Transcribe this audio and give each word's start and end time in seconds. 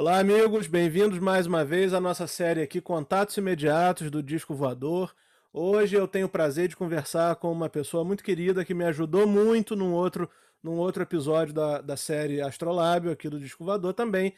Olá, 0.00 0.20
amigos, 0.20 0.68
bem-vindos 0.68 1.18
mais 1.18 1.44
uma 1.44 1.64
vez 1.64 1.92
à 1.92 1.98
nossa 1.98 2.28
série 2.28 2.62
aqui 2.62 2.80
Contatos 2.80 3.36
Imediatos 3.36 4.12
do 4.12 4.22
Disco 4.22 4.54
Voador. 4.54 5.12
Hoje 5.52 5.96
eu 5.96 6.06
tenho 6.06 6.26
o 6.26 6.28
prazer 6.28 6.68
de 6.68 6.76
conversar 6.76 7.34
com 7.34 7.50
uma 7.50 7.68
pessoa 7.68 8.04
muito 8.04 8.22
querida 8.22 8.64
que 8.64 8.72
me 8.72 8.84
ajudou 8.84 9.26
muito 9.26 9.74
num 9.74 9.92
outro, 9.92 10.30
num 10.62 10.76
outro 10.76 11.02
episódio 11.02 11.52
da, 11.52 11.80
da 11.80 11.96
série 11.96 12.40
Astrolábio, 12.40 13.10
aqui 13.10 13.28
do 13.28 13.40
Disco 13.40 13.64
Voador 13.64 13.92
também, 13.92 14.36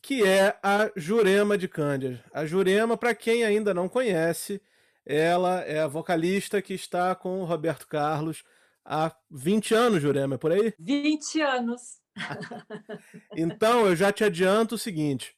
que 0.00 0.24
é 0.24 0.58
a 0.62 0.90
Jurema 0.96 1.58
de 1.58 1.68
Cândidas. 1.68 2.20
A 2.32 2.46
Jurema, 2.46 2.96
para 2.96 3.14
quem 3.14 3.44
ainda 3.44 3.74
não 3.74 3.90
conhece, 3.90 4.58
ela 5.04 5.60
é 5.64 5.80
a 5.80 5.86
vocalista 5.86 6.62
que 6.62 6.72
está 6.72 7.14
com 7.14 7.42
o 7.42 7.44
Roberto 7.44 7.86
Carlos 7.86 8.42
há 8.82 9.14
20 9.30 9.74
anos, 9.74 10.00
Jurema, 10.00 10.36
é 10.36 10.38
por 10.38 10.50
aí? 10.50 10.72
20 10.78 11.42
anos. 11.42 12.03
então, 13.36 13.86
eu 13.86 13.96
já 13.96 14.12
te 14.12 14.24
adianto 14.24 14.74
o 14.74 14.78
seguinte: 14.78 15.34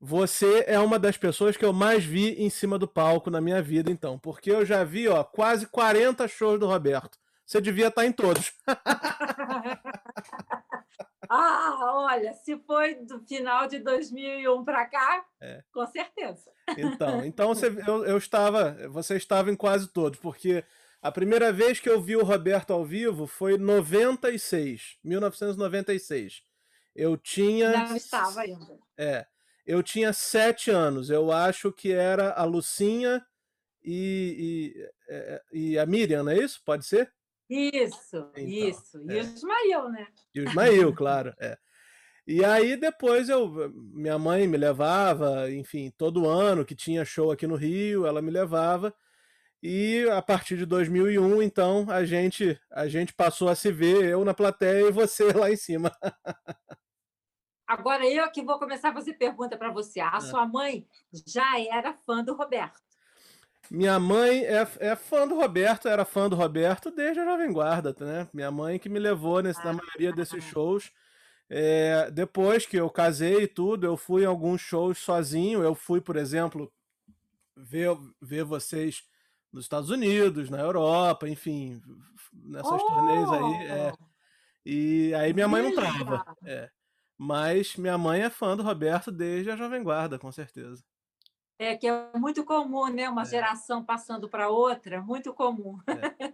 você 0.00 0.64
é 0.66 0.80
uma 0.80 0.98
das 0.98 1.16
pessoas 1.16 1.56
que 1.56 1.64
eu 1.64 1.72
mais 1.72 2.04
vi 2.04 2.42
em 2.42 2.50
cima 2.50 2.78
do 2.78 2.88
palco 2.88 3.30
na 3.30 3.40
minha 3.40 3.62
vida, 3.62 3.90
então, 3.90 4.18
porque 4.18 4.50
eu 4.50 4.66
já 4.66 4.82
vi, 4.82 5.08
ó, 5.08 5.22
quase 5.22 5.66
40 5.66 6.26
shows 6.26 6.58
do 6.58 6.66
Roberto. 6.66 7.18
Você 7.46 7.60
devia 7.60 7.88
estar 7.88 8.06
em 8.06 8.12
todos. 8.12 8.52
ah, 11.28 11.78
olha, 11.82 12.32
se 12.32 12.56
foi 12.66 12.94
do 12.94 13.20
final 13.20 13.68
de 13.68 13.78
2001 13.78 14.64
para 14.64 14.86
cá, 14.86 15.24
é. 15.40 15.62
com 15.72 15.86
certeza. 15.86 16.50
Então, 16.76 17.24
então 17.24 17.48
você, 17.54 17.66
eu, 17.86 18.04
eu 18.04 18.16
estava, 18.16 18.76
você 18.88 19.16
estava 19.16 19.50
em 19.50 19.56
quase 19.56 19.88
todos, 19.88 20.18
porque 20.18 20.64
a 21.02 21.10
primeira 21.10 21.52
vez 21.52 21.80
que 21.80 21.90
eu 21.90 22.00
vi 22.00 22.16
o 22.16 22.24
Roberto 22.24 22.72
ao 22.72 22.84
vivo 22.84 23.26
foi 23.26 23.58
96, 23.58 24.98
1996. 25.02 26.44
Eu 26.94 27.16
tinha. 27.16 27.88
Não 27.88 27.96
estava 27.96 28.42
ainda. 28.42 28.78
É. 28.96 29.26
Eu 29.66 29.82
tinha 29.82 30.12
sete 30.12 30.70
anos. 30.70 31.10
Eu 31.10 31.32
acho 31.32 31.72
que 31.72 31.90
era 31.90 32.32
a 32.32 32.44
Lucinha 32.44 33.24
e, 33.82 34.72
e, 34.76 34.88
é, 35.08 35.42
e 35.52 35.78
a 35.78 35.84
Miriam, 35.84 36.22
não 36.22 36.32
é 36.32 36.38
isso? 36.38 36.62
Pode 36.64 36.86
ser? 36.86 37.12
Isso, 37.50 38.16
então, 38.32 38.32
isso. 38.36 39.02
E 39.10 39.18
é. 39.18 39.22
o 39.22 39.24
Ismael, 39.24 39.88
né? 39.90 40.06
E 40.34 40.40
o 40.40 40.48
Ismael, 40.48 40.94
claro. 40.94 41.34
É. 41.40 41.58
E 42.24 42.44
aí 42.44 42.76
depois 42.76 43.28
eu, 43.28 43.72
minha 43.74 44.18
mãe 44.18 44.46
me 44.46 44.56
levava, 44.56 45.50
enfim, 45.50 45.92
todo 45.98 46.28
ano 46.28 46.64
que 46.64 46.76
tinha 46.76 47.04
show 47.04 47.32
aqui 47.32 47.46
no 47.46 47.56
Rio, 47.56 48.06
ela 48.06 48.22
me 48.22 48.30
levava. 48.30 48.94
E 49.62 50.08
a 50.10 50.20
partir 50.20 50.56
de 50.56 50.66
2001, 50.66 51.40
então, 51.40 51.86
a 51.88 52.04
gente 52.04 52.60
a 52.68 52.88
gente 52.88 53.14
passou 53.14 53.48
a 53.48 53.54
se 53.54 53.70
ver, 53.70 54.04
eu 54.04 54.24
na 54.24 54.34
plateia 54.34 54.88
e 54.88 54.90
você 54.90 55.32
lá 55.32 55.52
em 55.52 55.56
cima. 55.56 55.92
Agora 57.64 58.04
eu 58.04 58.28
que 58.32 58.42
vou 58.42 58.58
começar 58.58 58.90
a 58.90 58.92
fazer 58.92 59.14
pergunta 59.14 59.56
para 59.56 59.70
você. 59.70 60.00
A 60.00 60.16
é. 60.16 60.20
sua 60.20 60.46
mãe 60.46 60.86
já 61.26 61.60
era 61.60 61.94
fã 61.94 62.24
do 62.24 62.34
Roberto? 62.34 62.80
Minha 63.70 63.98
mãe 64.00 64.44
é, 64.44 64.66
é 64.80 64.96
fã 64.96 65.26
do 65.26 65.36
Roberto, 65.36 65.88
era 65.88 66.04
fã 66.04 66.28
do 66.28 66.34
Roberto 66.36 66.90
desde 66.90 67.20
a 67.20 67.24
Jovem 67.24 67.52
Guarda, 67.52 67.94
né? 68.00 68.28
Minha 68.34 68.50
mãe 68.50 68.78
que 68.78 68.88
me 68.88 68.98
levou 68.98 69.40
nesse, 69.40 69.60
ah, 69.60 69.66
na 69.66 69.72
maioria 69.74 70.12
desses 70.12 70.42
shows. 70.44 70.90
É, 71.48 72.10
depois 72.10 72.66
que 72.66 72.76
eu 72.76 72.90
casei 72.90 73.44
e 73.44 73.48
tudo, 73.48 73.86
eu 73.86 73.96
fui 73.96 74.24
em 74.24 74.26
alguns 74.26 74.60
shows 74.60 74.98
sozinho. 74.98 75.62
Eu 75.62 75.74
fui, 75.74 76.00
por 76.00 76.16
exemplo, 76.16 76.70
ver, 77.56 77.96
ver 78.20 78.44
vocês 78.44 79.04
nos 79.52 79.64
Estados 79.64 79.90
Unidos, 79.90 80.48
na 80.48 80.58
Europa, 80.58 81.28
enfim, 81.28 81.80
nessas 82.32 82.80
oh! 82.82 82.86
turnês 82.86 83.28
aí. 83.30 83.66
É. 83.66 83.92
E 84.64 85.14
aí 85.14 85.32
minha 85.34 85.48
mãe 85.48 85.62
não 85.62 85.74
trava. 85.74 86.24
É. 86.44 86.70
Mas 87.18 87.76
minha 87.76 87.98
mãe 87.98 88.22
é 88.22 88.30
fã 88.30 88.56
do 88.56 88.62
Roberto 88.62 89.12
desde 89.12 89.50
a 89.50 89.56
Jovem 89.56 89.82
Guarda, 89.82 90.18
com 90.18 90.32
certeza. 90.32 90.82
É 91.58 91.76
que 91.76 91.86
é 91.86 92.10
muito 92.16 92.44
comum, 92.44 92.88
né? 92.92 93.08
Uma 93.08 93.22
é. 93.22 93.26
geração 93.26 93.84
passando 93.84 94.28
para 94.28 94.48
outra, 94.48 95.00
muito 95.00 95.32
comum. 95.32 95.78
É. 95.86 96.32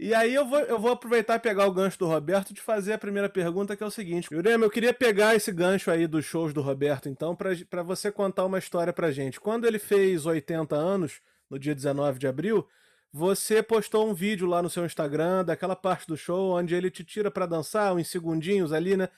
E 0.00 0.14
aí 0.14 0.32
eu 0.32 0.46
vou, 0.46 0.60
eu 0.60 0.78
vou 0.78 0.92
aproveitar 0.92 1.34
e 1.34 1.40
pegar 1.40 1.66
o 1.66 1.72
gancho 1.72 1.98
do 1.98 2.06
Roberto 2.06 2.54
de 2.54 2.60
fazer 2.60 2.92
a 2.92 2.98
primeira 2.98 3.28
pergunta, 3.28 3.76
que 3.76 3.82
é 3.82 3.86
o 3.86 3.90
seguinte. 3.90 4.28
Yurema, 4.32 4.64
eu 4.64 4.70
queria 4.70 4.94
pegar 4.94 5.34
esse 5.34 5.50
gancho 5.50 5.90
aí 5.90 6.06
dos 6.06 6.24
shows 6.24 6.54
do 6.54 6.62
Roberto, 6.62 7.08
então, 7.08 7.34
para 7.34 7.82
você 7.82 8.12
contar 8.12 8.44
uma 8.44 8.60
história 8.60 8.92
pra 8.92 9.10
gente. 9.10 9.40
Quando 9.40 9.66
ele 9.66 9.80
fez 9.80 10.24
80 10.24 10.76
anos, 10.76 11.20
no 11.50 11.58
dia 11.58 11.74
19 11.74 12.18
de 12.18 12.26
abril, 12.26 12.68
você 13.12 13.62
postou 13.62 14.08
um 14.08 14.14
vídeo 14.14 14.46
lá 14.46 14.62
no 14.62 14.70
seu 14.70 14.84
Instagram 14.84 15.44
daquela 15.44 15.74
parte 15.74 16.06
do 16.06 16.16
show 16.16 16.56
onde 16.58 16.74
ele 16.74 16.90
te 16.90 17.04
tira 17.04 17.30
para 17.30 17.46
dançar 17.46 17.94
uns 17.94 18.08
segundinhos 18.08 18.72
ali, 18.72 18.96
né? 18.96 19.08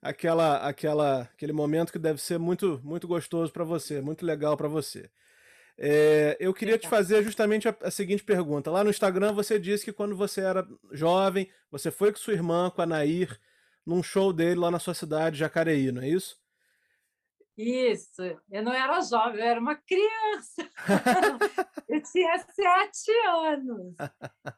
Aquela, 0.00 0.58
aquela, 0.66 1.22
aquele 1.22 1.52
momento 1.52 1.92
que 1.92 1.98
deve 1.98 2.20
ser 2.20 2.38
muito, 2.38 2.80
muito 2.82 3.06
gostoso 3.06 3.52
para 3.52 3.64
você, 3.64 4.00
muito 4.00 4.26
legal 4.26 4.56
para 4.56 4.68
você. 4.68 5.10
É, 5.78 6.36
eu 6.40 6.52
queria 6.52 6.78
te 6.78 6.88
fazer 6.88 7.22
justamente 7.22 7.68
a, 7.68 7.76
a, 7.82 7.90
seguinte 7.90 8.22
pergunta. 8.22 8.70
Lá 8.70 8.84
no 8.84 8.90
Instagram 8.90 9.32
você 9.32 9.58
disse 9.58 9.84
que 9.84 9.92
quando 9.92 10.16
você 10.16 10.40
era 10.40 10.66
jovem, 10.92 11.48
você 11.70 11.90
foi 11.90 12.12
com 12.12 12.18
sua 12.18 12.34
irmã, 12.34 12.70
com 12.70 12.82
a 12.82 12.86
Nair, 12.86 13.38
num 13.84 14.02
show 14.02 14.32
dele 14.32 14.60
lá 14.60 14.70
na 14.70 14.78
sua 14.78 14.94
cidade, 14.94 15.38
Jacareí, 15.38 15.90
não 15.92 16.02
é 16.02 16.08
isso? 16.08 16.41
Isso, 17.56 18.22
eu 18.50 18.62
não 18.62 18.72
era 18.72 19.00
jovem, 19.02 19.40
eu 19.40 19.46
era 19.46 19.60
uma 19.60 19.74
criança. 19.74 20.70
eu 21.88 22.02
tinha 22.02 22.38
sete 22.38 23.12
anos. 23.28 23.94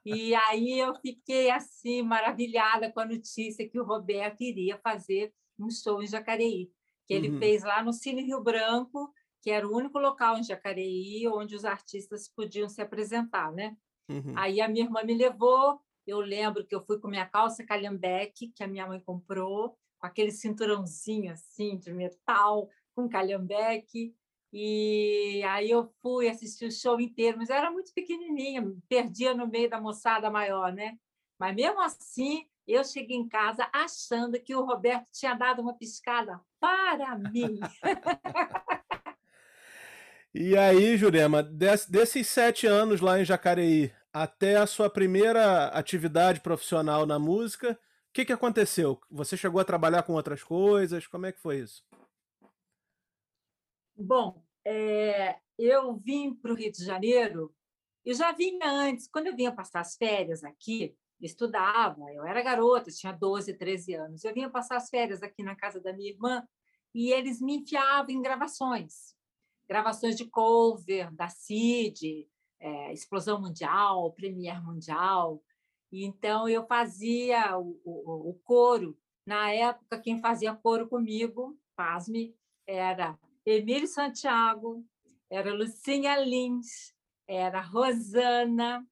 E 0.05 0.35
aí 0.35 0.79
eu 0.79 0.95
fiquei 0.95 1.51
assim, 1.51 2.03
maravilhada 2.03 2.93
com 2.93 3.01
a 3.01 3.07
notícia 3.07 3.69
que 3.69 3.81
o 3.81 3.85
Roberto 3.85 4.43
iria 4.43 4.79
fazer 4.79 5.33
um 5.59 5.71
show 5.71 6.03
em 6.03 6.07
Jacareí, 6.07 6.71
que 7.07 7.15
ele 7.15 7.31
uhum. 7.31 7.39
fez 7.39 7.65
lá 7.65 7.83
no 7.83 7.93
Cine 7.93 8.23
Rio 8.23 8.41
Branco, 8.41 9.13
que 9.43 9.51
era 9.51 9.67
o 9.67 9.77
único 9.77 9.99
local 9.99 10.39
em 10.39 10.45
Jacareí 10.45 11.27
onde 11.29 11.57
os 11.57 11.65
artistas 11.65 12.29
podiam 12.29 12.69
se 12.69 12.81
apresentar, 12.81 13.53
né? 13.53 13.77
Uhum. 14.09 14.35
Aí 14.37 14.61
a 14.61 14.69
minha 14.69 14.85
irmã 14.85 15.03
me 15.03 15.15
levou, 15.15 15.81
eu 16.07 16.21
lembro 16.21 16.65
que 16.67 16.75
eu 16.75 16.81
fui 16.81 16.99
com 17.01 17.09
minha 17.09 17.27
calça 17.27 17.65
calhambeque, 17.65 18.53
que 18.55 18.63
a 18.63 18.69
minha 18.69 18.87
mãe 18.87 19.01
comprou, 19.01 19.77
com 19.99 20.07
aquele 20.07 20.31
cinturãozinho 20.31 21.33
assim 21.33 21.77
de 21.79 21.93
metal, 21.93 22.69
com 22.95 23.09
calhambeque. 23.09 24.15
E 24.53 25.43
aí 25.49 25.71
eu 25.71 25.93
fui 26.01 26.29
assistir 26.29 26.67
o 26.67 26.73
show 26.73 27.01
inteiro, 27.01 27.39
mas 27.39 27.51
eu 27.51 27.57
era 27.57 27.71
muito 27.71 27.93
pequenininha, 27.93 28.65
perdia 28.89 29.35
no 29.35 29.49
meio 29.49 29.69
da 29.69 29.81
moçada 29.81 30.31
maior, 30.31 30.73
né? 30.73 30.97
Mas 31.39 31.57
mesmo 31.57 31.81
assim, 31.81 32.47
eu 32.67 32.85
cheguei 32.85 33.17
em 33.17 33.29
casa 33.29 33.69
achando 33.73 34.41
que 34.41 34.55
o 34.55 34.65
Roberto 34.65 35.07
tinha 35.13 35.35
dado 35.35 35.61
uma 35.61 35.75
piscada 35.75 36.41
para 36.61 37.19
mim. 37.19 37.61
e 40.33 40.57
aí, 40.57 40.97
Jurema, 40.97 41.43
desses 41.43 42.29
sete 42.29 42.67
anos 42.67 43.01
lá 43.01 43.21
em 43.21 43.25
Jacareí 43.25 43.93
até 44.13 44.57
a 44.57 44.67
sua 44.67 44.89
primeira 44.89 45.67
atividade 45.69 46.41
profissional 46.41 47.05
na 47.05 47.19
música, 47.19 47.73
o 47.73 47.77
que, 48.13 48.25
que 48.25 48.33
aconteceu? 48.33 49.01
Você 49.11 49.37
chegou 49.37 49.61
a 49.61 49.65
trabalhar 49.65 50.05
com 50.05 50.13
outras 50.13 50.45
coisas? 50.45 51.09
Como 51.09 51.27
é 51.27 51.33
que 51.33 51.41
foi 51.41 51.59
isso? 51.59 51.85
Bom, 53.97 54.43
é, 54.65 55.39
eu 55.57 55.97
vim 55.97 56.35
para 56.35 56.53
o 56.53 56.57
Rio 56.57 56.73
de 56.73 56.85
Janeiro, 56.85 57.55
eu 58.05 58.13
já 58.13 58.33
vinha 58.33 58.69
antes, 58.69 59.09
quando 59.09 59.29
eu 59.29 59.37
vinha 59.37 59.55
passar 59.55 59.81
as 59.81 59.97
férias 59.97 60.43
aqui, 60.43 60.97
estudava, 61.21 62.13
eu 62.13 62.25
era 62.25 62.43
garota, 62.43 62.91
tinha 62.91 63.13
12, 63.13 63.55
13 63.55 63.95
anos, 63.95 64.25
eu 64.25 64.35
vinha 64.35 64.51
passar 64.51 64.77
as 64.77 64.91
férias 64.91 65.23
aqui 65.23 65.45
na 65.45 65.55
casa 65.55 65.81
da 65.81 65.93
minha 65.93 66.11
irmã 66.11 66.47
e 66.93 67.13
eles 67.13 67.41
me 67.41 67.59
enfiavam 67.59 68.11
em 68.11 68.21
gravações, 68.21 69.15
gravações 69.69 70.17
de 70.17 70.25
cover, 70.27 71.15
da 71.15 71.29
CID, 71.29 72.29
é, 72.59 72.93
Explosão 72.93 73.41
Mundial, 73.41 74.13
Premier 74.13 74.63
Mundial, 74.63 75.41
e 75.93 76.05
então 76.05 76.49
eu 76.49 76.67
fazia 76.67 77.57
o, 77.57 77.81
o, 77.85 78.31
o 78.31 78.35
coro, 78.43 78.99
na 79.25 79.53
época 79.53 80.01
quem 80.01 80.21
fazia 80.21 80.53
coro 80.53 80.89
comigo, 80.89 81.57
pasme, 81.77 82.37
era 82.67 83.17
Emílio 83.47 83.87
Santiago, 83.87 84.85
era 85.31 85.53
Lucinha 85.53 86.17
Lins, 86.17 86.95
era 87.27 87.61
Rosana 87.61 88.87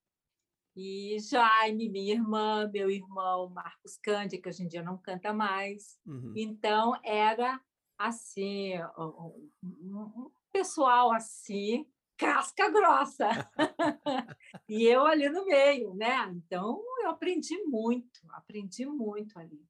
e 0.76 1.18
Jaime, 1.20 1.88
minha 1.88 2.14
irmã, 2.14 2.68
meu 2.72 2.90
irmão 2.90 3.48
Marcos 3.50 3.98
Cândia, 3.98 4.40
que 4.40 4.48
hoje 4.48 4.62
em 4.62 4.68
dia 4.68 4.82
não 4.82 4.98
canta 4.98 5.32
mais. 5.32 5.98
Uhum. 6.06 6.32
Então, 6.36 6.98
era 7.04 7.60
assim, 7.98 8.72
um, 8.98 10.30
pessoal 10.50 11.12
assim, 11.12 11.86
casca 12.16 12.70
grossa. 12.70 13.28
e 14.68 14.84
eu 14.84 15.06
ali 15.06 15.28
no 15.28 15.46
meio, 15.46 15.94
né? 15.94 16.30
Então, 16.34 16.82
eu 17.02 17.10
aprendi 17.10 17.56
muito, 17.64 18.20
aprendi 18.30 18.86
muito 18.86 19.38
ali. 19.38 19.64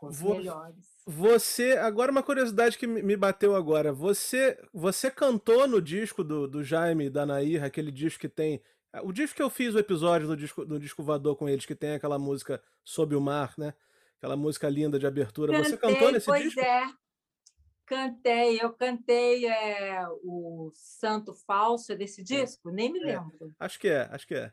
Os 0.00 0.22
melhores. 0.22 0.97
Você, 1.10 1.72
agora 1.72 2.12
uma 2.12 2.22
curiosidade 2.22 2.76
que 2.76 2.86
me 2.86 3.16
bateu 3.16 3.56
agora. 3.56 3.94
Você, 3.94 4.58
você 4.74 5.10
cantou 5.10 5.66
no 5.66 5.80
disco 5.80 6.22
do, 6.22 6.46
do 6.46 6.62
Jaime 6.62 7.08
da 7.08 7.24
Nair, 7.24 7.64
aquele 7.64 7.90
disco 7.90 8.20
que 8.20 8.28
tem, 8.28 8.60
o 9.02 9.10
disco 9.10 9.34
que 9.34 9.42
eu 9.42 9.48
fiz 9.48 9.74
o 9.74 9.78
episódio 9.78 10.26
do 10.26 10.36
disco 10.36 10.66
do 10.66 10.78
disco 10.78 11.02
voador 11.02 11.34
com 11.34 11.48
eles, 11.48 11.64
que 11.64 11.74
tem 11.74 11.92
aquela 11.92 12.18
música 12.18 12.62
Sob 12.84 13.16
o 13.16 13.22
Mar, 13.22 13.54
né? 13.56 13.72
Aquela 14.18 14.36
música 14.36 14.68
linda 14.68 14.98
de 14.98 15.06
abertura. 15.06 15.54
Cantei, 15.54 15.70
você 15.70 15.78
cantou 15.78 16.12
nesse 16.12 16.26
pois 16.26 16.42
disco? 16.42 16.60
é. 16.60 16.92
Cantei, 17.86 18.60
eu 18.60 18.70
cantei 18.74 19.46
é, 19.46 20.06
o 20.22 20.70
Santo 20.74 21.32
Falso 21.32 21.96
desse 21.96 22.22
disco, 22.22 22.70
nem 22.70 22.92
me 22.92 23.00
É, 23.00 23.18
lembro. 23.18 23.54
acho 23.58 23.78
que 23.80 23.88
é, 23.88 24.02
acho 24.12 24.26
que 24.26 24.34
é. 24.34 24.52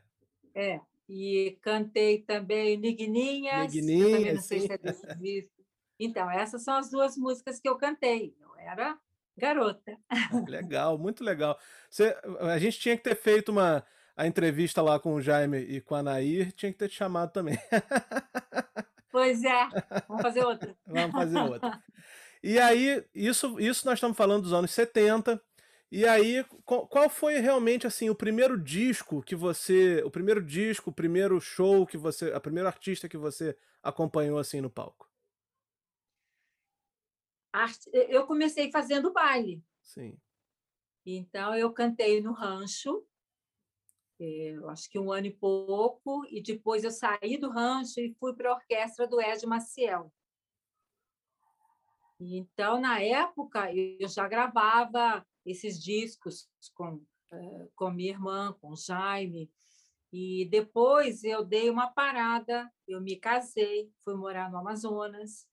É, 0.54 0.80
e 1.06 1.58
cantei 1.60 2.22
também 2.22 2.78
Nigninhas, 2.78 3.70
que 3.72 3.80
eu 3.80 4.10
também 4.10 4.32
não 4.32 4.40
sei 4.40 4.60
sim. 4.60 4.66
se 4.68 4.72
é 4.72 4.78
desse 4.78 5.06
disco. 5.16 5.55
Então, 5.98 6.30
essas 6.30 6.62
são 6.62 6.74
as 6.76 6.90
duas 6.90 7.16
músicas 7.16 7.58
que 7.60 7.68
eu 7.68 7.76
cantei. 7.76 8.34
Eu 8.40 8.54
era 8.58 8.98
garota. 9.36 9.96
Legal, 10.48 10.98
muito 10.98 11.22
legal. 11.22 11.58
Você- 11.90 12.16
a 12.40 12.58
gente 12.58 12.78
tinha 12.78 12.96
que 12.96 13.02
ter 13.02 13.14
feito 13.16 13.50
uma 13.50 13.84
a 14.16 14.26
entrevista 14.26 14.80
lá 14.80 14.98
com 14.98 15.12
o 15.14 15.20
Jaime 15.20 15.58
e 15.58 15.80
com 15.80 15.94
a 15.94 16.02
Nair, 16.02 16.50
tinha 16.52 16.72
que 16.72 16.78
ter 16.78 16.88
te 16.88 16.94
chamado 16.94 17.32
também. 17.32 17.58
Pois 19.10 19.42
é, 19.44 19.66
vamos 20.06 20.22
fazer 20.22 20.44
outra. 20.44 20.76
Vamos 20.86 21.12
fazer 21.12 21.38
outra. 21.38 21.82
E 22.42 22.58
aí, 22.58 23.02
isso, 23.14 23.58
isso 23.58 23.86
nós 23.86 23.94
estamos 23.94 24.14
falando 24.14 24.42
dos 24.42 24.52
anos 24.52 24.70
70. 24.72 25.40
E 25.90 26.06
aí, 26.06 26.44
qual, 26.66 26.86
qual 26.86 27.08
foi 27.08 27.38
realmente 27.38 27.86
assim 27.86 28.10
o 28.10 28.14
primeiro 28.14 28.62
disco 28.62 29.22
que 29.22 29.34
você, 29.34 30.02
o 30.04 30.10
primeiro 30.10 30.44
disco, 30.44 30.90
o 30.90 30.92
primeiro 30.92 31.40
show 31.40 31.86
que 31.86 31.96
você, 31.96 32.30
a 32.32 32.40
primeira 32.40 32.68
artista 32.68 33.08
que 33.08 33.16
você 33.16 33.56
acompanhou 33.82 34.38
assim 34.38 34.60
no 34.60 34.68
palco? 34.68 35.05
Arte- 37.62 37.90
Eu 37.92 38.26
comecei 38.26 38.70
fazendo 38.70 39.12
baile. 39.12 39.62
Sim. 39.82 40.18
Então, 41.04 41.54
eu 41.54 41.72
cantei 41.72 42.20
no 42.20 42.32
rancho, 42.32 43.06
eh, 44.18 44.52
eu 44.56 44.68
acho 44.68 44.90
que 44.90 44.98
um 44.98 45.12
ano 45.12 45.26
e 45.26 45.32
pouco, 45.32 46.24
e 46.28 46.42
depois 46.42 46.82
eu 46.84 46.90
saí 46.90 47.36
do 47.38 47.50
rancho 47.50 48.00
e 48.00 48.14
fui 48.14 48.34
para 48.34 48.50
a 48.50 48.54
orquestra 48.54 49.06
do 49.06 49.20
Ed 49.20 49.46
Maciel. 49.46 50.12
Então, 52.18 52.80
na 52.80 53.00
época, 53.00 53.72
eu 53.74 54.08
já 54.08 54.26
gravava 54.26 55.24
esses 55.44 55.80
discos 55.82 56.48
com, 56.74 57.04
eh, 57.30 57.68
com 57.76 57.90
minha 57.90 58.10
irmã, 58.10 58.56
com 58.60 58.74
Jaime, 58.74 59.52
e 60.12 60.48
depois 60.50 61.22
eu 61.24 61.44
dei 61.44 61.68
uma 61.68 61.88
parada, 61.92 62.72
eu 62.88 63.00
me 63.00 63.16
casei, 63.16 63.92
fui 64.02 64.14
morar 64.14 64.50
no 64.50 64.56
Amazonas, 64.58 65.46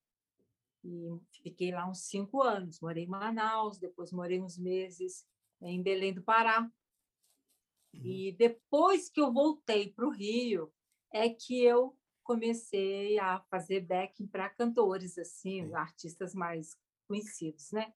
e 0.84 1.20
fiquei 1.42 1.72
lá 1.72 1.90
uns 1.90 2.04
cinco 2.04 2.42
anos. 2.42 2.80
Morei 2.82 3.06
em 3.06 3.08
Manaus, 3.08 3.78
depois 3.78 4.12
morei 4.12 4.42
uns 4.42 4.58
meses 4.58 5.26
em 5.62 5.82
Belém 5.82 6.14
do 6.14 6.22
Pará. 6.22 6.70
E 7.94 8.32
depois 8.34 9.10
que 9.10 9.22
eu 9.22 9.32
voltei 9.32 9.94
para 9.94 10.06
o 10.06 10.12
Rio, 10.12 10.74
é 11.12 11.30
que 11.30 11.64
eu 11.64 11.98
comecei 12.24 13.20
a 13.20 13.40
fazer 13.50 13.82
backing 13.82 14.28
para 14.28 14.50
cantores, 14.50 15.18
assim, 15.18 15.66
Sim. 15.66 15.74
artistas 15.74 16.34
mais 16.34 16.76
conhecidos, 17.08 17.72
né? 17.72 17.94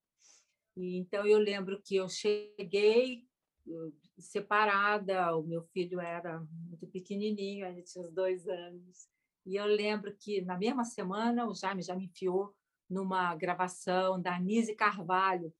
E, 0.76 0.98
então 0.98 1.26
eu 1.26 1.40
lembro 1.40 1.82
que 1.82 1.96
eu 1.96 2.08
cheguei 2.08 3.28
separada, 4.18 5.36
o 5.36 5.44
meu 5.44 5.64
filho 5.74 6.00
era 6.00 6.40
muito 6.40 6.88
pequenininho, 6.88 7.66
ele 7.66 7.82
tinha 7.82 8.04
uns 8.04 8.12
dois 8.12 8.48
anos. 8.48 9.10
E 9.46 9.56
eu 9.56 9.66
lembro 9.66 10.16
que 10.16 10.42
na 10.42 10.58
mesma 10.58 10.84
semana 10.84 11.48
o 11.48 11.54
Jaime 11.54 11.82
já 11.82 11.96
me 11.96 12.06
enfiou 12.06 12.56
numa 12.90 13.36
gravação 13.36 14.22
da 14.22 14.40
Nise 14.40 14.76
Carvalho, 14.76 15.54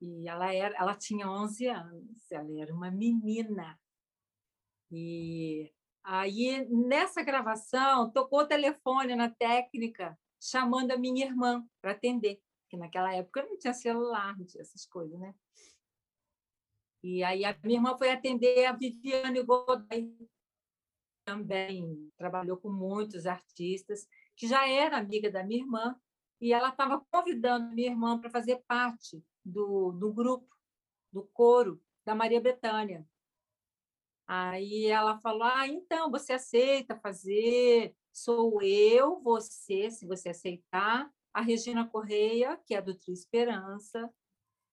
e 0.00 0.28
ela 0.28 0.52
era, 0.54 0.76
ela 0.76 0.94
tinha 0.94 1.28
11 1.28 1.66
anos, 1.66 2.30
ela 2.30 2.60
era 2.60 2.72
uma 2.72 2.90
menina. 2.90 3.78
E 4.90 5.72
aí 6.04 6.64
nessa 6.70 7.22
gravação 7.22 8.10
tocou 8.10 8.40
o 8.40 8.46
telefone 8.46 9.16
na 9.16 9.28
técnica 9.28 10.18
chamando 10.40 10.92
a 10.92 10.96
minha 10.96 11.26
irmã 11.26 11.66
para 11.80 11.92
atender, 11.92 12.40
porque 12.62 12.76
naquela 12.76 13.12
época 13.14 13.42
não 13.42 13.58
tinha 13.58 13.74
celular, 13.74 14.38
não 14.38 14.46
tinha 14.46 14.62
essas 14.62 14.86
coisas, 14.86 15.18
né? 15.18 15.34
E 17.02 17.22
aí 17.24 17.44
a 17.44 17.56
minha 17.62 17.78
irmã 17.78 17.96
foi 17.96 18.10
atender 18.10 18.66
a 18.66 18.72
Viviane 18.72 19.42
Godoy, 19.42 20.16
também 21.24 22.10
trabalhou 22.16 22.56
com 22.56 22.70
muitos 22.70 23.26
artistas, 23.26 24.08
que 24.38 24.46
já 24.46 24.66
era 24.68 24.96
amiga 24.96 25.30
da 25.30 25.42
minha 25.42 25.60
irmã, 25.60 26.00
e 26.40 26.52
ela 26.52 26.68
estava 26.68 27.04
convidando 27.10 27.74
minha 27.74 27.90
irmã 27.90 28.18
para 28.18 28.30
fazer 28.30 28.62
parte 28.68 29.22
do, 29.44 29.90
do 29.92 30.12
grupo, 30.12 30.48
do 31.12 31.24
coro 31.32 31.82
da 32.06 32.14
Maria 32.14 32.40
Bethânia. 32.40 33.04
Aí 34.26 34.86
ela 34.86 35.18
falou: 35.18 35.42
Ah, 35.42 35.66
então 35.66 36.10
você 36.10 36.34
aceita 36.34 36.96
fazer? 37.00 37.94
Sou 38.12 38.62
eu, 38.62 39.20
você, 39.20 39.90
se 39.90 40.06
você 40.06 40.28
aceitar, 40.28 41.10
a 41.34 41.40
Regina 41.40 41.88
Correia, 41.88 42.56
que 42.64 42.74
é 42.74 42.80
do 42.80 42.96
Trio 42.96 43.14
Esperança. 43.14 44.08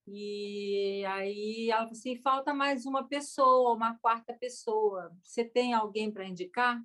E 0.07 1.03
aí 1.07 1.71
ela 1.71 1.81
falou 1.81 1.91
assim: 1.93 2.21
falta 2.21 2.53
mais 2.53 2.85
uma 2.85 3.07
pessoa, 3.07 3.73
uma 3.73 3.97
quarta 3.97 4.33
pessoa. 4.33 5.11
Você 5.23 5.43
tem 5.43 5.73
alguém 5.73 6.11
para 6.11 6.27
indicar? 6.27 6.79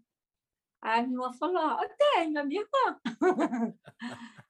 Aí 0.82 1.00
a 1.00 1.06
minha 1.06 1.14
irmã 1.14 1.32
falou: 1.34 1.58
ah, 1.58 1.88
tenho, 1.98 2.40
a 2.40 2.44
minha 2.44 2.62
irmã. 2.62 3.00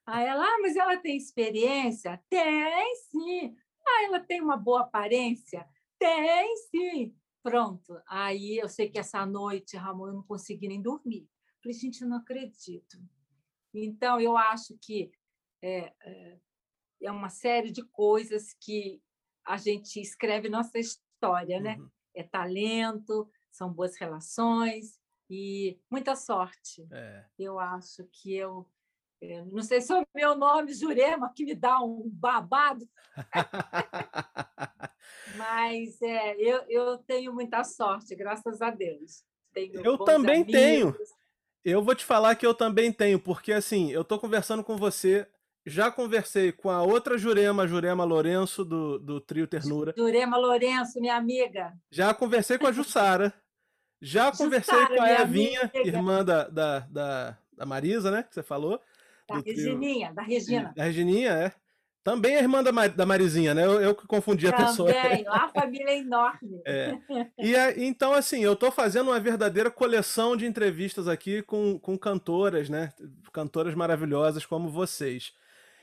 Aí 0.06 0.26
ela, 0.26 0.44
ah, 0.44 0.58
mas 0.60 0.76
ela 0.76 0.96
tem 0.96 1.16
experiência? 1.16 2.22
Tem, 2.28 2.96
sim. 3.10 3.56
Ah, 3.86 4.04
ela 4.04 4.20
tem 4.20 4.40
uma 4.40 4.56
boa 4.56 4.82
aparência? 4.82 5.66
Tem, 5.98 6.56
sim. 6.70 7.16
Pronto. 7.42 8.00
Aí 8.06 8.58
eu 8.58 8.68
sei 8.68 8.88
que 8.88 8.98
essa 8.98 9.24
noite, 9.26 9.76
Ramon, 9.76 10.08
eu 10.08 10.14
não 10.14 10.22
consegui 10.22 10.68
nem 10.68 10.80
dormir. 10.80 11.28
Falei, 11.62 11.76
gente, 11.76 12.02
eu 12.02 12.08
não 12.08 12.18
acredito. 12.18 12.98
Então, 13.74 14.20
eu 14.20 14.36
acho 14.36 14.76
que 14.80 15.10
é, 15.62 15.92
é, 16.02 16.38
é 17.02 17.12
uma 17.12 17.28
série 17.28 17.70
de 17.70 17.82
coisas 17.82 18.54
que 18.60 19.02
a 19.46 19.56
gente 19.56 20.00
escreve 20.00 20.48
nossa 20.48 20.78
história, 20.78 21.60
né? 21.60 21.76
Uhum. 21.76 21.90
É 22.14 22.22
talento, 22.22 23.30
são 23.50 23.72
boas 23.72 23.96
relações 23.96 24.99
e 25.30 25.78
muita 25.90 26.16
sorte. 26.16 26.86
É. 26.90 27.24
Eu 27.38 27.58
acho 27.58 28.04
que 28.12 28.34
eu 28.34 28.66
eu 29.20 29.44
não 29.44 29.62
sei 29.62 29.82
se 29.82 29.92
é 29.92 30.00
o 30.00 30.06
meu 30.14 30.34
nome, 30.34 30.72
Jurema, 30.72 31.30
que 31.34 31.44
me 31.44 31.54
dá 31.54 31.78
um 31.80 32.08
babado, 32.08 32.88
mas 35.36 36.00
é, 36.00 36.34
eu, 36.36 36.64
eu 36.68 36.98
tenho 36.98 37.32
muita 37.32 37.62
sorte, 37.62 38.14
graças 38.14 38.62
a 38.62 38.70
Deus. 38.70 39.22
Tenho 39.52 39.84
Eu 39.84 39.98
também 39.98 40.44
tenho. 40.44 40.88
amigos. 40.88 41.08
Eu 41.62 41.82
vou 41.82 41.94
te 41.94 42.04
falar 42.04 42.34
que 42.36 42.46
eu 42.46 42.54
também 42.54 42.90
tenho, 42.90 43.20
porque 43.20 43.52
assim, 43.52 43.90
eu 43.90 44.02
tô 44.02 44.18
conversando 44.18 44.64
com 44.64 44.78
você, 44.78 45.28
já 45.66 45.90
conversei 45.90 46.52
com 46.52 46.70
a 46.70 46.82
outra 46.82 47.18
Jurema, 47.18 47.68
Jurema 47.68 48.04
Lourenço, 48.04 48.64
do, 48.64 48.98
do 48.98 49.20
Trio 49.20 49.46
Ternura, 49.46 49.92
Jurema 49.94 50.38
Lourenço, 50.38 50.98
minha 50.98 51.16
amiga. 51.16 51.74
já 51.90 52.14
conversei 52.14 52.56
com 52.56 52.66
a 52.66 52.72
Jussara, 52.72 53.34
já 54.00 54.32
conversei 54.32 54.86
com 54.86 55.02
a 55.02 55.12
Evinha, 55.22 55.70
irmã 55.84 56.24
da, 56.24 56.48
da, 56.48 56.78
da, 56.80 57.36
da 57.56 57.66
Marisa, 57.66 58.10
né, 58.10 58.22
que 58.22 58.34
você 58.34 58.42
falou, 58.42 58.80
Da 59.28 59.36
Regininha, 59.38 60.12
da 60.12 60.22
Regina. 60.22 60.72
da 60.76 60.84
Regininha, 60.84 61.30
é. 61.32 61.52
Também 62.02 62.34
é 62.34 62.38
irmã 62.40 62.62
da, 62.62 62.72
Ma- 62.72 62.86
da 62.88 63.04
Marizinha, 63.04 63.52
né, 63.54 63.64
eu, 63.66 63.78
eu 63.80 63.94
que 63.94 64.06
confundi 64.06 64.48
a 64.48 64.52
pessoa. 64.54 64.90
Também, 64.92 65.22
lá 65.24 65.44
a 65.44 65.48
família 65.60 65.90
é 65.90 65.98
enorme. 65.98 66.62
É. 66.64 66.96
E 67.38 67.54
a- 67.54 67.72
então, 67.78 68.14
assim, 68.14 68.42
eu 68.42 68.56
tô 68.56 68.70
fazendo 68.70 69.10
uma 69.10 69.20
verdadeira 69.20 69.70
coleção 69.70 70.34
de 70.34 70.46
entrevistas 70.46 71.06
aqui 71.06 71.42
com, 71.42 71.78
com 71.78 71.98
cantoras, 71.98 72.70
né? 72.70 72.92
Cantoras 73.32 73.74
maravilhosas 73.74 74.46
como 74.46 74.70
vocês. 74.70 75.34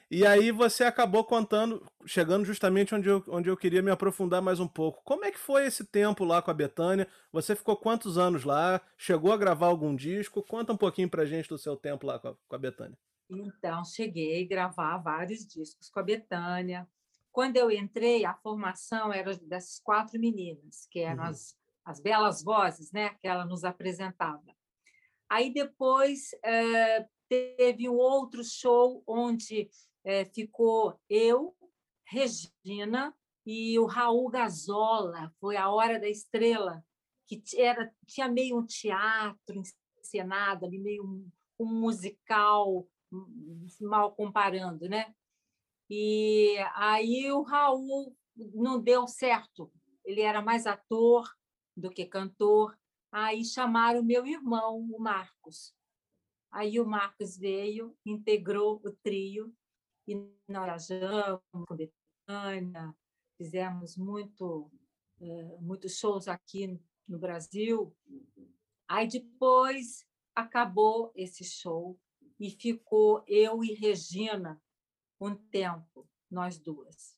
E 0.10 0.26
aí 0.26 0.52
você 0.52 0.86
acabou 0.86 1.24
contando, 1.26 1.86
chegando 2.06 2.46
justamente 2.46 2.96
onde 2.96 3.10
eu, 3.10 3.22
onde 3.28 3.50
eu 3.50 3.58
queria 3.58 3.82
me 3.82 3.92
aprofundar 3.92 4.42
mais 4.42 4.60
um 4.60 4.68
pouco. 4.68 5.02
Como 5.04 5.26
é 5.26 5.32
que 5.32 5.38
foi 5.38 5.66
esse 5.66 5.84
tempo 5.86 6.24
lá 6.24 6.42
com 6.42 6.50
a 6.50 6.54
Betânia? 6.54 7.08
Você 7.32 7.56
ficou 7.56 7.76
quantos 7.76 8.18
anos 8.18 8.46
lá? 8.46 8.82
Chegou 8.98 9.34
a 9.34 9.38
gravar 9.38 9.68
algum 9.68 9.94
disco? 9.96 10.42
Conta 10.44 10.72
um 10.72 10.78
pouquinho 10.78 11.10
pra 11.10 11.26
gente 11.26 11.50
do 11.50 11.58
seu 11.58 11.76
tempo 11.76 12.06
lá 12.08 12.20
com 12.20 12.30
a, 12.30 12.36
com 12.48 12.56
a 12.56 12.60
Betânia. 12.60 12.98
Então, 13.30 13.84
cheguei 13.84 14.44
a 14.44 14.48
gravar 14.48 14.98
vários 15.00 15.46
discos 15.46 15.90
com 15.90 16.00
a 16.00 16.04
Betânia. 16.04 16.88
Quando 17.32 17.58
eu 17.58 17.70
entrei, 17.70 18.24
a 18.26 18.34
formação 18.34 19.12
era 19.14 19.36
dessas 19.36 19.80
quatro 19.80 20.20
meninas, 20.20 20.88
que 20.90 21.00
eram 21.00 21.24
Uhum. 21.24 21.30
as, 21.30 21.58
as 21.86 22.00
belas 22.00 22.42
vozes 22.44 22.92
né, 22.94 23.10
que 23.22 23.28
ela 23.28 23.46
nos 23.46 23.64
apresentava. 23.66 24.56
Aí 25.30 25.54
depois 25.54 26.32
eh, 26.44 27.06
teve 27.28 27.90
um 27.90 27.96
outro 27.96 28.44
show 28.44 29.04
onde 29.06 29.70
eh, 30.08 30.24
ficou 30.24 30.98
eu, 31.10 31.54
Regina 32.06 33.14
e 33.46 33.78
o 33.78 33.86
Raul 33.86 34.30
Gazola. 34.30 35.36
Foi 35.38 35.58
a 35.58 35.70
Hora 35.70 36.00
da 36.00 36.08
Estrela, 36.08 36.82
que 37.28 37.44
era, 37.58 37.94
tinha 38.06 38.30
meio 38.30 38.58
um 38.58 38.66
teatro 38.66 39.62
encenado 40.00 40.66
ali, 40.66 40.80
meio 40.80 41.04
um, 41.04 41.30
um 41.60 41.82
musical, 41.82 42.88
hum, 43.12 43.68
mal 43.82 44.16
comparando, 44.16 44.88
né? 44.88 45.14
E 45.90 46.56
aí 46.74 47.30
o 47.30 47.42
Raul 47.42 48.16
não 48.54 48.82
deu 48.82 49.08
certo. 49.08 49.70
Ele 50.06 50.22
era 50.22 50.42
mais 50.42 50.66
ator 50.66 51.30
do 51.76 51.90
que 51.90 52.06
cantor. 52.06 52.80
Aí 53.12 53.44
chamaram 53.44 54.02
meu 54.04 54.26
irmão, 54.26 54.80
o 54.80 55.00
Marcos. 55.02 55.76
Aí 56.50 56.80
o 56.80 56.86
Marcos 56.86 57.38
veio, 57.38 57.94
integrou 58.06 58.82
o 58.86 58.92
trio 59.04 59.54
e 60.08 60.16
nós 60.48 60.88
viajamos 60.88 61.42
com 61.52 61.76
Betânia, 61.76 62.96
fizemos 63.38 63.98
muito, 63.98 64.72
é, 65.20 65.58
muitos 65.60 65.98
shows 65.98 66.28
aqui 66.28 66.80
no 67.08 67.20
Brasil. 67.20 67.96
Aí 68.88 69.08
depois 69.08 70.08
acabou 70.34 71.12
esse 71.14 71.44
show 71.44 72.00
e 72.40 72.52
ficou 72.52 73.24
eu 73.28 73.64
e 73.64 73.74
Regina 73.74 74.62
um 75.20 75.36
tempo, 75.36 76.08
nós 76.32 76.58
duas. 76.58 77.18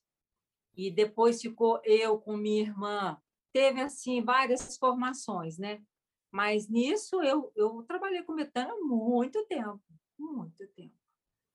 E 0.76 0.90
depois 0.90 1.42
ficou 1.42 1.82
eu 1.84 2.20
com 2.20 2.38
minha 2.38 2.62
irmã. 2.62 3.22
Teve 3.54 3.82
assim 3.82 4.24
várias 4.24 4.78
formações, 4.78 5.58
né? 5.58 5.84
Mas 6.32 6.70
nisso 6.70 7.22
eu, 7.22 7.52
eu 7.56 7.84
trabalhei 7.84 8.24
com 8.24 8.36
Betânia 8.36 8.76
muito 8.78 9.46
tempo, 9.46 9.82
muito 10.18 10.68
tempo. 10.70 10.99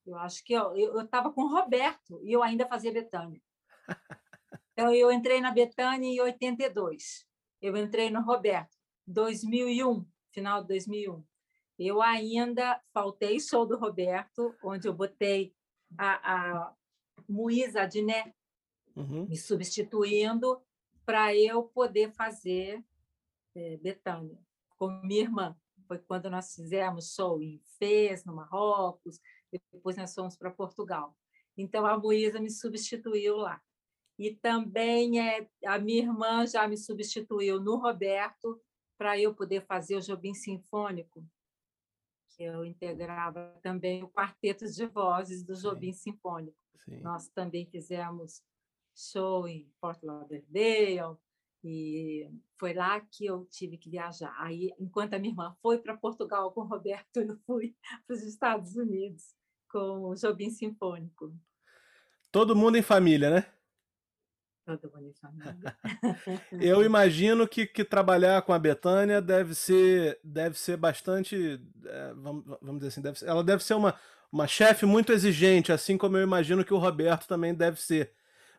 Eu 0.05 0.17
acho 0.17 0.43
que 0.43 0.53
eu 0.53 1.01
estava 1.01 1.31
com 1.31 1.43
o 1.43 1.49
Roberto 1.49 2.21
e 2.23 2.31
eu 2.31 2.43
ainda 2.43 2.67
fazia 2.67 2.91
Betânia. 2.91 3.41
Então, 4.77 4.93
eu 4.93 5.09
entrei 5.09 5.39
na 5.39 5.51
Betânia 5.51 6.05
em 6.05 6.19
82. 6.19 7.25
Eu 7.61 7.77
entrei 7.77 8.09
no 8.09 8.21
Roberto, 8.21 8.75
2001, 9.07 10.05
final 10.33 10.61
de 10.63 10.67
2001. 10.67 11.23
Eu 11.79 12.01
ainda 12.01 12.81
faltei 12.93 13.39
show 13.39 13.65
do 13.65 13.77
Roberto, 13.77 14.53
onde 14.61 14.85
eu 14.85 14.93
botei 14.93 15.55
a, 15.97 16.33
a 16.33 16.73
Muísa 17.25 17.83
Adné 17.83 18.33
uhum. 18.95 19.27
me 19.27 19.37
substituindo 19.37 20.61
para 21.05 21.33
eu 21.33 21.63
poder 21.63 22.11
fazer 22.11 22.83
é, 23.55 23.77
Betânia 23.77 24.37
com 24.77 24.89
minha 25.03 25.21
irmã. 25.21 25.55
Foi 25.87 25.99
quando 25.99 26.29
nós 26.29 26.53
fizemos 26.55 27.13
show 27.13 27.41
em 27.41 27.61
Fez, 27.77 28.25
no 28.25 28.35
Marrocos, 28.35 29.19
depois 29.71 29.95
nós 29.97 30.13
fomos 30.13 30.35
para 30.35 30.51
Portugal. 30.51 31.15
Então, 31.57 31.85
a 31.85 31.95
Luísa 31.95 32.39
me 32.39 32.49
substituiu 32.49 33.37
lá. 33.37 33.61
E 34.17 34.33
também 34.33 35.19
é, 35.19 35.47
a 35.65 35.77
minha 35.77 36.03
irmã 36.03 36.45
já 36.45 36.67
me 36.67 36.77
substituiu 36.77 37.59
no 37.59 37.75
Roberto 37.75 38.61
para 38.97 39.19
eu 39.19 39.33
poder 39.33 39.65
fazer 39.65 39.97
o 39.97 40.01
Jobim 40.01 40.33
Sinfônico, 40.33 41.25
que 42.29 42.43
eu 42.43 42.63
integrava 42.63 43.57
também 43.61 44.03
o 44.03 44.09
quarteto 44.09 44.65
de 44.65 44.85
vozes 44.85 45.43
do 45.43 45.53
Jobim 45.53 45.91
Sim. 45.91 46.11
Sinfônico. 46.11 46.57
Sim. 46.85 47.01
Nós 47.01 47.27
também 47.29 47.65
fizemos 47.65 48.41
show 48.93 49.47
em 49.47 49.69
Fort 49.81 50.01
Lauderdale, 50.01 51.17
e 51.67 52.29
foi 52.59 52.75
lá 52.75 53.01
que 53.01 53.25
eu 53.25 53.43
tive 53.45 53.75
que 53.75 53.89
viajar. 53.89 54.35
Aí, 54.37 54.71
enquanto 54.79 55.15
a 55.15 55.19
minha 55.19 55.31
irmã 55.31 55.57
foi 55.63 55.79
para 55.79 55.97
Portugal 55.97 56.51
com 56.51 56.61
o 56.61 56.67
Roberto, 56.67 57.17
eu 57.17 57.35
fui 57.39 57.75
para 58.05 58.15
os 58.15 58.21
Estados 58.21 58.75
Unidos 58.75 59.33
com 59.75 60.05
o 60.05 60.15
Jobim 60.15 60.49
Sinfônico. 60.49 61.35
Todo 62.31 62.55
mundo 62.55 62.77
em 62.77 62.81
família, 62.81 63.29
né? 63.29 63.45
Todo 64.65 64.89
mundo 64.89 65.09
em 65.09 65.13
família. 65.13 65.77
eu 66.61 66.81
imagino 66.81 67.45
que, 67.45 67.65
que 67.65 67.83
trabalhar 67.83 68.41
com 68.43 68.53
a 68.53 68.59
Betânia 68.59 69.21
deve 69.21 69.53
ser, 69.53 70.17
deve 70.23 70.57
ser 70.57 70.77
bastante. 70.77 71.61
É, 71.85 72.13
vamos, 72.13 72.45
vamos 72.61 72.77
dizer 72.77 72.87
assim, 72.87 73.01
deve 73.01 73.19
ser, 73.19 73.27
ela 73.27 73.43
deve 73.43 73.65
ser 73.65 73.73
uma, 73.73 73.93
uma 74.31 74.47
chefe 74.47 74.85
muito 74.85 75.11
exigente, 75.11 75.73
assim 75.73 75.97
como 75.97 76.15
eu 76.15 76.23
imagino 76.23 76.63
que 76.63 76.73
o 76.73 76.77
Roberto 76.77 77.27
também 77.27 77.53
deve 77.53 77.81
ser. 77.81 78.13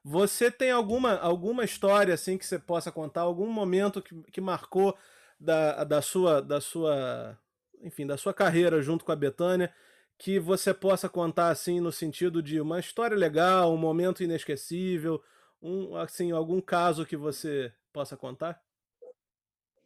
Você 0.04 0.50
tem 0.50 0.70
alguma, 0.70 1.16
alguma 1.16 1.64
história 1.64 2.12
assim 2.12 2.36
que 2.36 2.44
você 2.44 2.58
possa 2.58 2.92
contar, 2.92 3.22
algum 3.22 3.50
momento 3.50 4.02
que, 4.02 4.14
que 4.30 4.40
marcou 4.42 4.94
da, 5.40 5.82
da 5.82 6.02
sua 6.02 6.42
da 6.42 6.60
sua 6.60 7.38
enfim, 7.82 8.06
da 8.06 8.18
sua 8.18 8.34
carreira 8.34 8.82
junto 8.82 9.04
com 9.04 9.12
a 9.12 9.16
Betânia, 9.16 9.72
que 10.18 10.38
você 10.38 10.72
possa 10.72 11.08
contar 11.08 11.48
assim 11.48 11.80
no 11.80 11.92
sentido 11.92 12.42
de 12.42 12.60
uma 12.60 12.80
história 12.80 13.16
legal, 13.16 13.72
um 13.72 13.76
momento 13.76 14.22
inesquecível, 14.22 15.22
um 15.60 15.96
assim, 15.96 16.32
algum 16.32 16.60
caso 16.60 17.06
que 17.06 17.16
você 17.16 17.72
possa 17.92 18.16
contar? 18.16 18.62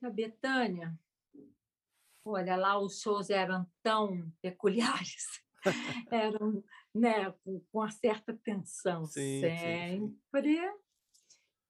A 0.03 0.11
Betânia, 0.11 0.99
olha 2.25 2.57
lá 2.57 2.79
os 2.79 3.01
shows 3.01 3.29
eram 3.31 3.67
tão 3.83 4.33
peculiares. 4.41 5.41
eram 6.11 6.65
né, 6.95 7.31
com, 7.45 7.63
uma 7.73 7.91
certa 7.91 8.33
tensão 8.33 9.05
sim, 9.07 9.41
sempre. 9.41 9.99
Sim, 9.99 10.19
sim. 10.43 10.81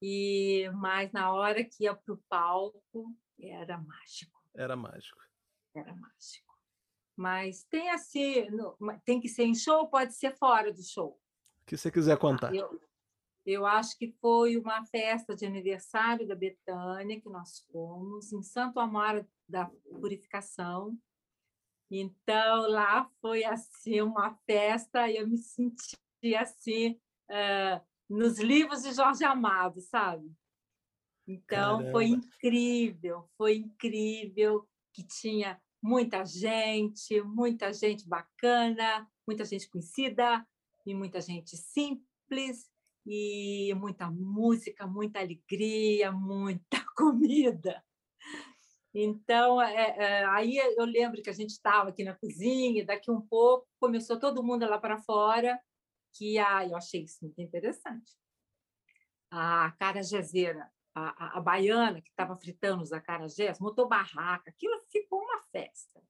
E 0.03 0.71
mas 0.77 1.13
na 1.13 1.33
hora 1.33 1.63
que 1.63 1.85
ia 1.85 1.95
para 1.95 2.15
o 2.15 2.23
palco 2.29 3.15
era 3.39 3.77
mágico. 3.79 4.41
Era 4.55 4.77
mágico. 4.77 5.21
Era 5.75 5.95
mágico. 5.95 6.50
Mas 7.21 7.65
tem 7.65 7.91
assim, 7.91 8.47
tem 9.05 9.21
que 9.21 9.29
ser 9.29 9.45
em 9.45 9.55
show, 9.55 9.89
pode 9.89 10.15
ser 10.15 10.37
fora 10.37 10.73
do 10.73 10.83
show. 10.83 11.21
O 11.63 11.67
que 11.67 11.77
você 11.77 11.91
quiser 11.91 12.17
contar. 12.19 12.55
Eu, 12.55 12.81
eu 13.45 13.67
acho 13.67 13.99
que 13.99 14.15
foi 14.21 14.57
uma 14.57 14.85
festa 14.87 15.37
de 15.37 15.45
aniversário 15.45 16.27
da 16.27 16.35
Betânia 16.35 17.21
que 17.21 17.29
nós 17.29 17.61
fomos 17.71 18.33
em 18.33 18.43
Santo 18.43 18.81
Amaro 18.81 19.27
da 19.49 19.67
Purificação 20.01 20.97
então, 21.91 22.69
lá 22.69 23.11
foi 23.21 23.45
assim 23.45 24.01
uma 24.01 24.33
festa 24.47 25.11
e 25.11 25.17
eu 25.17 25.27
me 25.27 25.37
senti 25.37 26.37
assim 26.39 27.01
uh, 27.29 27.85
nos 28.09 28.39
livros 28.39 28.83
de 28.83 28.93
Jorge 28.93 29.25
Amado, 29.25 29.81
sabe? 29.81 30.31
Então, 31.27 31.79
Caramba. 31.79 31.91
foi 31.91 32.07
incrível, 32.07 33.29
foi 33.37 33.57
incrível 33.57 34.69
que 34.93 35.03
tinha 35.03 35.61
muita 35.83 36.25
gente, 36.25 37.21
muita 37.23 37.73
gente 37.73 38.09
bacana, 38.09 39.09
muita 39.27 39.45
gente 39.45 39.69
conhecida 39.69 40.47
e 40.87 40.95
muita 40.95 41.21
gente 41.21 41.57
simples 41.57 42.71
e 43.07 43.73
muita 43.75 44.11
música, 44.11 44.87
muita 44.87 45.21
alegria, 45.21 46.13
muita 46.13 46.85
comida. 46.97 47.83
Então, 48.93 49.63
é, 49.63 49.97
é, 49.97 50.25
aí 50.27 50.57
eu 50.57 50.85
lembro 50.85 51.23
que 51.23 51.31
a 51.31 51.33
gente 51.33 51.51
estava 51.51 51.91
aqui 51.91 52.03
na 52.03 52.15
cozinha, 52.15 52.83
e 52.83 52.85
daqui 52.85 53.11
um 53.11 53.21
pouco 53.21 53.69
começou 53.79 54.19
todo 54.19 54.43
mundo 54.43 54.67
lá 54.69 54.79
para 54.79 54.99
fora, 54.99 55.61
que 56.13 56.39
ah, 56.39 56.67
eu 56.67 56.77
achei 56.77 57.05
isso 57.05 57.19
muito 57.23 57.41
interessante. 57.41 58.13
A 59.31 59.71
carajezeira, 59.79 60.61
a, 60.65 60.71
a, 61.09 61.39
a 61.39 61.41
baiana 61.41 62.01
que 62.01 62.11
estava 62.11 62.37
fritando 62.37 62.83
os 62.83 62.93
acarajés, 62.93 63.59
montou 63.59 63.89
barraca, 63.89 64.51
aquilo 64.51 64.79
ficou 64.91 65.21
uma 65.21 65.41
festa. 65.51 66.03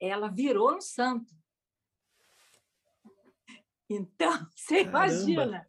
Ela 0.00 0.28
virou 0.28 0.74
um 0.74 0.80
santo. 0.80 1.32
Então, 3.88 4.32
você 4.54 4.84
Caramba. 4.84 5.06
imagina. 5.06 5.66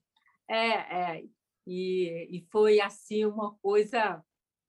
É, 0.50 1.17
é, 1.17 1.25
e, 1.65 2.38
e 2.38 2.47
foi 2.51 2.81
assim 2.81 3.25
uma 3.25 3.55
coisa 3.55 4.23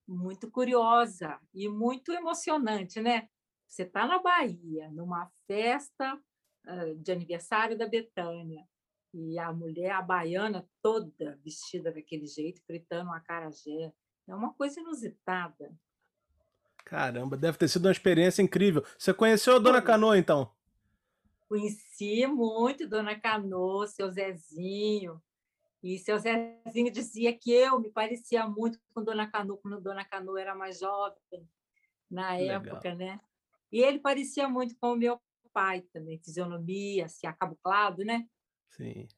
muito 0.06 0.50
curiosa 0.50 1.40
e 1.52 1.68
muito 1.68 2.12
emocionante, 2.12 3.00
né? 3.00 3.28
Você 3.66 3.82
está 3.82 4.06
na 4.06 4.20
Bahia, 4.20 4.90
numa 4.90 5.30
festa 5.46 6.20
de 6.98 7.12
aniversário 7.12 7.76
da 7.76 7.86
Betânia, 7.86 8.66
e 9.14 9.38
a 9.38 9.52
mulher, 9.52 9.92
a 9.92 10.02
baiana, 10.02 10.68
toda 10.82 11.38
vestida 11.44 11.92
daquele 11.92 12.26
jeito, 12.26 12.60
fritando 12.66 13.10
uma 13.10 13.18
acarajé. 13.18 13.92
É 14.26 14.34
uma 14.34 14.52
coisa 14.52 14.80
inusitada. 14.80 15.72
Caramba, 16.84 17.36
deve 17.36 17.56
ter 17.56 17.68
sido 17.68 17.86
uma 17.86 17.92
experiência 17.92 18.42
incrível. 18.42 18.84
Você 18.98 19.14
conheceu 19.14 19.54
a 19.54 19.58
Dona 19.60 19.80
Canoa, 19.80 20.18
então? 20.18 20.50
Conheci 21.48 22.26
muito 22.26 22.88
Dona 22.88 23.18
Canoa, 23.18 23.86
seu 23.86 24.10
Zezinho. 24.10 25.22
E 25.80 25.96
seu 25.98 26.18
Zezinho 26.18 26.90
dizia 26.90 27.32
que 27.32 27.52
eu 27.52 27.78
me 27.78 27.90
parecia 27.90 28.48
muito 28.48 28.80
com 28.92 29.04
Dona 29.04 29.30
Canu, 29.30 29.58
quando 29.58 29.80
Dona 29.80 30.04
Canu 30.04 30.36
era 30.36 30.56
mais 30.56 30.80
jovem, 30.80 31.48
na 32.10 32.32
Legal. 32.32 32.56
época, 32.56 32.94
né? 32.96 33.20
E 33.70 33.80
ele 33.80 34.00
parecia 34.00 34.48
muito 34.48 34.76
com 34.80 34.92
o 34.92 34.96
meu 34.96 35.20
pai 35.52 35.82
também, 35.92 36.18
fisionomia, 36.18 37.04
assim, 37.04 37.26
acabuclado, 37.26 38.04
né? 38.04 38.26
Sim. 38.76 39.08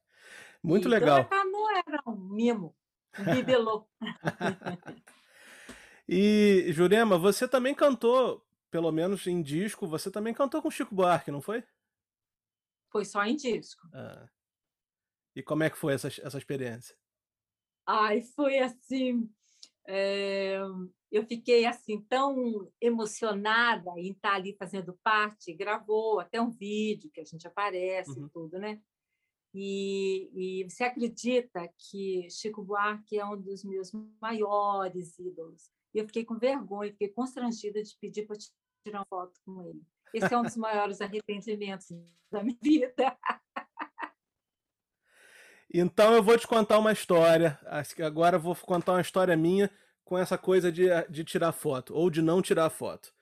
Muito 0.62 0.88
e 0.88 0.90
legal. 0.90 1.24
Dona 1.24 1.28
Canu 1.28 1.70
era 1.86 2.02
um 2.06 2.16
mimo, 2.16 2.76
um 3.18 3.24
bibelô. 3.34 3.88
e, 6.08 6.66
Jurema, 6.72 7.18
você 7.18 7.46
também 7.46 7.74
cantou, 7.74 8.44
pelo 8.70 8.90
menos 8.90 9.26
em 9.26 9.40
disco, 9.42 9.86
você 9.86 10.10
também 10.10 10.34
cantou 10.34 10.60
com 10.60 10.70
Chico 10.70 10.94
Buarque, 10.94 11.30
não 11.30 11.40
foi? 11.40 11.64
Foi 12.90 13.04
só 13.04 13.24
em 13.24 13.36
disco. 13.36 13.88
Ah. 13.92 14.28
E 15.34 15.42
como 15.42 15.62
é 15.62 15.70
que 15.70 15.76
foi 15.76 15.94
essa, 15.94 16.08
essa 16.08 16.38
experiência? 16.38 16.96
Ai, 17.86 18.22
foi 18.22 18.58
assim. 18.58 19.30
É, 19.86 20.58
eu 21.12 21.24
fiquei 21.26 21.64
assim 21.64 22.00
tão 22.02 22.70
emocionada 22.80 23.90
em 23.96 24.10
estar 24.10 24.34
ali 24.34 24.56
fazendo 24.58 24.98
parte. 25.02 25.54
Gravou 25.54 26.18
até 26.18 26.40
um 26.40 26.50
vídeo 26.50 27.10
que 27.12 27.20
a 27.20 27.24
gente 27.24 27.46
aparece 27.46 28.18
uhum. 28.18 28.26
e 28.26 28.30
tudo, 28.30 28.58
né? 28.58 28.80
E, 29.58 30.28
e, 30.34 30.64
você 30.64 30.84
acredita 30.84 31.66
que 31.78 32.28
Chico 32.28 32.62
Buarque 32.62 33.18
é 33.18 33.24
um 33.24 33.40
dos 33.40 33.64
meus 33.64 33.90
maiores 34.20 35.18
ídolos? 35.18 35.70
E 35.94 35.98
eu 35.98 36.06
fiquei 36.06 36.26
com 36.26 36.38
vergonha, 36.38 36.92
fiquei 36.92 37.08
constrangida 37.08 37.82
de 37.82 37.96
pedir 37.98 38.26
para 38.26 38.36
tirar 38.84 38.98
uma 38.98 39.06
foto 39.06 39.40
com 39.46 39.62
ele. 39.62 39.80
Esse 40.12 40.34
é 40.34 40.36
um 40.36 40.42
dos 40.42 40.58
maiores 40.58 41.00
arrependimentos 41.00 41.88
da 42.30 42.42
minha 42.42 42.58
vida. 42.62 42.94
Então 45.72 46.12
eu 46.14 46.22
vou 46.22 46.38
te 46.38 46.46
contar 46.46 46.78
uma 46.78 46.92
história. 46.92 47.58
Agora 48.04 48.36
eu 48.36 48.40
vou 48.40 48.54
contar 48.54 48.92
uma 48.92 49.00
história 49.00 49.36
minha 49.36 49.70
com 50.04 50.18
essa 50.18 50.36
coisa 50.36 50.70
de, 50.70 50.84
de 51.08 51.24
tirar 51.24 51.52
foto, 51.52 51.94
ou 51.94 52.10
de 52.10 52.20
não 52.20 52.42
tirar 52.42 52.68
foto. 52.68 53.12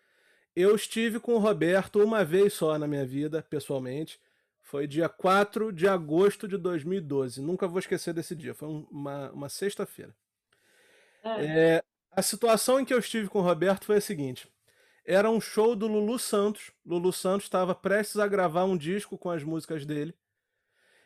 Eu 0.54 0.74
estive 0.74 1.20
com 1.20 1.34
o 1.34 1.38
Roberto 1.38 2.02
uma 2.02 2.24
vez 2.24 2.54
só 2.54 2.76
na 2.76 2.88
minha 2.88 3.06
vida, 3.06 3.40
pessoalmente. 3.48 4.20
Foi 4.64 4.86
dia 4.86 5.10
4 5.10 5.70
de 5.70 5.86
agosto 5.86 6.48
de 6.48 6.56
2012. 6.56 7.42
Nunca 7.42 7.68
vou 7.68 7.78
esquecer 7.78 8.14
desse 8.14 8.34
dia. 8.34 8.54
Foi 8.54 8.66
uma, 8.90 9.30
uma 9.30 9.48
sexta-feira. 9.50 10.16
É. 11.22 11.76
É, 11.76 11.82
a 12.10 12.22
situação 12.22 12.80
em 12.80 12.84
que 12.84 12.92
eu 12.92 12.98
estive 12.98 13.28
com 13.28 13.40
o 13.40 13.42
Roberto 13.42 13.84
foi 13.84 13.98
a 13.98 14.00
seguinte: 14.00 14.48
era 15.04 15.30
um 15.30 15.38
show 15.38 15.76
do 15.76 15.86
Lulu 15.86 16.18
Santos. 16.18 16.72
Lulu 16.84 17.12
Santos 17.12 17.44
estava 17.44 17.74
prestes 17.74 18.18
a 18.18 18.26
gravar 18.26 18.64
um 18.64 18.76
disco 18.76 19.18
com 19.18 19.28
as 19.28 19.44
músicas 19.44 19.84
dele. 19.84 20.14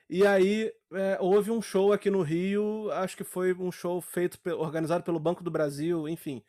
E 0.08 0.24
aí 0.24 0.72
é, 0.92 1.18
houve 1.20 1.50
um 1.50 1.60
show 1.60 1.92
aqui 1.92 2.08
no 2.08 2.22
Rio, 2.22 2.90
acho 2.92 3.16
que 3.16 3.24
foi 3.24 3.52
um 3.52 3.72
show 3.72 4.00
feito, 4.00 4.38
organizado 4.56 5.02
pelo 5.02 5.18
Banco 5.18 5.42
do 5.42 5.50
Brasil, 5.50 6.08
enfim. 6.08 6.44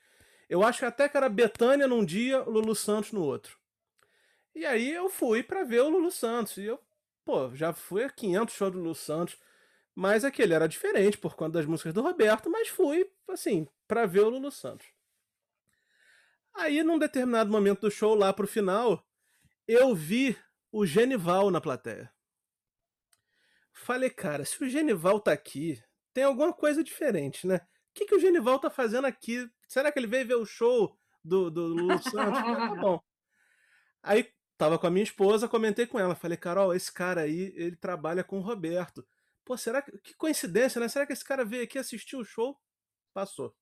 Eu 0.48 0.64
acho 0.64 0.80
que 0.80 0.86
até 0.86 1.10
que 1.10 1.18
era 1.18 1.28
Betânia 1.28 1.88
num 1.88 2.06
dia, 2.06 2.42
Lulu 2.44 2.76
Santos 2.76 3.12
no 3.12 3.24
outro. 3.24 3.58
E 4.54 4.64
aí 4.64 4.92
eu 4.92 5.10
fui 5.10 5.42
para 5.42 5.64
ver 5.64 5.82
o 5.82 5.90
Lulu 5.90 6.12
Santos. 6.12 6.58
E 6.58 6.66
eu, 6.66 6.80
pô, 7.30 7.56
já 7.56 7.72
fui 7.72 8.04
a 8.04 8.10
500 8.10 8.56
shows 8.56 8.72
do 8.72 8.80
Lulu 8.80 8.96
Santos. 8.96 9.38
Mas 9.94 10.26
aquele 10.26 10.56
era 10.56 10.68
diferente 10.68 11.16
por 11.16 11.36
conta 11.36 11.60
das 11.60 11.66
músicas 11.68 11.94
do 11.94 12.02
Roberto, 12.02 12.50
mas 12.50 12.70
fui, 12.70 13.08
assim, 13.28 13.68
para 13.88 14.08
ver 14.08 14.22
o 14.22 14.30
Lulu 14.30 14.52
Santos. 14.52 14.88
Aí, 16.56 16.82
num 16.82 16.98
determinado 16.98 17.52
momento 17.52 17.82
do 17.82 17.92
show, 17.92 18.16
lá 18.16 18.34
pro 18.34 18.48
final, 18.48 19.06
eu 19.68 19.94
vi 19.94 20.36
o 20.72 20.88
Genival 20.88 21.52
na 21.52 21.62
plateia. 21.62 22.12
Falei, 23.72 24.10
cara, 24.10 24.44
se 24.44 24.64
o 24.64 24.68
Genival 24.68 25.20
tá 25.20 25.32
aqui, 25.32 25.82
tem 26.14 26.24
alguma 26.24 26.52
coisa 26.52 26.84
diferente, 26.84 27.46
né? 27.46 27.58
O 27.58 27.94
que, 27.94 28.06
que 28.06 28.16
o 28.16 28.20
Genival 28.20 28.58
tá 28.58 28.72
fazendo 28.72 29.06
aqui? 29.06 29.48
Será 29.68 29.92
que 29.92 30.00
ele 30.00 30.08
veio 30.08 30.26
ver 30.26 30.36
o 30.36 30.46
show 30.46 30.98
do, 31.24 31.52
do 31.52 31.68
Lulu 31.68 32.02
Santos? 32.02 32.42
tá 32.42 32.76
bom. 32.76 33.00
Aí 34.02 34.34
tava 34.60 34.78
com 34.78 34.86
a 34.86 34.92
minha 34.92 35.04
esposa, 35.04 35.48
comentei 35.48 35.88
com 35.88 35.98
ela. 35.98 36.14
Falei, 36.14 36.38
Carol, 36.38 36.76
esse 36.76 36.94
cara 36.94 37.22
aí, 37.22 37.52
ele 37.56 37.76
trabalha 37.76 38.24
com 38.24 38.38
o 38.38 38.44
Roberto. 38.44 39.04
Pô, 39.44 39.58
será 39.58 39.82
que. 39.82 39.98
Que 39.98 40.14
coincidência, 40.14 40.80
né? 40.80 40.88
Será 40.88 41.08
que 41.08 41.14
esse 41.14 41.26
cara 41.26 41.44
veio 41.44 41.64
aqui 41.64 41.80
assistir 41.80 42.16
o 42.16 42.24
show? 42.24 42.56
Passou. 43.12 43.56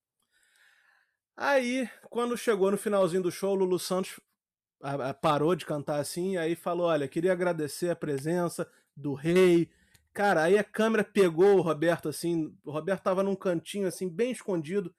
Aí, 1.37 1.89
quando 2.09 2.35
chegou 2.35 2.69
no 2.69 2.77
finalzinho 2.77 3.23
do 3.23 3.31
show, 3.31 3.53
o 3.53 3.55
Lulu 3.55 3.79
Santos 3.79 4.19
parou 5.21 5.55
de 5.55 5.65
cantar 5.65 6.01
assim, 6.01 6.35
aí 6.35 6.53
falou: 6.55 6.87
Olha, 6.87 7.07
queria 7.07 7.31
agradecer 7.31 7.89
a 7.89 7.95
presença 7.95 8.69
do 8.93 9.13
rei, 9.13 9.71
Cara, 10.17 10.41
aí 10.41 10.57
a 10.57 10.63
câmera 10.63 11.03
pegou 11.03 11.57
o 11.57 11.61
Roberto 11.61 12.09
assim, 12.09 12.51
o 12.65 12.71
Roberto 12.71 13.03
tava 13.03 13.21
num 13.21 13.35
cantinho 13.35 13.87
assim, 13.87 14.09
bem 14.09 14.31
escondido. 14.31 14.91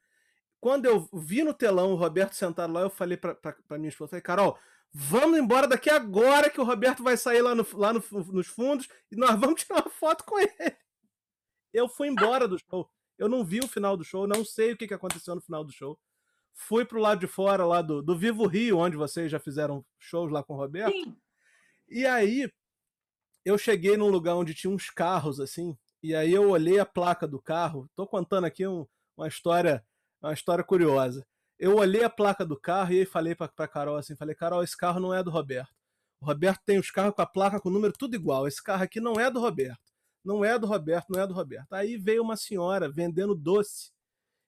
Quando 0.61 0.85
eu 0.85 1.09
vi 1.11 1.43
no 1.43 1.53
telão 1.53 1.91
o 1.91 1.97
Roberto 1.97 2.35
sentado 2.35 2.71
lá, 2.71 2.79
eu 2.83 2.89
falei 2.89 3.17
pra, 3.17 3.35
pra, 3.35 3.51
pra 3.67 3.77
minha 3.77 3.89
esposa, 3.89 4.11
falei, 4.11 4.21
Carol, 4.21 4.57
vamos 4.93 5.39
embora 5.39 5.67
daqui 5.67 5.89
agora 5.89 6.49
que 6.49 6.59
o 6.59 6.63
Roberto 6.63 7.03
vai 7.03 7.17
sair 7.17 7.41
lá, 7.41 7.53
no, 7.55 7.65
lá 7.73 7.93
no, 7.93 8.03
nos 8.31 8.47
fundos 8.47 8.87
e 9.11 9.15
nós 9.15 9.39
vamos 9.39 9.61
tirar 9.63 9.81
uma 9.81 9.89
foto 9.89 10.23
com 10.23 10.39
ele. 10.39 10.75
Eu 11.73 11.87
fui 11.87 12.07
embora 12.07 12.47
do 12.47 12.57
show. 12.57 12.89
Eu 13.17 13.27
não 13.27 13.43
vi 13.43 13.59
o 13.59 13.67
final 13.67 13.97
do 13.97 14.03
show, 14.03 14.25
não 14.25 14.45
sei 14.45 14.71
o 14.71 14.77
que, 14.77 14.87
que 14.87 14.93
aconteceu 14.93 15.35
no 15.35 15.41
final 15.41 15.63
do 15.63 15.71
show. 15.71 15.99
Fui 16.53 16.83
pro 16.83 16.99
lado 16.99 17.19
de 17.19 17.27
fora 17.27 17.65
lá 17.65 17.81
do, 17.81 18.01
do 18.01 18.17
Vivo 18.17 18.45
Rio, 18.47 18.77
onde 18.77 18.97
vocês 18.97 19.31
já 19.31 19.39
fizeram 19.39 19.85
shows 19.97 20.31
lá 20.31 20.43
com 20.43 20.53
o 20.53 20.57
Roberto. 20.57 20.91
Sim. 20.93 21.15
E 21.89 22.05
aí, 22.05 22.51
eu 23.45 23.57
cheguei 23.57 23.97
num 23.97 24.09
lugar 24.09 24.35
onde 24.35 24.53
tinha 24.53 24.71
uns 24.71 24.89
carros 24.89 25.39
assim, 25.39 25.77
e 26.01 26.13
aí 26.15 26.33
eu 26.33 26.49
olhei 26.49 26.79
a 26.79 26.85
placa 26.85 27.27
do 27.27 27.41
carro. 27.41 27.89
Tô 27.95 28.05
contando 28.05 28.45
aqui 28.45 28.65
um, 28.67 28.85
uma 29.17 29.27
história, 29.27 29.85
uma 30.21 30.33
história 30.33 30.63
curiosa. 30.63 31.25
Eu 31.59 31.75
olhei 31.75 32.03
a 32.03 32.09
placa 32.09 32.45
do 32.45 32.57
carro 32.57 32.93
e 32.93 32.99
aí 32.99 33.05
falei 33.05 33.35
para 33.35 33.49
pra 33.49 33.67
Carol 33.67 33.97
assim, 33.97 34.15
falei: 34.15 34.33
"Carol, 34.33 34.63
esse 34.63 34.77
carro 34.77 34.99
não 34.99 35.13
é 35.13 35.21
do 35.21 35.29
Roberto. 35.29 35.73
O 36.21 36.25
Roberto 36.25 36.61
tem 36.65 36.79
os 36.79 36.89
carros 36.89 37.13
com 37.13 37.21
a 37.21 37.25
placa 37.25 37.59
com 37.59 37.69
o 37.69 37.71
número 37.71 37.93
tudo 37.93 38.15
igual. 38.15 38.47
Esse 38.47 38.63
carro 38.63 38.83
aqui 38.83 38.99
não 39.01 39.19
é 39.19 39.29
do 39.29 39.39
Roberto. 39.39 39.91
Não 40.23 40.43
é 40.43 40.57
do 40.57 40.67
Roberto, 40.67 41.09
não 41.09 41.21
é 41.21 41.27
do 41.27 41.33
Roberto". 41.33 41.73
Aí 41.73 41.97
veio 41.97 42.23
uma 42.23 42.37
senhora 42.37 42.89
vendendo 42.89 43.35
doce. 43.35 43.91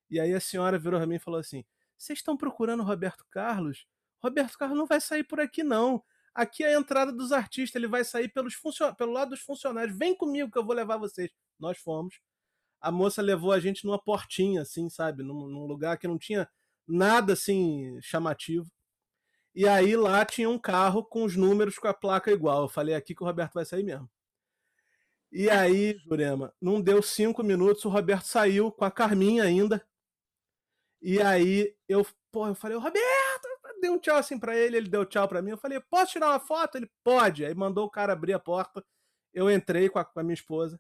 E 0.10 0.20
aí 0.20 0.34
a 0.34 0.40
senhora 0.40 0.80
virou 0.80 1.00
para 1.00 1.08
mim 1.08 1.16
e 1.16 1.20
falou 1.20 1.40
assim: 1.40 1.66
"Vocês 1.98 2.20
estão 2.20 2.38
procurando 2.38 2.82
o 2.82 2.86
Roberto 2.86 3.26
Carlos? 3.30 3.86
Roberto 4.24 4.58
Carlos 4.58 4.78
não 4.78 4.86
vai 4.86 5.02
sair 5.02 5.24
por 5.24 5.40
aqui 5.40 5.64
não. 5.64 6.04
Aqui 6.34 6.64
é 6.64 6.76
a 6.76 6.80
entrada 6.80 7.12
dos 7.12 7.32
artistas, 7.34 7.76
ele 7.76 7.88
vai 7.88 8.06
sair 8.06 8.30
pelos 8.30 8.54
funcion... 8.54 8.94
pelo 8.96 9.12
lado 9.12 9.32
dos 9.32 9.42
funcionários. 9.42 9.98
Vem 9.98 10.16
comigo 10.16 10.50
que 10.50 10.58
eu 10.58 10.66
vou 10.66 10.76
levar 10.76 10.98
vocês. 10.98 11.30
Nós 11.60 11.78
fomos. 11.78 12.22
A 12.80 12.92
moça 12.92 13.22
levou 13.22 13.52
a 13.52 13.60
gente 13.60 13.86
numa 13.86 14.02
portinha, 14.02 14.62
assim, 14.62 14.90
sabe? 14.90 15.24
Num, 15.24 15.48
num 15.48 15.66
lugar 15.66 15.98
que 15.98 16.08
não 16.08 16.18
tinha 16.18 16.50
nada 16.88 17.34
assim 17.34 18.00
chamativo. 18.02 18.70
E 19.54 19.68
aí 19.68 19.96
lá 19.96 20.26
tinha 20.26 20.50
um 20.50 20.60
carro 20.60 21.04
com 21.04 21.24
os 21.24 21.36
números 21.36 21.78
com 21.78 21.88
a 21.88 21.94
placa 21.94 22.32
igual. 22.32 22.64
Eu 22.64 22.70
falei, 22.70 22.96
é 22.96 22.98
aqui 22.98 23.16
que 23.16 23.24
o 23.24 23.26
Roberto 23.26 23.54
vai 23.54 23.66
sair 23.66 23.84
mesmo. 23.84 24.10
E 25.32 25.50
aí, 25.50 25.98
Jurema, 26.00 26.54
não 26.62 26.82
deu 26.82 27.02
cinco 27.02 27.42
minutos, 27.44 27.86
o 27.86 27.90
Roberto 27.90 28.26
saiu 28.26 28.72
com 28.72 28.84
a 28.86 28.92
Carminha 28.92 29.44
ainda. 29.44 29.86
E 31.02 31.22
aí 31.22 31.76
eu, 31.88 32.06
pô, 32.32 32.48
eu 32.48 32.56
falei, 32.56 32.78
Roberto, 32.78 33.48
dei 33.82 33.90
um 33.90 33.98
tchau 34.00 34.18
assim 34.18 34.40
para 34.40 34.56
ele, 34.56 34.78
ele 34.78 34.90
deu 34.90 35.06
tchau 35.06 35.28
para 35.28 35.42
mim. 35.42 35.52
Eu 35.52 35.58
falei, 35.58 35.80
posso 35.90 36.14
tirar 36.14 36.30
uma 36.30 36.40
foto? 36.40 36.78
Ele 36.78 36.90
pode. 37.04 37.44
Aí 37.46 37.56
mandou 37.56 37.86
o 37.86 37.90
cara 37.90 38.14
abrir 38.14 38.34
a 38.34 38.40
porta. 38.40 38.86
Eu 39.34 39.50
entrei 39.52 39.90
com 39.90 40.00
a, 40.00 40.06
com 40.06 40.20
a 40.20 40.24
minha 40.24 40.34
esposa. 40.36 40.80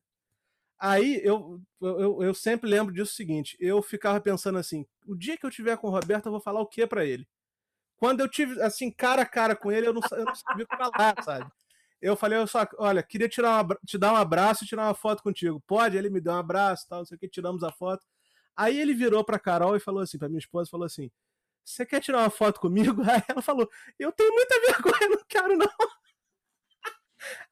Aí 0.84 1.22
eu, 1.24 1.62
eu, 1.80 2.24
eu 2.24 2.34
sempre 2.34 2.68
lembro 2.68 2.92
disso 2.92 3.12
o 3.12 3.16
seguinte: 3.16 3.56
eu 3.60 3.84
ficava 3.84 4.20
pensando 4.20 4.58
assim, 4.58 4.84
o 5.06 5.16
dia 5.16 5.38
que 5.38 5.46
eu 5.46 5.52
tiver 5.52 5.78
com 5.78 5.88
o 5.88 5.92
Roberto, 5.92 6.26
eu 6.26 6.32
vou 6.32 6.42
falar 6.42 6.60
o 6.60 6.66
que 6.66 6.88
para 6.88 7.06
ele? 7.06 7.28
Quando 7.98 8.22
eu 8.22 8.28
tive 8.28 8.60
assim, 8.64 8.92
cara 8.92 9.22
a 9.22 9.26
cara 9.28 9.56
com 9.56 9.72
ele, 9.72 9.88
eu 9.88 9.94
não, 9.94 10.02
eu 10.14 10.26
não 10.26 10.34
sabia 10.36 10.66
o 10.66 10.68
que 10.68 10.76
falar, 10.76 11.16
sabe? 11.24 11.52
Eu 12.02 12.16
falei, 12.16 12.40
eu 12.40 12.48
só, 12.48 12.68
olha, 12.80 13.04
queria 13.04 13.30
tirar 13.30 13.64
uma, 13.64 13.78
te 13.86 13.96
dar 13.96 14.12
um 14.14 14.16
abraço 14.16 14.64
e 14.64 14.68
tirar 14.68 14.86
uma 14.88 14.96
foto 14.96 15.22
contigo. 15.22 15.62
Pode? 15.68 15.96
Ele 15.96 16.10
me 16.10 16.20
deu 16.20 16.34
um 16.34 16.38
abraço, 16.38 16.88
tal, 16.90 17.00
não 17.00 17.06
sei 17.06 17.16
o 17.16 17.20
que, 17.20 17.30
tiramos 17.30 17.64
a 17.64 17.72
foto. 17.72 18.04
Aí 18.56 18.80
ele 18.80 18.96
virou 18.96 19.24
pra 19.24 19.38
Carol 19.38 19.76
e 19.76 19.80
falou 19.80 20.02
assim, 20.02 20.18
pra 20.18 20.30
minha 20.30 20.40
esposa, 20.40 20.70
falou 20.72 20.88
assim: 20.88 21.12
você 21.64 21.86
quer 21.86 22.02
tirar 22.02 22.20
uma 22.22 22.32
foto 22.32 22.60
comigo? 22.60 23.02
Aí 23.08 23.22
ela 23.28 23.42
falou, 23.44 23.70
eu 24.00 24.12
tenho 24.12 24.34
muita 24.34 24.60
vergonha, 24.62 25.10
não 25.10 25.24
quero 25.28 25.58
não. 25.58 25.70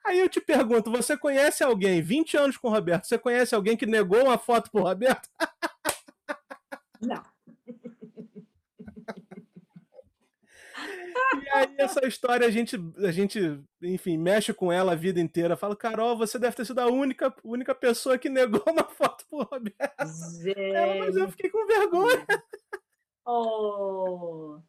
Aí 0.05 0.19
eu 0.19 0.29
te 0.29 0.41
pergunto, 0.41 0.91
você 0.91 1.17
conhece 1.17 1.63
alguém, 1.63 2.01
20 2.01 2.37
anos 2.37 2.57
com 2.57 2.67
o 2.67 2.71
Roberto, 2.71 3.05
você 3.05 3.17
conhece 3.17 3.53
alguém 3.53 3.77
que 3.77 3.85
negou 3.85 4.23
uma 4.23 4.37
foto 4.37 4.71
pro 4.71 4.83
Roberto? 4.83 5.29
Não. 7.01 7.23
E 11.43 11.49
aí 11.49 11.75
essa 11.77 12.05
história 12.07 12.47
a 12.47 12.49
gente, 12.49 12.75
a 12.97 13.11
gente, 13.11 13.61
enfim, 13.81 14.17
mexe 14.17 14.53
com 14.53 14.71
ela 14.71 14.93
a 14.93 14.95
vida 14.95 15.19
inteira. 15.19 15.57
Fala, 15.57 15.75
Carol, 15.75 16.17
você 16.17 16.39
deve 16.39 16.55
ter 16.55 16.65
sido 16.65 16.79
a 16.79 16.87
única, 16.87 17.33
única 17.43 17.75
pessoa 17.75 18.17
que 18.17 18.29
negou 18.29 18.63
uma 18.67 18.85
foto 18.85 19.25
pro 19.29 19.43
Roberto. 19.43 19.75
Ela, 20.55 20.95
mas 20.97 21.15
eu 21.15 21.29
fiquei 21.29 21.49
com 21.49 21.65
vergonha. 21.67 22.25
Oh, 23.25 24.59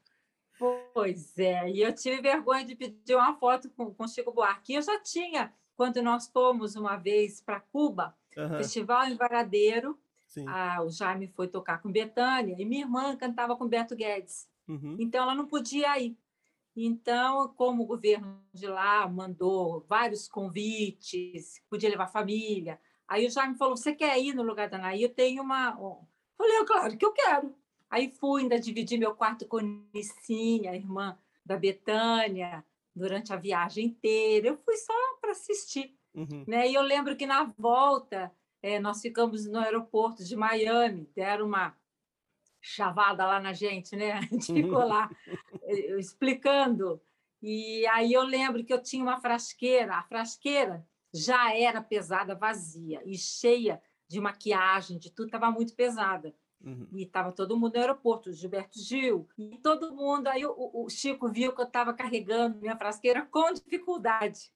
pois 0.92 1.38
é, 1.38 1.70
e 1.70 1.80
eu 1.80 1.94
tive 1.94 2.20
vergonha 2.20 2.64
de 2.64 2.76
pedir 2.76 3.14
uma 3.14 3.34
foto 3.34 3.70
com, 3.70 3.92
com 3.94 4.06
Chico 4.06 4.32
Buarque. 4.32 4.74
Eu 4.74 4.82
já 4.82 5.00
tinha, 5.00 5.52
quando 5.76 6.02
nós 6.02 6.28
fomos 6.28 6.76
uma 6.76 6.96
vez 6.96 7.40
para 7.40 7.60
Cuba, 7.60 8.16
uhum. 8.36 8.58
festival 8.58 9.06
em 9.06 9.16
Varadeiro, 9.16 9.98
a, 10.46 10.82
o 10.82 10.90
Jaime 10.90 11.26
foi 11.26 11.48
tocar 11.48 11.82
com 11.82 11.90
Betânia 11.90 12.54
e 12.58 12.64
minha 12.64 12.82
irmã 12.82 13.16
cantava 13.16 13.56
com 13.56 13.66
Beto 13.66 13.96
Guedes. 13.96 14.48
Uhum. 14.68 14.96
Então 15.00 15.22
ela 15.22 15.34
não 15.34 15.46
podia 15.46 15.98
ir. 15.98 16.16
Então, 16.76 17.52
como 17.56 17.82
o 17.82 17.86
governo 17.86 18.40
de 18.52 18.66
lá 18.66 19.08
mandou 19.08 19.84
vários 19.88 20.28
convites, 20.28 21.60
podia 21.68 21.90
levar 21.90 22.06
família. 22.06 22.80
Aí 23.08 23.26
o 23.26 23.30
Jaime 23.30 23.56
falou: 23.56 23.76
Você 23.76 23.92
quer 23.92 24.18
ir 24.20 24.34
no 24.34 24.42
lugar 24.42 24.68
da 24.68 24.76
Anaí? 24.76 25.02
Eu 25.02 25.12
tenho 25.12 25.42
uma. 25.42 25.76
Falei: 26.38 26.64
Claro 26.64 26.96
que 26.96 27.04
eu 27.04 27.12
quero. 27.12 27.54
Aí 27.90 28.08
fui, 28.08 28.42
ainda 28.42 28.58
dividi 28.58 28.96
meu 28.96 29.14
quarto 29.14 29.46
com 29.46 29.58
Nicinha, 29.92 30.70
a 30.70 30.76
irmã 30.76 31.18
da 31.44 31.56
Betânia, 31.56 32.64
durante 32.94 33.32
a 33.32 33.36
viagem 33.36 33.86
inteira. 33.86 34.48
Eu 34.48 34.56
fui 34.56 34.76
só 34.76 34.94
para 35.20 35.32
assistir. 35.32 35.96
Uhum. 36.14 36.44
Né? 36.46 36.68
E 36.68 36.74
eu 36.74 36.82
lembro 36.82 37.16
que 37.16 37.26
na 37.26 37.44
volta 37.44 38.32
é, 38.62 38.78
nós 38.78 39.00
ficamos 39.00 39.46
no 39.46 39.58
aeroporto 39.58 40.24
de 40.24 40.36
Miami, 40.36 41.10
deram 41.14 41.46
uma 41.46 41.76
chavada 42.60 43.26
lá 43.26 43.40
na 43.40 43.52
gente, 43.52 43.96
né? 43.96 44.12
A 44.12 44.20
gente 44.20 44.52
ficou 44.52 44.86
lá 44.86 45.10
eh, 45.64 45.98
explicando. 45.98 47.00
E 47.42 47.86
aí 47.86 48.12
eu 48.12 48.22
lembro 48.22 48.62
que 48.64 48.72
eu 48.72 48.82
tinha 48.82 49.02
uma 49.02 49.18
frasqueira, 49.18 49.96
a 49.96 50.02
frasqueira 50.02 50.86
já 51.12 51.56
era 51.56 51.80
pesada, 51.82 52.34
vazia 52.34 53.02
e 53.04 53.16
cheia 53.16 53.82
de 54.06 54.20
maquiagem, 54.20 54.98
de 54.98 55.10
tudo, 55.10 55.26
estava 55.26 55.50
muito 55.50 55.74
pesada. 55.74 56.34
Uhum. 56.62 56.86
E 56.92 57.04
estava 57.04 57.32
todo 57.32 57.58
mundo 57.58 57.74
no 57.74 57.80
aeroporto, 57.80 58.32
Gilberto 58.32 58.78
Gil, 58.78 59.26
e 59.38 59.56
todo 59.58 59.94
mundo. 59.94 60.26
Aí 60.26 60.44
o, 60.44 60.54
o 60.56 60.88
Chico 60.90 61.28
viu 61.28 61.54
que 61.54 61.60
eu 61.60 61.66
estava 61.66 61.94
carregando 61.94 62.58
minha 62.58 62.76
frasqueira 62.76 63.26
com 63.30 63.52
dificuldade. 63.52 64.52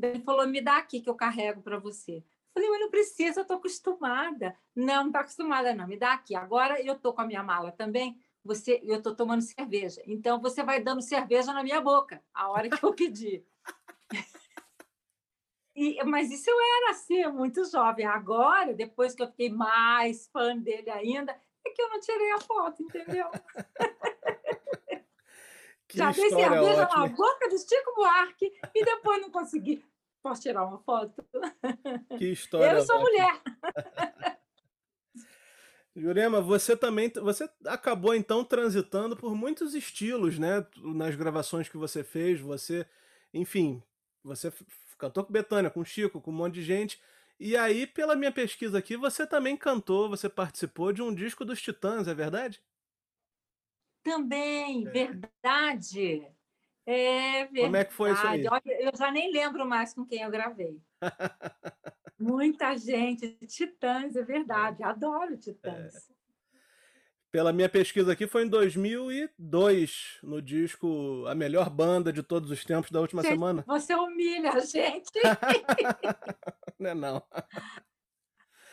Ele 0.00 0.20
falou: 0.20 0.46
me 0.46 0.60
dá 0.60 0.76
aqui 0.76 1.00
que 1.00 1.08
eu 1.08 1.14
carrego 1.14 1.62
para 1.62 1.78
você. 1.78 2.22
Falei, 2.52 2.70
mas 2.70 2.80
não 2.80 2.90
precisa, 2.90 3.40
eu 3.40 3.42
estou 3.42 3.56
acostumada. 3.58 4.56
Não, 4.74 5.02
não 5.02 5.06
está 5.08 5.20
acostumada, 5.20 5.74
não. 5.74 5.86
Me 5.86 5.98
dá 5.98 6.14
aqui. 6.14 6.34
Agora 6.34 6.80
eu 6.82 6.94
estou 6.94 7.12
com 7.12 7.20
a 7.20 7.26
minha 7.26 7.42
mala 7.42 7.72
também. 7.72 8.18
Você, 8.44 8.80
eu 8.84 8.98
estou 8.98 9.14
tomando 9.14 9.42
cerveja. 9.42 10.02
Então 10.06 10.40
você 10.40 10.62
vai 10.62 10.80
dando 10.80 11.02
cerveja 11.02 11.52
na 11.52 11.62
minha 11.62 11.80
boca 11.80 12.22
a 12.32 12.48
hora 12.48 12.70
que 12.70 12.82
eu 12.84 12.94
pedir. 12.94 13.44
E, 15.78 16.02
mas 16.04 16.30
isso 16.32 16.48
eu 16.48 16.56
era 16.58 16.92
assim, 16.92 17.26
muito 17.26 17.62
jovem. 17.70 18.06
Agora, 18.06 18.72
depois 18.72 19.14
que 19.14 19.22
eu 19.22 19.26
fiquei 19.26 19.50
mais 19.50 20.26
fã 20.28 20.56
dele 20.56 20.88
ainda, 20.88 21.38
é 21.66 21.70
que 21.70 21.82
eu 21.82 21.88
não 21.88 22.00
tirei 22.00 22.32
a 22.32 22.40
foto, 22.40 22.82
entendeu? 22.82 23.30
Que 25.88 25.98
Já 25.98 26.10
dei 26.10 26.28
cerveja 26.30 26.82
ótima. 26.82 27.00
na 27.00 27.06
boca 27.06 27.48
do 27.48 27.56
Chico 27.58 27.94
Buarque 27.94 28.52
e 28.74 28.84
depois 28.84 29.20
não 29.20 29.30
consegui. 29.30 29.84
Posso 30.20 30.42
tirar 30.42 30.64
uma 30.64 30.80
foto? 30.80 31.24
Que 32.18 32.32
história 32.32 32.72
Eu 32.72 32.82
sou 32.84 32.96
ótima. 32.96 33.08
mulher. 33.08 33.42
Jurema, 35.94 36.40
você 36.40 36.76
também, 36.76 37.10
você 37.22 37.48
acabou 37.66 38.14
então 38.14 38.44
transitando 38.44 39.16
por 39.16 39.34
muitos 39.34 39.74
estilos, 39.74 40.38
né? 40.38 40.66
Nas 40.76 41.14
gravações 41.14 41.68
que 41.68 41.76
você 41.78 42.02
fez, 42.04 42.40
você, 42.40 42.84
enfim, 43.32 43.82
você 44.22 44.52
cantou 44.98 45.24
com 45.24 45.32
Bethânia, 45.32 45.70
com 45.70 45.84
Chico, 45.84 46.20
com 46.20 46.30
um 46.30 46.34
monte 46.34 46.54
de 46.54 46.62
gente. 46.62 47.00
E 47.38 47.56
aí, 47.56 47.86
pela 47.86 48.16
minha 48.16 48.32
pesquisa 48.32 48.78
aqui, 48.78 48.96
você 48.96 49.26
também 49.26 49.56
cantou, 49.56 50.08
você 50.08 50.28
participou 50.28 50.92
de 50.92 51.02
um 51.02 51.14
disco 51.14 51.44
dos 51.44 51.60
Titãs, 51.60 52.08
é 52.08 52.14
verdade? 52.14 52.62
Também, 54.02 54.84
verdade. 54.84 56.26
É 56.86 57.44
verdade. 57.44 57.60
Como 57.60 57.76
é 57.76 57.84
que 57.84 57.92
foi 57.92 58.12
isso 58.12 58.26
aí? 58.26 58.46
Olha, 58.46 58.82
eu 58.82 58.96
já 58.96 59.10
nem 59.10 59.32
lembro 59.32 59.66
mais 59.66 59.92
com 59.92 60.06
quem 60.06 60.22
eu 60.22 60.30
gravei. 60.30 60.80
Muita 62.18 62.76
gente, 62.78 63.36
Titãs, 63.46 64.16
é 64.16 64.22
verdade. 64.22 64.82
Adoro 64.82 65.36
Titãs. 65.36 66.15
Pela 67.36 67.52
minha 67.52 67.68
pesquisa 67.68 68.12
aqui, 68.12 68.26
foi 68.26 68.46
em 68.46 68.48
2002, 68.48 70.20
no 70.22 70.40
disco 70.40 71.22
A 71.28 71.34
Melhor 71.34 71.68
Banda 71.68 72.10
de 72.10 72.22
Todos 72.22 72.50
os 72.50 72.64
Tempos 72.64 72.90
da 72.90 72.98
Última 72.98 73.20
Gente, 73.20 73.32
Semana. 73.32 73.62
Você 73.66 73.94
humilha 73.94 74.52
a 74.52 74.60
gente. 74.60 75.10
Não 76.80 76.88
é 76.90 76.94
não. 76.94 77.22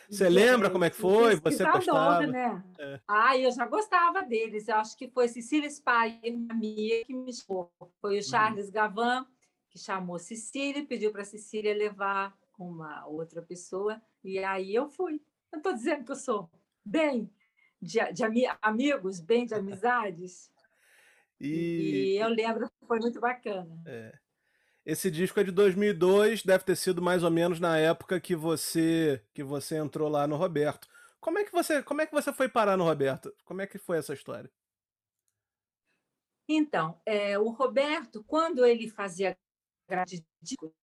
Você 0.10 0.30
lembra 0.30 0.70
como 0.70 0.86
é 0.86 0.90
que 0.90 0.96
foi? 0.96 1.36
Você 1.36 1.70
gostava? 1.70 2.26
Né? 2.26 2.64
É. 2.80 3.02
Ah, 3.06 3.38
eu 3.38 3.52
já 3.52 3.68
gostava 3.68 4.22
deles. 4.22 4.70
Eu 4.70 4.78
acho 4.78 4.98
que 4.98 5.10
foi 5.10 5.28
Cecília 5.28 5.70
Spire, 5.70 6.32
minha 6.32 7.04
que 7.04 7.14
me 7.14 7.34
chamou. 7.34 7.70
Foi 8.00 8.14
Uhum. 8.14 8.20
o 8.20 8.24
Charles 8.24 8.70
Gavan, 8.70 9.26
que 9.70 9.78
chamou 9.78 10.18
Cecília 10.18 10.80
e 10.80 10.86
pediu 10.88 11.12
para 11.12 11.26
Cecília 11.26 11.76
levar 11.76 12.34
uma 12.58 13.06
outra 13.08 13.42
pessoa. 13.42 14.02
E 14.24 14.40
aí 14.40 14.74
eu 14.74 14.88
fui. 14.88 15.20
Eu 15.52 15.58
estou 15.58 15.74
dizendo 15.74 16.06
que 16.06 16.14
eu 16.14 16.16
sou 16.16 16.50
bem 16.86 17.30
de, 17.84 18.00
de 18.14 18.24
ami- 18.24 18.48
amigos, 18.62 19.20
bem 19.20 19.46
de 19.46 19.54
amizades. 19.54 20.50
E 21.40 22.14
E 22.18 22.22
eu 22.22 22.30
lembro 22.30 22.70
que 22.70 22.88
foi 22.88 23.00
muito 23.00 23.20
bacana. 23.20 23.78
esse 24.86 25.10
disco 25.10 25.40
é 25.40 25.44
de 25.44 25.52
2002, 25.52 26.44
deve 26.44 26.64
ter 26.64 26.76
sido 26.76 27.02
mais 27.02 27.24
ou 27.24 27.32
menos 27.32 27.60
na 27.60 27.78
época 27.78 28.20
que 28.20 28.36
você 28.36 29.22
que 29.34 29.44
você 29.44 29.78
entrou 29.78 30.10
lá 30.10 30.28
no 30.28 30.36
Roberto. 30.36 30.88
Como 31.20 31.40
é 31.40 31.44
que 31.46 31.52
você, 31.52 31.82
como 31.82 32.02
é 32.02 32.06
que 32.06 32.14
você 32.14 32.34
foi 32.34 32.50
parar 32.50 32.76
no 32.78 32.84
Roberto? 32.84 33.34
Como 33.46 33.62
é 33.62 33.68
que 33.68 33.78
foi 33.78 33.98
essa 33.98 34.14
história? 34.14 34.52
Então, 36.48 37.02
é, 37.06 37.40
o 37.40 37.50
Roberto, 37.50 38.24
quando 38.26 38.66
ele 38.66 38.90
fazia 38.90 39.38
grade 39.88 40.26
discos, 40.42 40.74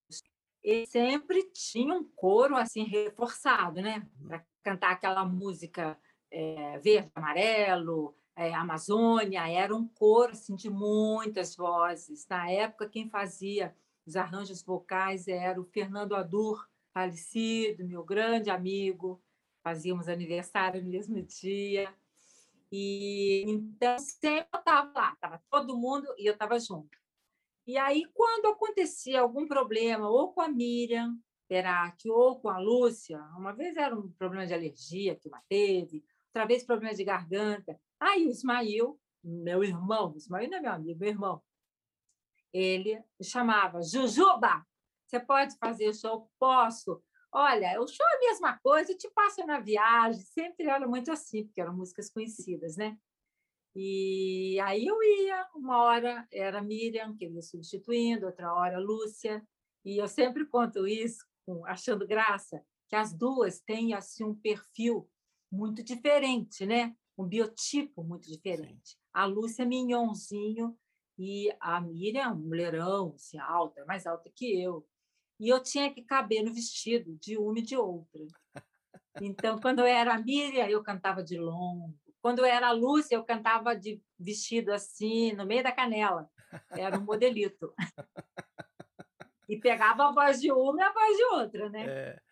ele 0.63 0.87
sempre 0.87 1.51
tinha 1.53 1.95
um 1.95 2.05
coro 2.17 2.57
assim 2.57 2.85
reforçado, 2.85 3.81
né? 3.83 4.09
Para 4.27 4.45
cantar 4.63 4.93
aquela 4.93 5.25
música 5.25 5.99
é, 6.31 6.79
verde, 6.79 7.11
amarelo, 7.14 8.14
é, 8.37 8.55
Amazônia, 8.55 9.49
era 9.49 9.75
um 9.75 9.87
coro 9.87 10.33
assim, 10.33 10.55
de 10.55 10.71
muitas 10.71 11.57
vozes. 11.57 12.27
Na 12.29 12.51
época, 12.51 12.88
quem 12.88 13.09
fazia 13.09 13.75
os 14.07 14.16
arranjos 14.16 14.62
vocais 14.62 15.29
era 15.29 15.61
o 15.61 15.64
Fernando 15.64 16.14
Adur, 16.14 16.66
falecido, 16.93 17.85
meu 17.85 18.03
grande 18.05 18.51
amigo. 18.51 19.21
Fazíamos 19.62 20.09
aniversário 20.09 20.83
no 20.83 20.88
mesmo 20.88 21.21
dia. 21.23 21.95
E 22.73 23.45
então 23.47 23.99
sempre 23.99 24.49
eu 24.53 24.59
estava 24.59 24.93
lá, 24.99 25.12
estava 25.12 25.43
todo 25.51 25.77
mundo 25.77 26.07
e 26.16 26.27
eu 26.27 26.33
estava 26.33 26.59
junto. 26.59 26.99
E 27.66 27.77
aí, 27.77 28.05
quando 28.14 28.47
acontecia 28.47 29.21
algum 29.21 29.47
problema, 29.47 30.09
ou 30.09 30.33
com 30.33 30.40
a 30.40 30.49
Miriam 30.49 31.16
Perati, 31.47 32.09
ou 32.09 32.40
com 32.40 32.49
a 32.49 32.59
Lúcia, 32.59 33.21
uma 33.37 33.53
vez 33.53 33.77
era 33.77 33.95
um 33.95 34.11
problema 34.12 34.47
de 34.47 34.55
alergia 34.55 35.14
que 35.14 35.29
uma 35.29 35.43
teve, 35.49 36.03
outra 36.31 36.47
vez 36.47 36.64
problema 36.64 36.95
de 36.95 37.05
garganta. 37.05 37.79
Aí 37.99 38.27
o 38.27 38.31
Ismail, 38.31 38.99
meu 39.23 39.62
irmão, 39.62 40.14
Ismail 40.16 40.49
não 40.49 40.59
é 40.59 40.61
meu 40.61 40.73
amigo, 40.73 41.01
meu 41.01 41.09
irmão, 41.09 41.43
ele 42.53 43.03
chamava, 43.23 43.83
Jujuba, 43.83 44.64
você 45.07 45.21
pode 45.21 45.57
fazer 45.59 45.93
show? 45.95 46.31
Posso. 46.38 47.03
Olha, 47.33 47.81
o 47.81 47.87
show 47.87 48.07
é 48.07 48.16
a 48.16 48.21
mesma 48.21 48.59
coisa, 48.59 48.93
eu 48.93 48.99
te 48.99 49.09
passo 49.11 49.45
na 49.47 49.61
viagem, 49.61 50.21
sempre 50.21 50.66
era 50.66 50.87
muito 50.87 51.12
assim, 51.12 51.45
porque 51.45 51.61
eram 51.61 51.77
músicas 51.77 52.11
conhecidas, 52.11 52.77
né? 52.77 52.97
E 53.75 54.59
aí 54.61 54.85
eu 54.85 55.01
ia, 55.01 55.49
uma 55.55 55.81
hora 55.83 56.27
era 56.33 56.59
a 56.59 56.62
Miriam, 56.62 57.16
que 57.16 57.29
ia 57.29 57.43
substituindo, 57.43 58.27
outra 58.27 58.53
hora 58.53 58.81
Lúcia, 58.81 59.47
e 59.85 59.97
eu 59.97 60.09
sempre 60.09 60.45
conto 60.45 60.88
isso, 60.88 61.25
achando 61.66 62.07
graça, 62.07 62.64
que 62.88 62.97
as 62.97 63.12
duas 63.12 63.61
têm 63.61 63.95
assim 63.95 64.25
um 64.25 64.35
perfil 64.35 65.09
muito 65.51 65.83
diferente, 65.83 66.65
né? 66.65 66.95
Um 67.19 67.27
biotipo 67.27 68.03
muito 68.03 68.29
diferente. 68.29 68.97
A 69.13 69.25
Lúcia 69.25 69.63
é 69.63 69.67
mignonzinho 69.67 70.77
e 71.19 71.55
a 71.61 71.81
Miriam, 71.81 72.33
um 72.33 72.37
mulherão, 72.37 73.13
assim, 73.15 73.39
alta, 73.39 73.85
mais 73.85 74.07
alta 74.07 74.31
que 74.35 74.63
eu. 74.63 74.87
E 75.39 75.49
eu 75.49 75.63
tinha 75.63 75.93
que 75.93 76.03
caber 76.03 76.43
no 76.43 76.53
vestido 76.53 77.17
de 77.17 77.37
uma 77.37 77.59
e 77.59 77.63
de 77.63 77.77
outra. 77.77 78.27
Então, 79.21 79.59
quando 79.59 79.81
eu 79.81 79.87
era 79.87 80.15
a 80.15 80.19
Miriam, 80.19 80.67
eu 80.69 80.85
cantava 80.85 81.21
de 81.21 81.37
longo. 81.37 81.93
Quando 82.23 82.39
eu 82.39 82.45
era 82.45 82.69
a 82.69 82.73
Lúcia, 82.73 83.17
eu 83.17 83.25
cantava 83.25 83.75
de 83.75 84.01
vestido 84.17 84.73
assim, 84.73 85.33
no 85.33 85.45
meio 85.45 85.65
da 85.65 85.73
canela. 85.73 86.31
Era 86.71 86.97
um 86.97 87.05
modelito. 87.05 87.75
E 89.49 89.59
pegava 89.59 90.07
a 90.07 90.13
voz 90.13 90.41
de 90.41 90.53
uma 90.53 90.81
e 90.81 90.85
a 90.85 90.93
voz 90.93 91.17
de 91.17 91.25
outra, 91.25 91.69
né? 91.71 91.85
É. 91.85 92.23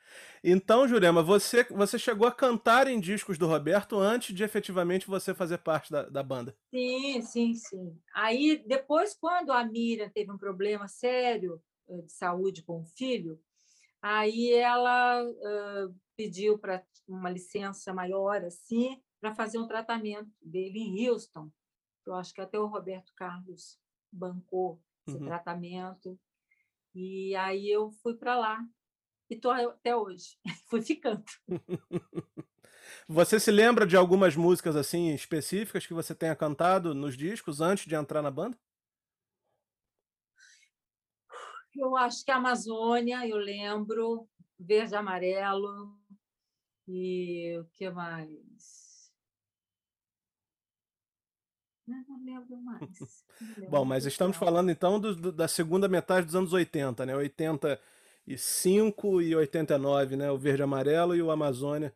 Então, 0.42 0.86
Jurema, 0.86 1.22
você, 1.22 1.64
você 1.64 1.98
chegou 1.98 2.26
a 2.26 2.32
cantar 2.32 2.86
em 2.88 3.00
discos 3.00 3.38
do 3.38 3.46
Roberto 3.46 3.98
antes 3.98 4.34
de 4.34 4.44
efetivamente 4.44 5.06
você 5.06 5.34
fazer 5.34 5.58
parte 5.58 5.90
da, 5.90 6.02
da 6.08 6.22
banda. 6.22 6.56
Sim, 6.72 7.22
sim, 7.22 7.54
sim. 7.54 7.98
Aí, 8.14 8.62
depois, 8.66 9.14
quando 9.14 9.52
a 9.52 9.64
Miriam 9.64 10.10
teve 10.10 10.30
um 10.30 10.36
problema 10.36 10.86
sério 10.86 11.62
eh, 11.88 12.02
de 12.02 12.12
saúde 12.12 12.62
com 12.62 12.80
o 12.80 12.84
filho, 12.84 13.40
aí 14.02 14.52
ela 14.52 15.22
ah, 15.22 15.88
pediu 16.16 16.58
para 16.58 16.84
uma 17.06 17.30
licença 17.30 17.92
maior, 17.94 18.44
assim, 18.44 19.00
para 19.20 19.34
fazer 19.34 19.58
um 19.58 19.66
tratamento 19.66 20.30
dele 20.42 20.78
em 20.80 21.08
Houston. 21.08 21.50
Eu 22.06 22.14
acho 22.14 22.34
que 22.34 22.40
até 22.40 22.58
o 22.58 22.66
Roberto 22.66 23.12
Carlos 23.16 23.78
bancou 24.12 24.80
esse 25.06 25.18
Uhum. 25.18 25.24
tratamento. 25.26 26.18
E 26.94 27.34
aí 27.36 27.70
eu 27.70 27.90
fui 27.90 28.14
para 28.14 28.38
lá 28.38 28.64
e 29.30 29.34
estou 29.34 29.50
até 29.50 29.94
hoje. 29.94 30.38
Fui 30.68 30.82
ficando. 30.82 31.22
Você 33.06 33.38
se 33.40 33.50
lembra 33.50 33.86
de 33.86 33.96
algumas 33.96 34.36
músicas 34.36 34.76
assim 34.76 35.14
específicas 35.14 35.86
que 35.86 35.94
você 35.94 36.14
tenha 36.14 36.36
cantado 36.36 36.94
nos 36.94 37.16
discos 37.16 37.60
antes 37.60 37.86
de 37.86 37.94
entrar 37.94 38.22
na 38.22 38.30
banda? 38.30 38.58
Eu 41.74 41.96
acho 41.96 42.24
que 42.24 42.30
a 42.30 42.36
Amazônia, 42.36 43.26
eu 43.26 43.36
lembro, 43.36 44.28
verde 44.58 44.94
e 44.94 44.96
amarelo, 44.96 45.96
e 46.88 47.58
o 47.60 47.64
que 47.76 47.88
mais? 47.90 49.12
Não, 51.86 52.04
não 52.08 52.24
lembro 52.24 52.56
mais. 52.62 52.80
não 53.40 53.48
lembro 53.48 53.70
Bom, 53.70 53.84
mas 53.84 54.04
estamos 54.04 54.36
falando 54.36 54.70
então 54.70 55.00
do- 55.00 55.14
do- 55.14 55.32
da 55.32 55.48
segunda 55.48 55.88
metade 55.88 56.26
dos 56.26 56.34
anos 56.34 56.52
80, 56.52 57.06
né? 57.06 57.14
85 58.28 59.22
e 59.22 59.34
89, 59.34 60.16
né? 60.16 60.30
O 60.30 60.38
Verde 60.38 60.62
e 60.62 60.64
Amarelo 60.64 61.16
e 61.16 61.22
o 61.22 61.30
Amazônia, 61.30 61.94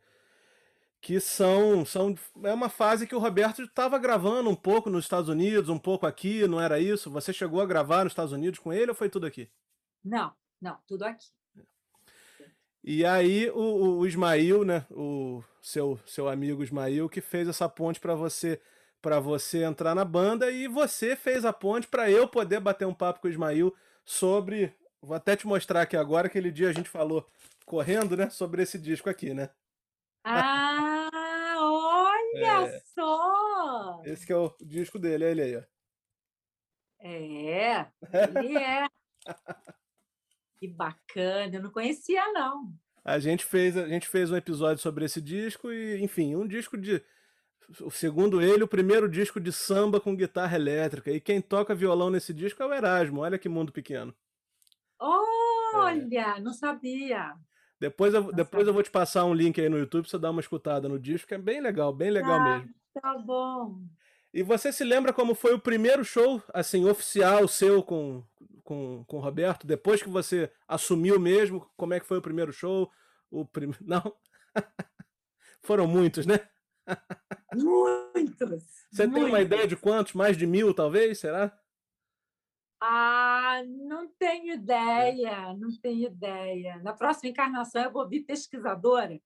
que 1.01 1.19
são, 1.19 1.85
são 1.85 2.15
é 2.43 2.53
uma 2.53 2.69
fase 2.69 3.05
que 3.05 3.15
o 3.15 3.19
Roberto 3.19 3.61
estava 3.63 3.97
gravando 3.99 4.49
um 4.49 4.55
pouco 4.55 4.89
nos 4.89 5.05
Estados 5.05 5.29
Unidos, 5.29 5.69
um 5.69 5.77
pouco 5.77 6.05
aqui, 6.07 6.47
não 6.47 6.59
era 6.61 6.79
isso? 6.79 7.11
Você 7.11 7.33
chegou 7.33 7.61
a 7.61 7.65
gravar 7.65 8.03
nos 8.03 8.11
Estados 8.13 8.31
Unidos 8.31 8.59
com 8.59 8.71
ele 8.71 8.89
ou 8.91 8.95
foi 8.95 9.09
tudo 9.09 9.25
aqui? 9.25 9.49
Não, 10.03 10.33
não, 10.61 10.79
tudo 10.87 11.03
aqui. 11.03 11.27
E 12.83 13.05
aí 13.05 13.49
o, 13.51 13.55
o- 13.59 13.97
o 13.99 14.07
Ismail, 14.07 14.65
né, 14.65 14.85
o 14.91 15.41
seu, 15.61 15.99
seu 16.05 16.27
amigo 16.27 16.63
Ismail, 16.63 17.07
que 17.09 17.21
fez 17.21 17.47
essa 17.47 17.69
ponte 17.69 17.99
para 17.99 18.15
você 18.15 18.59
para 19.01 19.19
você 19.19 19.63
entrar 19.65 19.93
na 19.93 20.05
banda 20.05 20.49
e 20.49 20.65
você 20.65 21.13
fez 21.13 21.43
a 21.43 21.51
ponte 21.51 21.87
para 21.87 22.09
eu 22.09 22.25
poder 22.25 22.61
bater 22.61 22.87
um 22.87 22.93
papo 22.93 23.19
com 23.19 23.27
o 23.27 23.29
Ismail 23.31 23.75
sobre, 24.05 24.73
vou 25.03 25.15
até 25.15 25.35
te 25.35 25.45
mostrar 25.45 25.81
aqui 25.81 25.95
agora, 25.97 26.27
aquele 26.27 26.51
dia 26.51 26.69
a 26.69 26.73
gente 26.73 26.89
falou 26.89 27.27
correndo, 27.65 28.17
né, 28.17 28.29
sobre 28.29 28.63
esse 28.63 28.77
disco 28.79 29.09
aqui, 29.09 29.33
né? 29.33 29.49
Ah, 30.23 31.09
olha 31.59 32.67
É. 32.67 32.79
só! 32.95 34.01
Esse 34.05 34.25
que 34.25 34.33
é 34.33 34.37
o 34.37 34.53
disco 34.61 34.97
dele, 34.99 35.23
é 35.25 35.31
ele 35.31 35.41
aí, 35.41 35.57
ó. 35.57 35.63
É, 37.05 37.87
ele 38.39 38.57
é. 38.57 38.87
Que 40.57 40.67
bacana, 40.69 41.57
eu 41.57 41.61
não 41.61 41.69
conhecia, 41.71 42.31
não. 42.31 42.73
A 43.03 43.19
gente 43.19 43.43
fez, 43.43 43.75
a 43.75 43.85
gente 43.85 44.07
fez 44.07 44.31
um 44.31 44.37
episódio 44.37 44.81
sobre 44.81 45.03
esse 45.03 45.21
disco 45.21 45.69
e, 45.73 46.01
enfim, 46.01 46.35
um 46.37 46.47
disco 46.47 46.77
de 46.77 47.03
segundo 47.91 48.41
ele, 48.41 48.63
o 48.63 48.67
primeiro 48.67 49.09
disco 49.09 49.41
de 49.41 49.51
samba 49.51 49.99
com 49.99 50.15
guitarra 50.15 50.55
elétrica. 50.55 51.11
E 51.11 51.19
quem 51.19 51.41
toca 51.41 51.75
violão 51.75 52.09
nesse 52.09 52.33
disco 52.33 52.63
é 52.63 52.65
o 52.65 52.73
Erasmo. 52.73 53.19
Olha 53.19 53.37
que 53.37 53.49
mundo 53.49 53.73
pequeno. 53.73 54.15
Olha, 55.05 56.39
não 56.39 56.53
sabia. 56.53 57.35
Depois, 57.79 58.13
eu, 58.13 58.23
Não 58.23 58.31
depois 58.31 58.65
eu 58.67 58.73
vou 58.73 58.81
te 58.83 58.89
passar 58.91 59.25
um 59.25 59.33
link 59.33 59.59
aí 59.59 59.67
no 59.67 59.77
YouTube 59.77 60.03
pra 60.03 60.11
você 60.11 60.17
dar 60.17 60.31
uma 60.31 60.39
escutada 60.39 60.87
no 60.87 60.97
disco, 60.97 61.27
que 61.27 61.33
é 61.33 61.37
bem 61.37 61.59
legal, 61.61 61.91
bem 61.91 62.09
legal 62.11 62.39
Tá, 62.39 62.43
mesmo. 62.59 62.73
tá 62.93 63.17
bom. 63.17 63.81
E 64.33 64.41
você 64.41 64.71
se 64.71 64.83
lembra 64.83 65.11
como 65.13 65.35
foi 65.35 65.53
o 65.53 65.59
primeiro 65.59 66.03
show, 66.03 66.41
assim, 66.53 66.87
oficial 66.89 67.47
seu 67.47 67.83
com, 67.83 68.23
com, 68.63 69.03
com 69.05 69.17
o 69.17 69.19
Roberto? 69.19 69.67
Depois 69.67 70.01
que 70.01 70.09
você 70.09 70.49
assumiu 70.67 71.19
mesmo, 71.19 71.69
como 71.75 71.93
é 71.93 71.99
que 71.99 72.05
foi 72.05 72.17
o 72.17 72.21
primeiro 72.21 72.53
show? 72.53 72.89
O 73.29 73.45
prim... 73.45 73.71
Não? 73.81 74.15
Foram 75.61 75.87
muitos, 75.87 76.25
né? 76.25 76.39
Muitos. 77.53 78.63
Você 78.91 79.07
tem 79.07 79.23
uma 79.23 79.29
muitos. 79.29 79.45
ideia 79.45 79.67
de 79.67 79.75
quantos? 79.75 80.13
Mais 80.13 80.37
de 80.37 80.47
mil, 80.47 80.73
talvez? 80.73 81.19
Será? 81.19 81.57
Ah, 82.85 83.63
não 83.65 84.09
tenho 84.19 84.55
ideia, 84.55 85.53
não 85.53 85.69
tenho 85.79 86.07
ideia. 86.07 86.79
Na 86.79 86.91
próxima 86.91 87.29
encarnação 87.29 87.81
eu 87.81 87.91
vou 87.93 88.05
vir 88.09 88.25
pesquisadora. 88.25 89.21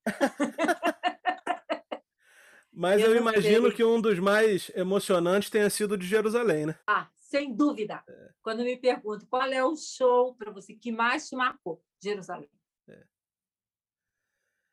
Mas 2.72 3.02
Eu 3.02 3.16
eu, 3.16 3.18
imagino 3.18 3.74
que 3.74 3.84
um 3.84 4.00
dos 4.00 4.20
mais 4.20 4.70
emocionantes 4.76 5.50
tenha 5.50 5.68
sido 5.72 5.94
o 5.94 5.98
de 5.98 6.06
Jerusalém, 6.06 6.68
né? 6.68 6.78
Ah, 6.86 7.10
sem 7.16 7.52
dúvida. 7.52 8.04
É. 8.08 8.30
Quando 8.44 8.64
me 8.64 8.78
perguntam 8.78 9.28
qual 9.28 9.52
é 9.52 9.66
o 9.66 9.76
show 9.76 10.36
para 10.36 10.52
você 10.52 10.76
que 10.76 10.92
mais 10.92 11.28
te 11.28 11.36
marcou, 11.36 11.84
Jerusalém. 12.00 12.52
É. 12.88 13.04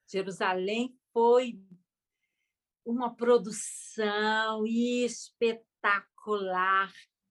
Jerusalém 0.07 0.95
foi 1.11 1.59
uma 2.85 3.17
produção 3.17 4.67
espetacular. 4.67 5.73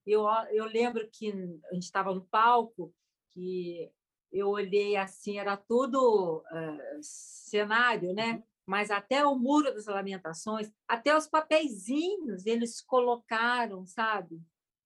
Eu, 0.06 0.26
eu 0.52 0.66
lembro 0.66 1.08
que 1.12 1.32
a 1.32 1.74
gente 1.74 1.84
estava 1.84 2.14
no 2.14 2.26
palco, 2.26 2.94
que 3.32 3.92
eu 4.32 4.50
olhei 4.50 4.96
assim, 4.96 5.38
era 5.40 5.56
tudo 5.56 6.44
eh, 6.52 7.00
cenário, 7.02 8.14
né? 8.14 8.44
Mas 8.66 8.90
até 8.92 9.26
o 9.26 9.36
Muro 9.36 9.74
das 9.74 9.86
Lamentações, 9.88 10.72
até 10.88 11.16
os 11.16 11.28
papeizinhos 11.28 12.46
eles 12.46 12.82
colocaram, 12.82 13.86
sabe? 13.86 14.42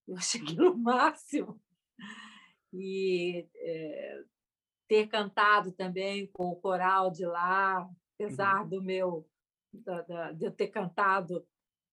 Eu 0.08 0.16
achei 0.18 0.42
aquilo 0.42 0.72
o 0.72 0.78
máximo. 0.78 1.60
E 2.74 3.48
eh, 3.56 4.24
ter 4.88 5.08
cantado 5.08 5.72
também 5.72 6.28
com 6.28 6.50
o 6.50 6.56
coral 6.56 7.10
de 7.12 7.26
lá, 7.26 7.90
apesar 8.16 8.64
do 8.68 8.82
meu 8.82 9.28
da- 9.74 10.02
da- 10.02 10.32
de 10.32 10.46
eu 10.46 10.52
ter 10.52 10.68
cantado, 10.68 11.46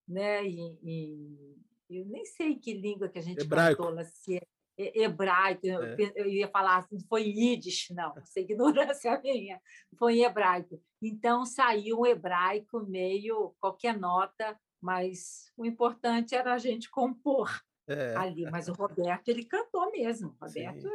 né? 0.07 0.45
Em, 0.47 0.79
em- 0.83 1.65
eu 1.99 2.05
nem 2.07 2.25
sei 2.25 2.57
que 2.57 2.73
língua 2.75 3.09
que 3.09 3.19
a 3.19 3.23
gente 3.23 3.43
Hebraico. 3.43 3.83
cantou 3.85 4.05
se 4.05 4.37
é 4.37 4.43
he- 4.77 5.03
hebraico. 5.03 5.67
Eu, 5.67 5.83
É. 5.83 5.97
eu 6.17 6.27
ia 6.27 6.49
falar 6.49 6.79
assim, 6.79 6.99
foi 7.09 7.23
Yiddish, 7.23 7.91
não, 7.91 8.13
essa 8.19 8.41
ignorância 8.41 9.21
minha. 9.23 9.61
Foi 9.99 10.19
em 10.19 10.25
hebraico. 10.25 10.83
Então 11.03 11.45
saiu 11.45 12.01
um 12.01 12.07
hebraico 12.07 12.81
meio 12.81 13.55
qualquer 13.61 13.99
nota, 13.99 14.59
mas 14.81 15.51
o 15.57 15.65
importante 15.65 16.35
era 16.35 16.55
a 16.55 16.59
gente 16.59 16.91
compor 16.91 17.49
É, 17.87 18.15
ali. 18.17 18.51
Mas 18.51 18.67
o 18.69 18.73
Roberto 18.73 19.29
ele 19.29 19.45
cantou 19.45 19.91
mesmo. 19.91 20.37
O 20.41 20.45
Roberto 20.47 20.89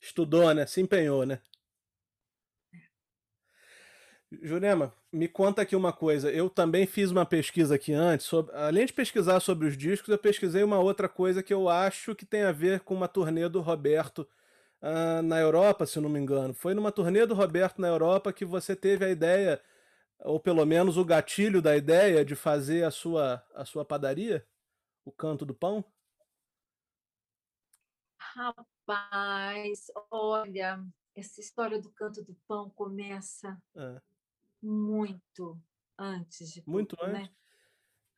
estudou, 0.00 0.52
né? 0.54 0.66
Se 0.66 0.80
empenhou, 0.80 1.24
né? 1.24 1.40
Jurema, 4.30 4.92
me 5.10 5.26
conta 5.26 5.62
aqui 5.62 5.74
uma 5.74 5.92
coisa. 5.92 6.30
Eu 6.30 6.50
também 6.50 6.86
fiz 6.86 7.10
uma 7.10 7.24
pesquisa 7.24 7.74
aqui 7.74 7.92
antes. 7.92 8.26
sobre- 8.26 8.54
além 8.54 8.84
de 8.86 8.92
pesquisar 8.92 9.40
sobre 9.40 9.66
os 9.66 9.76
discos, 9.76 10.08
eu 10.10 10.18
pesquisei 10.18 10.62
uma 10.62 10.78
outra 10.78 11.08
coisa 11.08 11.42
que 11.42 11.52
eu 11.54 11.68
acho 11.68 12.14
que 12.14 12.26
tem 12.26 12.42
a 12.42 12.52
ver 12.52 12.80
com 12.80 12.94
uma 12.94 13.08
turnê 13.08 13.48
do 13.48 13.60
Roberto 13.60 14.28
ah, 14.82 15.22
na 15.22 15.38
Europa, 15.40 15.86
se 15.86 16.00
não 16.00 16.08
me 16.10 16.18
engano. 16.20 16.54
Foi 16.54 16.74
numa 16.74 16.92
turnê 16.92 17.26
do 17.26 17.34
Roberto 17.34 17.80
na 17.80 17.88
Europa 17.88 18.32
que 18.32 18.44
você 18.44 18.76
teve 18.76 19.04
a 19.04 19.10
ideia, 19.10 19.62
ou 20.20 20.40
pelo 20.40 20.64
menos 20.66 20.96
o 20.98 21.04
gatilho 21.04 21.62
da 21.62 21.76
ideia, 21.76 22.24
de 22.24 22.34
fazer 22.36 22.84
a 22.84 22.90
sua, 22.90 23.44
a 23.54 23.64
sua 23.64 23.84
padaria? 23.84 24.46
O 25.04 25.12
Canto 25.12 25.44
do 25.46 25.54
Pão? 25.54 25.84
Rapaz, 28.18 29.86
olha, 30.10 30.84
essa 31.16 31.40
história 31.40 31.80
do 31.80 31.90
canto 31.90 32.22
do 32.24 32.34
pão 32.46 32.70
começa 32.70 33.56
Ah, 33.76 34.00
muito 34.62 35.60
antes 35.98 36.52
de 36.52 36.62
Muito 36.66 36.96
tudo, 36.96 37.12
né? 37.12 37.22
antes? 37.22 37.36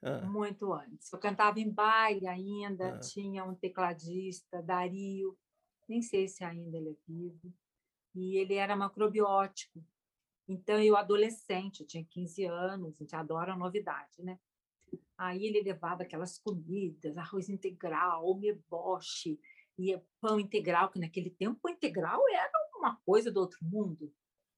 ah, 0.03 0.21
Muito 0.27 0.73
antes. 0.73 1.13
Eu 1.13 1.19
cantava 1.19 1.61
em 1.61 1.71
baile 1.71 2.27
ainda, 2.27 2.95
Ah. 2.97 3.01
tinha 3.01 3.45
um 3.45 3.55
tecladista, 3.55 4.63
Dario, 4.63 5.37
nem 5.89 6.03
sei 6.03 6.29
se 6.29 6.45
ainda 6.45 6.77
ele 6.77 6.91
é 6.91 6.97
vivo, 7.07 7.53
e 8.15 8.37
ele 8.37 8.55
era 8.55 8.77
macrobiótico. 8.77 9.85
Então, 10.49 10.81
eu 10.83 10.97
adolescente, 10.97 11.81
eu 11.81 11.87
tinha 11.87 12.05
15 12.05 12.45
anos, 12.45 12.95
a 12.95 13.03
gente 13.03 13.15
adora 13.15 13.57
novidade, 13.57 14.23
né? 14.23 14.39
Aí 15.17 15.45
ele 15.47 15.63
levava 15.63 16.03
aquelas 16.03 16.39
comidas, 16.39 17.17
arroz 17.17 17.49
integral, 17.49 18.27
omeboche, 18.27 19.39
e 19.79 19.99
pão 20.21 20.39
integral, 20.41 20.91
que 20.91 20.99
naquele 20.99 21.31
tempo 21.31 21.59
o 21.65 21.69
integral 21.69 22.21
era 22.29 22.51
uma 22.77 22.97
coisa 22.97 23.31
do 23.31 23.41
outro 23.41 23.59
mundo. 23.63 24.13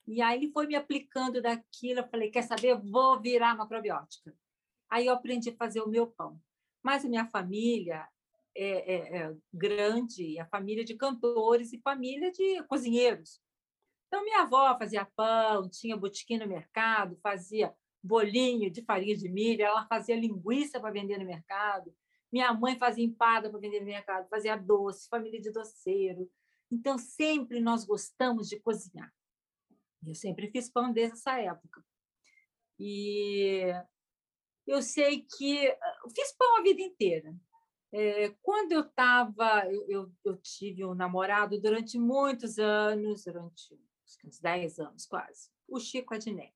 E 0.06 0.20
aí 0.20 0.38
ele 0.38 0.52
foi 0.52 0.66
me 0.66 0.74
aplicando 0.74 1.40
daquilo, 1.40 2.00
eu 2.00 2.08
falei, 2.08 2.30
quer 2.30 2.42
saber? 2.42 2.76
Vou 2.80 3.20
virar 3.20 3.56
macrobiótica. 3.56 4.34
Aí 4.90 5.06
eu 5.06 5.14
aprendi 5.14 5.50
a 5.50 5.56
fazer 5.56 5.80
o 5.80 5.88
meu 5.88 6.06
pão. 6.06 6.40
Mas 6.82 7.04
a 7.04 7.08
minha 7.08 7.26
família 7.26 8.06
é, 8.54 8.94
é- 8.94 9.16
é 9.22 9.36
grande, 9.52 10.38
a 10.38 10.46
família 10.46 10.84
de 10.84 10.94
cantores 10.94 11.72
e 11.72 11.80
família 11.80 12.30
de 12.32 12.62
cozinheiros. 12.64 13.40
Então, 14.08 14.24
minha 14.24 14.42
avó 14.42 14.76
fazia 14.78 15.06
pão, 15.16 15.68
tinha 15.70 15.96
botequim 15.96 16.36
no 16.38 16.46
mercado, 16.46 17.18
fazia 17.22 17.74
bolinho 18.02 18.70
de 18.70 18.82
farinha 18.82 19.16
de 19.16 19.28
milho, 19.28 19.62
ela 19.62 19.86
fazia 19.86 20.16
linguiça 20.16 20.80
para 20.80 20.90
vender 20.90 21.18
no 21.18 21.24
mercado. 21.24 21.94
Minha 22.30 22.52
mãe 22.52 22.76
fazia 22.78 23.04
empada 23.04 23.48
para 23.48 23.58
vender 23.60 23.80
no 23.80 23.86
mercado, 23.86 24.28
fazia 24.28 24.56
doce, 24.56 25.08
família 25.08 25.40
de 25.40 25.50
doceiro. 25.50 26.30
Então, 26.70 26.98
sempre 26.98 27.60
nós 27.60 27.84
gostamos 27.84 28.48
de 28.48 28.58
cozinhar. 28.60 29.12
Eu 30.06 30.14
sempre 30.14 30.50
fiz 30.50 30.68
pão 30.68 30.92
desde 30.92 31.14
essa 31.14 31.38
época. 31.38 31.84
E 32.78 33.66
eu 34.66 34.82
sei 34.82 35.26
que 35.36 35.66
eu 35.66 36.10
fiz 36.14 36.32
pão 36.36 36.58
a 36.58 36.62
vida 36.62 36.82
inteira. 36.82 37.34
É, 37.92 38.30
quando 38.42 38.72
eu 38.72 38.80
estava, 38.80 39.66
eu, 39.70 39.86
eu, 39.88 40.12
eu 40.24 40.36
tive 40.38 40.84
um 40.84 40.94
namorado 40.94 41.60
durante 41.60 41.98
muitos 41.98 42.58
anos, 42.58 43.24
durante 43.24 43.78
uns 44.24 44.40
10 44.40 44.78
anos 44.78 45.06
quase, 45.06 45.50
o 45.68 45.78
Chico 45.78 46.14
Adnet. 46.14 46.54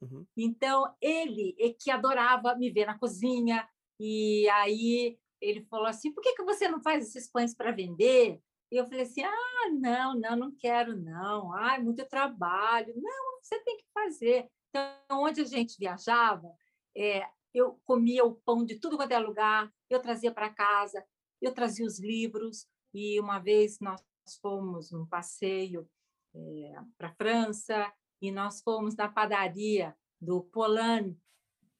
uhum. 0.00 0.26
Então, 0.36 0.94
ele 1.02 1.54
é 1.58 1.70
que 1.70 1.90
adorava 1.90 2.54
me 2.56 2.70
ver 2.70 2.86
na 2.86 2.98
cozinha, 2.98 3.68
e 4.00 4.48
aí 4.48 5.18
ele 5.38 5.62
falou 5.66 5.86
assim: 5.86 6.12
por 6.12 6.22
que, 6.22 6.34
que 6.34 6.44
você 6.44 6.66
não 6.66 6.82
faz 6.82 7.06
esses 7.06 7.30
pães 7.30 7.54
para 7.54 7.70
vender? 7.70 8.40
E 8.74 8.76
eu 8.76 8.86
falei 8.86 9.02
assim: 9.02 9.22
ah, 9.22 9.70
não, 9.70 10.18
não, 10.18 10.36
não 10.36 10.52
quero, 10.52 10.96
não. 10.96 11.52
Ai, 11.52 11.80
muito 11.80 12.04
trabalho. 12.06 12.92
Não, 12.96 13.40
você 13.40 13.56
tem 13.60 13.76
que 13.76 13.84
fazer. 13.94 14.50
Então, 14.68 15.22
onde 15.22 15.42
a 15.42 15.44
gente 15.44 15.78
viajava, 15.78 16.52
é, 16.96 17.24
eu 17.54 17.80
comia 17.84 18.24
o 18.24 18.34
pão 18.34 18.64
de 18.64 18.80
tudo 18.80 18.96
quanto 18.96 19.12
é 19.12 19.18
lugar, 19.20 19.72
eu 19.88 20.02
trazia 20.02 20.32
para 20.32 20.52
casa, 20.52 21.06
eu 21.40 21.54
trazia 21.54 21.86
os 21.86 22.00
livros, 22.00 22.66
e 22.92 23.20
uma 23.20 23.38
vez 23.38 23.78
nós 23.78 24.02
fomos 24.42 24.90
num 24.90 25.06
passeio 25.06 25.88
é, 26.34 26.74
para 26.98 27.10
a 27.10 27.14
França, 27.14 27.92
e 28.20 28.32
nós 28.32 28.60
fomos 28.60 28.96
na 28.96 29.08
padaria 29.08 29.96
do 30.20 30.42
Polan, 30.42 31.14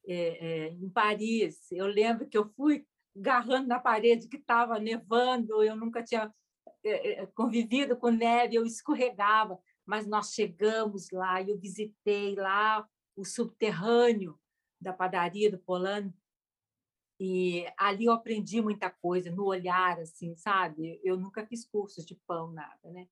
é, 0.07 0.69
em 0.69 0.89
Paris. 0.89 1.73
Eu 1.73 1.87
lembro 1.87 2.29
que 2.29 2.39
eu 2.39 2.49
fui 2.51 2.87
agarrando 3.17 3.67
na 3.67 3.81
parede 3.81 4.29
que 4.29 4.37
estava 4.37 4.79
nevando, 4.79 5.61
eu 5.61 5.75
nunca 5.75 6.01
tinha 6.01 6.33
convivido 7.35 7.97
com 7.97 8.11
neve, 8.11 8.57
eu 8.57 8.65
escorregava, 8.65 9.59
mas 9.87 10.07
nós 10.07 10.33
chegamos 10.33 11.11
lá 11.11 11.41
e 11.41 11.51
eu 11.51 11.59
visitei 11.59 12.35
lá 12.35 12.89
o 13.17 13.25
subterrâneo 13.25 14.39
da 14.81 14.93
padaria 14.93 15.51
do 15.51 15.59
Polan 15.59 16.13
e 17.19 17.65
ali 17.79 18.07
eu 18.07 18.13
aprendi 18.13 18.61
muita 18.61 18.91
coisa 18.91 19.31
no 19.31 19.45
olhar 19.45 19.99
assim 20.01 20.35
sabe? 20.35 21.01
Eu 21.03 21.17
nunca 21.17 21.47
fiz 21.47 21.65
cursos 21.65 22.05
de 22.05 22.15
pão 22.27 22.51
nada 22.51 22.91
né? 22.91 23.09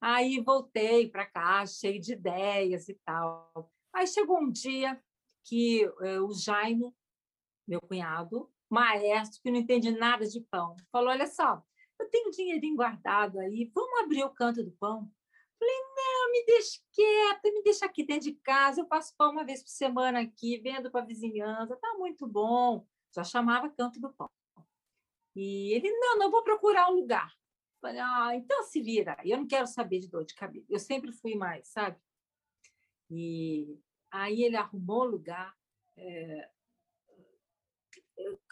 Aí 0.00 0.40
voltei 0.40 1.08
para 1.10 1.26
cá, 1.26 1.66
cheio 1.66 2.00
de 2.00 2.12
ideias 2.12 2.88
e 2.88 2.94
tal. 3.04 3.72
Aí 3.92 4.06
chegou 4.06 4.38
um 4.38 4.50
dia 4.50 5.02
que 5.44 5.84
uh, 5.86 6.24
o 6.24 6.32
Jaime, 6.32 6.94
meu 7.66 7.80
cunhado, 7.80 8.50
maestro, 8.70 9.40
que 9.42 9.50
não 9.50 9.58
entende 9.58 9.90
nada 9.90 10.26
de 10.26 10.40
pão, 10.40 10.76
falou: 10.92 11.10
Olha 11.10 11.26
só, 11.26 11.64
eu 11.98 12.08
tenho 12.10 12.30
dinheirinho 12.30 12.76
guardado 12.76 13.38
aí, 13.38 13.70
vamos 13.74 14.00
abrir 14.00 14.24
o 14.24 14.30
canto 14.30 14.62
do 14.62 14.70
pão. 14.72 15.10
Falei, 15.58 15.74
não, 15.96 16.32
me 16.32 16.44
deixa 16.46 16.80
quieta, 16.92 17.52
me 17.52 17.62
deixa 17.62 17.86
aqui 17.86 18.04
dentro 18.04 18.30
de 18.30 18.34
casa, 18.36 18.80
eu 18.80 18.86
faço 18.86 19.14
pão 19.16 19.32
uma 19.32 19.44
vez 19.44 19.62
por 19.62 19.70
semana 19.70 20.20
aqui, 20.20 20.58
vendo 20.58 20.90
para 20.90 21.02
a 21.02 21.04
vizinhança, 21.04 21.76
tá 21.76 21.94
muito 21.98 22.26
bom. 22.26 22.86
Já 23.14 23.24
chamava 23.24 23.68
canto 23.70 24.00
do 24.00 24.12
pão. 24.12 24.30
E 25.34 25.72
ele, 25.72 25.90
não, 25.98 26.18
não 26.18 26.30
vou 26.30 26.42
procurar 26.42 26.90
um 26.90 26.94
lugar. 26.94 27.32
Falei, 27.80 28.00
ah, 28.00 28.34
então 28.34 28.62
se 28.64 28.80
vira, 28.80 29.16
eu 29.24 29.38
não 29.38 29.46
quero 29.46 29.66
saber 29.66 30.00
de 30.00 30.08
dor 30.08 30.24
de 30.24 30.34
cabeça. 30.34 30.66
Eu 30.68 30.78
sempre 30.78 31.12
fui 31.12 31.34
mais, 31.34 31.68
sabe? 31.68 31.96
E 33.10 33.78
aí 34.10 34.42
ele 34.42 34.56
arrumou 34.56 35.04
lugar, 35.04 35.56
é, 35.96 36.50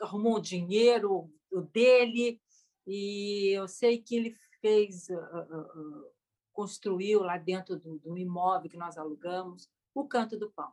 arrumou 0.00 0.36
o 0.36 0.40
dinheiro 0.40 1.30
o 1.50 1.62
dele, 1.62 2.40
e 2.86 3.56
eu 3.56 3.66
sei 3.66 3.98
que 3.98 4.16
ele 4.16 4.36
fez, 4.60 5.08
uh, 5.08 5.14
uh, 5.14 6.10
construiu 6.52 7.22
lá 7.22 7.36
dentro 7.36 7.76
do, 7.78 7.98
do 7.98 8.16
imóvel 8.16 8.70
que 8.70 8.76
nós 8.76 8.96
alugamos, 8.96 9.68
o 9.94 10.06
Canto 10.06 10.38
do 10.38 10.50
Pão. 10.50 10.72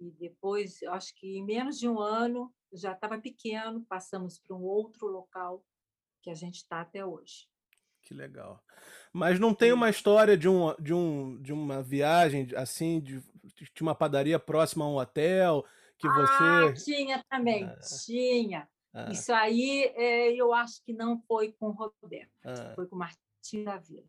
E 0.00 0.10
depois, 0.12 0.82
acho 0.84 1.14
que 1.14 1.38
em 1.38 1.44
menos 1.44 1.78
de 1.78 1.88
um 1.88 2.00
ano, 2.00 2.52
já 2.72 2.92
estava 2.92 3.18
pequeno, 3.18 3.84
passamos 3.88 4.38
para 4.38 4.56
um 4.56 4.62
outro 4.62 5.06
local 5.06 5.64
que 6.22 6.30
a 6.30 6.34
gente 6.34 6.56
está 6.56 6.80
até 6.80 7.04
hoje. 7.04 7.48
Que 8.02 8.14
legal. 8.14 8.62
Mas 9.12 9.38
não 9.38 9.54
tem 9.54 9.72
uma 9.72 9.90
história 9.90 10.36
de, 10.36 10.48
um, 10.48 10.74
de, 10.78 10.94
um, 10.94 11.40
de 11.42 11.52
uma 11.52 11.82
viagem 11.82 12.48
assim, 12.56 13.00
de, 13.00 13.22
de 13.74 13.82
uma 13.82 13.94
padaria 13.94 14.38
próxima 14.38 14.84
a 14.84 14.88
um 14.88 14.96
hotel 14.96 15.64
que 15.98 16.08
você. 16.08 16.42
Ah, 16.42 16.72
tinha 16.74 17.24
também, 17.28 17.64
ah. 17.64 17.78
tinha. 18.04 18.68
Ah. 18.98 19.12
Isso 19.12 19.32
aí 19.32 19.84
é, 19.94 20.32
eu 20.32 20.52
acho 20.52 20.82
que 20.82 20.92
não 20.92 21.20
foi 21.22 21.52
com 21.52 21.68
o 21.68 21.92
Roberto, 22.02 22.32
ah. 22.44 22.72
foi 22.74 22.88
com 22.88 22.96
o 22.96 22.98
Martim 22.98 23.62
da 23.62 23.76
Vila. 23.76 24.08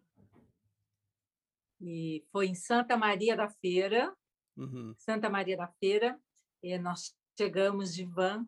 E 1.80 2.26
foi 2.32 2.48
em 2.48 2.56
Santa 2.56 2.98
Maria 2.98 3.38
da 3.38 3.48
Feira, 3.48 4.14
uhum. 4.58 4.94
Santa 4.98 5.30
Maria 5.30 5.56
da 5.56 5.68
Feira, 5.68 6.20
nós 6.82 7.16
chegamos 7.38 7.94
de 7.94 8.04
van 8.04 8.46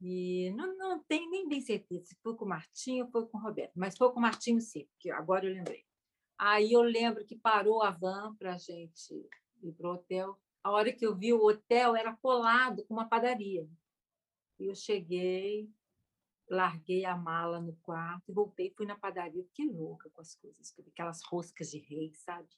e 0.00 0.50
não, 0.56 0.76
não 0.78 1.04
tenho 1.04 1.28
nem 1.30 1.48
bem 1.48 1.60
certeza 1.60 2.06
se 2.06 2.16
foi 2.22 2.34
com 2.36 2.44
o 2.44 2.48
Martinho 2.48 3.04
ou 3.04 3.10
foi 3.10 3.26
com 3.26 3.36
o 3.36 3.40
Roberto, 3.40 3.72
mas 3.74 3.96
foi 3.96 4.10
com 4.12 4.20
o 4.20 4.22
Martinho 4.22 4.60
sim, 4.60 4.86
porque 4.92 5.10
agora 5.10 5.44
eu 5.44 5.52
lembrei. 5.52 5.84
Aí 6.38 6.72
eu 6.72 6.82
lembro 6.82 7.26
que 7.26 7.36
parou 7.36 7.82
a 7.82 7.90
van 7.90 8.34
para 8.36 8.54
a 8.54 8.58
gente 8.58 9.12
ir 9.62 9.72
para 9.72 9.88
o 9.88 9.94
hotel. 9.94 10.38
A 10.62 10.70
hora 10.70 10.92
que 10.92 11.04
eu 11.04 11.14
vi 11.14 11.32
o 11.32 11.44
hotel 11.44 11.96
era 11.96 12.16
colado 12.16 12.84
com 12.86 12.94
uma 12.94 13.08
padaria. 13.08 13.68
E 14.58 14.66
eu 14.66 14.74
cheguei, 14.74 15.70
larguei 16.48 17.04
a 17.04 17.16
mala 17.16 17.60
no 17.60 17.74
quarto 17.82 18.30
e 18.30 18.32
voltei, 18.32 18.70
fui 18.70 18.86
na 18.86 18.96
padaria. 18.96 19.44
Fiquei 19.44 19.68
louca 19.68 20.08
com 20.10 20.20
as 20.20 20.34
coisas, 20.34 20.74
aquelas 20.88 21.22
roscas 21.24 21.70
de 21.70 21.78
rei, 21.78 22.12
sabe? 22.14 22.48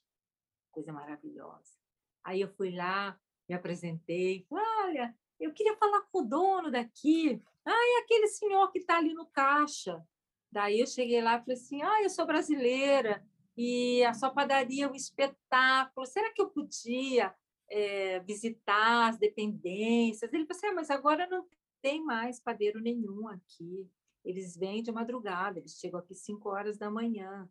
Coisa 0.71 0.93
maravilhosa. 0.93 1.77
Aí 2.23 2.41
eu 2.41 2.49
fui 2.49 2.71
lá, 2.75 3.19
me 3.47 3.55
apresentei, 3.55 4.45
olha, 4.49 5.15
eu 5.39 5.53
queria 5.53 5.75
falar 5.77 6.01
com 6.11 6.19
o 6.19 6.25
dono 6.25 6.71
daqui. 6.71 7.41
Ah, 7.65 7.71
é 7.71 8.03
aquele 8.03 8.27
senhor 8.27 8.71
que 8.71 8.79
está 8.79 8.97
ali 8.97 9.13
no 9.13 9.25
caixa. 9.27 10.05
Daí 10.51 10.79
eu 10.79 10.87
cheguei 10.87 11.21
lá 11.21 11.37
e 11.37 11.39
falei 11.39 11.55
assim: 11.55 11.81
ah, 11.81 12.03
eu 12.03 12.09
sou 12.09 12.25
brasileira 12.25 13.23
e 13.55 14.03
a 14.03 14.13
sua 14.13 14.31
padaria 14.31 14.85
é 14.85 14.87
um 14.87 14.95
espetáculo. 14.95 16.05
Será 16.05 16.31
que 16.33 16.41
eu 16.41 16.49
podia 16.49 17.33
é, 17.69 18.19
visitar 18.21 19.09
as 19.09 19.17
dependências? 19.17 20.31
Ele 20.33 20.45
falou 20.45 20.57
assim: 20.57 20.67
ah, 20.67 20.73
mas 20.73 20.89
agora 20.89 21.27
não 21.27 21.45
tem 21.81 22.03
mais 22.03 22.39
padeiro 22.39 22.79
nenhum 22.79 23.27
aqui. 23.27 23.89
Eles 24.23 24.55
vêm 24.55 24.83
de 24.83 24.91
madrugada, 24.91 25.59
eles 25.59 25.79
chegam 25.79 25.99
aqui 25.99 26.13
5 26.13 26.49
horas 26.49 26.77
da 26.77 26.89
manhã. 26.89 27.49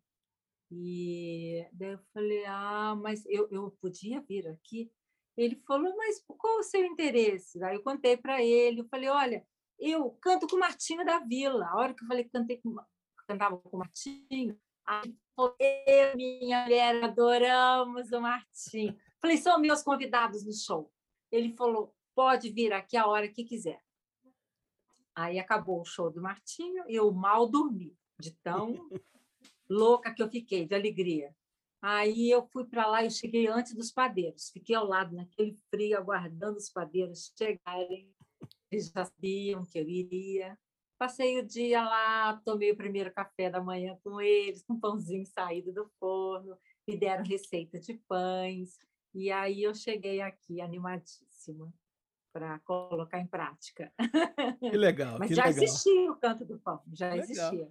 E 0.71 1.67
daí 1.73 1.93
eu 1.93 1.99
falei: 2.13 2.45
ah, 2.45 2.95
mas 2.95 3.25
eu, 3.25 3.47
eu 3.49 3.71
podia 3.81 4.21
vir 4.21 4.47
aqui? 4.47 4.91
Ele 5.35 5.55
falou, 5.65 5.95
mas 5.95 6.21
qual 6.27 6.59
o 6.59 6.63
seu 6.63 6.85
interesse? 6.85 7.63
Aí 7.63 7.75
eu 7.75 7.81
contei 7.81 8.17
para 8.17 8.43
ele, 8.43 8.81
eu 8.81 8.87
falei, 8.89 9.07
olha, 9.07 9.47
eu 9.79 10.11
canto 10.21 10.45
com 10.47 10.57
o 10.57 10.59
Martinho 10.59 11.05
da 11.05 11.19
Vila. 11.19 11.65
A 11.65 11.77
hora 11.77 11.93
que 11.93 12.03
eu 12.03 12.07
falei 12.07 12.25
que 12.25 12.29
cantei 12.29 12.57
com, 12.57 12.75
cantava 13.25 13.57
com 13.57 13.77
o 13.77 13.79
Martinho, 13.79 14.59
aí 14.85 15.15
eu 15.57 16.17
minha 16.17 16.63
mulher 16.63 17.03
adoramos 17.03 18.11
o 18.11 18.19
Martinho. 18.19 18.97
Falei, 19.21 19.37
são 19.37 19.59
meus 19.59 19.81
convidados 19.81 20.45
no 20.45 20.53
show. 20.53 20.91
Ele 21.31 21.55
falou, 21.55 21.95
pode 22.13 22.49
vir 22.49 22.73
aqui 22.73 22.97
a 22.97 23.07
hora 23.07 23.29
que 23.29 23.45
quiser. 23.45 23.81
Aí 25.15 25.39
acabou 25.39 25.81
o 25.81 25.85
show 25.85 26.09
do 26.09 26.21
Martinho, 26.21 26.83
eu 26.87 27.11
mal 27.11 27.47
dormi, 27.47 27.95
de 28.19 28.31
tão 28.43 28.89
louca 29.69 30.13
que 30.13 30.21
eu 30.21 30.29
fiquei, 30.29 30.65
de 30.65 30.75
alegria. 30.75 31.35
Aí 31.81 32.29
eu 32.29 32.45
fui 32.47 32.65
para 32.65 32.87
lá 32.87 33.03
e 33.03 33.11
cheguei 33.11 33.47
antes 33.47 33.73
dos 33.73 33.91
padeiros. 33.91 34.49
Fiquei 34.49 34.75
ao 34.75 34.85
lado 34.85 35.15
naquele 35.15 35.57
frio, 35.69 35.97
aguardando 35.97 36.57
os 36.57 36.69
padeiros 36.69 37.33
chegarem. 37.37 38.13
Eles 38.71 38.89
já 38.89 39.05
sabiam 39.05 39.65
que 39.65 39.79
eu 39.79 39.87
iria. 39.87 40.57
Passei 40.97 41.39
o 41.39 41.45
dia 41.45 41.81
lá, 41.81 42.41
tomei 42.43 42.71
o 42.71 42.77
primeiro 42.77 43.13
café 43.13 43.49
da 43.49 43.61
manhã 43.61 43.97
com 44.03 44.19
eles, 44.19 44.65
um 44.69 44.77
pãozinho 44.77 45.25
saído 45.25 45.71
do 45.71 45.89
forno, 45.97 46.57
me 46.85 46.97
deram 46.97 47.23
receita 47.23 47.79
de 47.79 47.93
pães. 48.05 48.77
E 49.13 49.31
aí 49.31 49.63
eu 49.63 49.73
cheguei 49.73 50.19
aqui 50.19 50.59
animadíssima 50.59 51.73
para 52.31 52.59
colocar 52.59 53.19
em 53.19 53.27
prática. 53.27 53.91
Que 54.59 54.77
legal. 54.77 55.17
Mas 55.19 55.29
que 55.29 55.35
já 55.35 55.45
legal. 55.45 55.63
existia 55.63 56.11
o 56.11 56.15
canto 56.15 56.45
do 56.45 56.57
pão, 56.59 56.81
já 56.93 57.09
legal. 57.09 57.23
existia. 57.23 57.67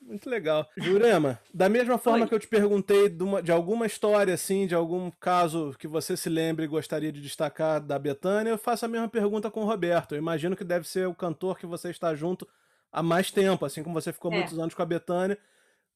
Muito 0.00 0.28
legal. 0.28 0.68
Jurema, 0.76 1.40
da 1.52 1.68
mesma 1.68 1.98
forma 1.98 2.24
Oi. 2.24 2.28
que 2.28 2.34
eu 2.34 2.38
te 2.38 2.46
perguntei 2.46 3.08
de, 3.08 3.22
uma, 3.22 3.42
de, 3.42 3.50
alguma 3.50 3.86
história, 3.86 4.34
assim, 4.34 4.66
de 4.66 4.74
algum 4.74 5.10
caso 5.10 5.74
que 5.78 5.88
você 5.88 6.16
se 6.16 6.28
lembre 6.28 6.64
e 6.64 6.68
gostaria 6.68 7.10
de 7.10 7.20
destacar 7.20 7.80
da 7.80 7.98
Betânia, 7.98 8.50
eu 8.50 8.58
faço 8.58 8.84
a 8.84 8.88
mesma 8.88 9.08
pergunta 9.08 9.50
com 9.50 9.62
o 9.62 9.64
Roberto. 9.64 10.14
Eu 10.14 10.18
imagino 10.18 10.54
que 10.54 10.62
deve 10.62 10.86
ser 10.86 11.08
o 11.08 11.14
cantor 11.14 11.58
que 11.58 11.66
você 11.66 11.90
está 11.90 12.14
junto 12.14 12.46
há 12.92 13.02
mais 13.02 13.30
tempo, 13.30 13.64
assim 13.64 13.82
como 13.82 14.00
você 14.00 14.12
ficou 14.12 14.32
é. 14.32 14.36
muitos 14.36 14.58
anos 14.58 14.74
com 14.74 14.82
a 14.82 14.86
Betânia. 14.86 15.38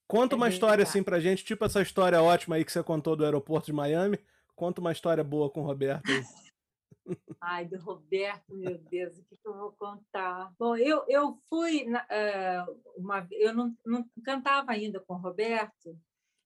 Conta 0.09 0.35
é 0.35 0.37
uma 0.37 0.49
história 0.49 0.83
assim 0.83 1.05
pra 1.05 1.21
gente, 1.21 1.45
tipo 1.45 1.65
essa 1.65 1.81
história 1.81 2.21
ótima 2.21 2.57
aí 2.57 2.65
que 2.65 2.73
você 2.73 2.83
contou 2.83 3.15
do 3.15 3.25
aeroporto 3.25 3.67
de 3.67 3.73
Miami. 3.73 4.19
Conta 4.57 4.81
uma 4.81 4.93
história 4.93 5.23
boa 5.23 5.49
com 5.49 5.61
o 5.61 5.65
Roberto 5.65 6.11
aí. 6.11 6.23
Ai, 7.41 7.67
do 7.67 7.79
Roberto, 7.79 8.55
meu 8.55 8.79
Deus, 8.79 9.19
o 9.19 9.25
que, 9.25 9.37
que 9.37 9.49
eu 9.49 9.57
vou 9.57 9.73
contar? 9.73 10.53
Bom, 10.59 10.77
eu, 10.77 11.05
eu 11.09 11.35
fui, 11.49 11.85
uh, 11.89 12.81
uma, 12.97 13.27
eu 13.31 13.55
não, 13.55 13.77
não 13.85 14.09
cantava 14.23 14.73
ainda 14.73 15.01
com 15.01 15.15
o 15.15 15.19
Roberto, 15.19 15.99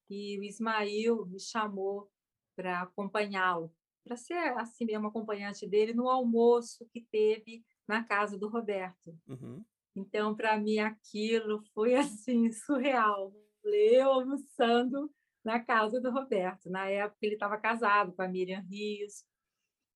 e 0.08 0.38
o 0.38 0.44
Ismael 0.44 1.26
me 1.26 1.40
chamou 1.40 2.10
para 2.56 2.82
acompanhá-lo, 2.82 3.72
para 4.04 4.16
ser 4.16 4.38
assim 4.58 4.84
mesmo 4.84 5.08
acompanhante 5.08 5.66
dele 5.66 5.92
no 5.92 6.08
almoço 6.08 6.86
que 6.92 7.00
teve 7.00 7.64
na 7.88 8.04
casa 8.04 8.38
do 8.38 8.48
Roberto. 8.48 9.18
Uhum. 9.26 9.64
Então, 9.96 10.34
para 10.34 10.58
mim, 10.58 10.78
aquilo 10.78 11.62
foi 11.72 11.94
assim 11.96 12.50
surreal. 12.52 13.34
Eu 13.64 14.12
almoçando 14.12 15.10
na 15.44 15.60
casa 15.60 16.00
do 16.00 16.10
Roberto. 16.10 16.70
Na 16.70 16.88
época, 16.88 17.18
ele 17.22 17.34
estava 17.34 17.56
casado 17.58 18.12
com 18.12 18.22
a 18.22 18.28
Miriam 18.28 18.60
Rios, 18.60 19.24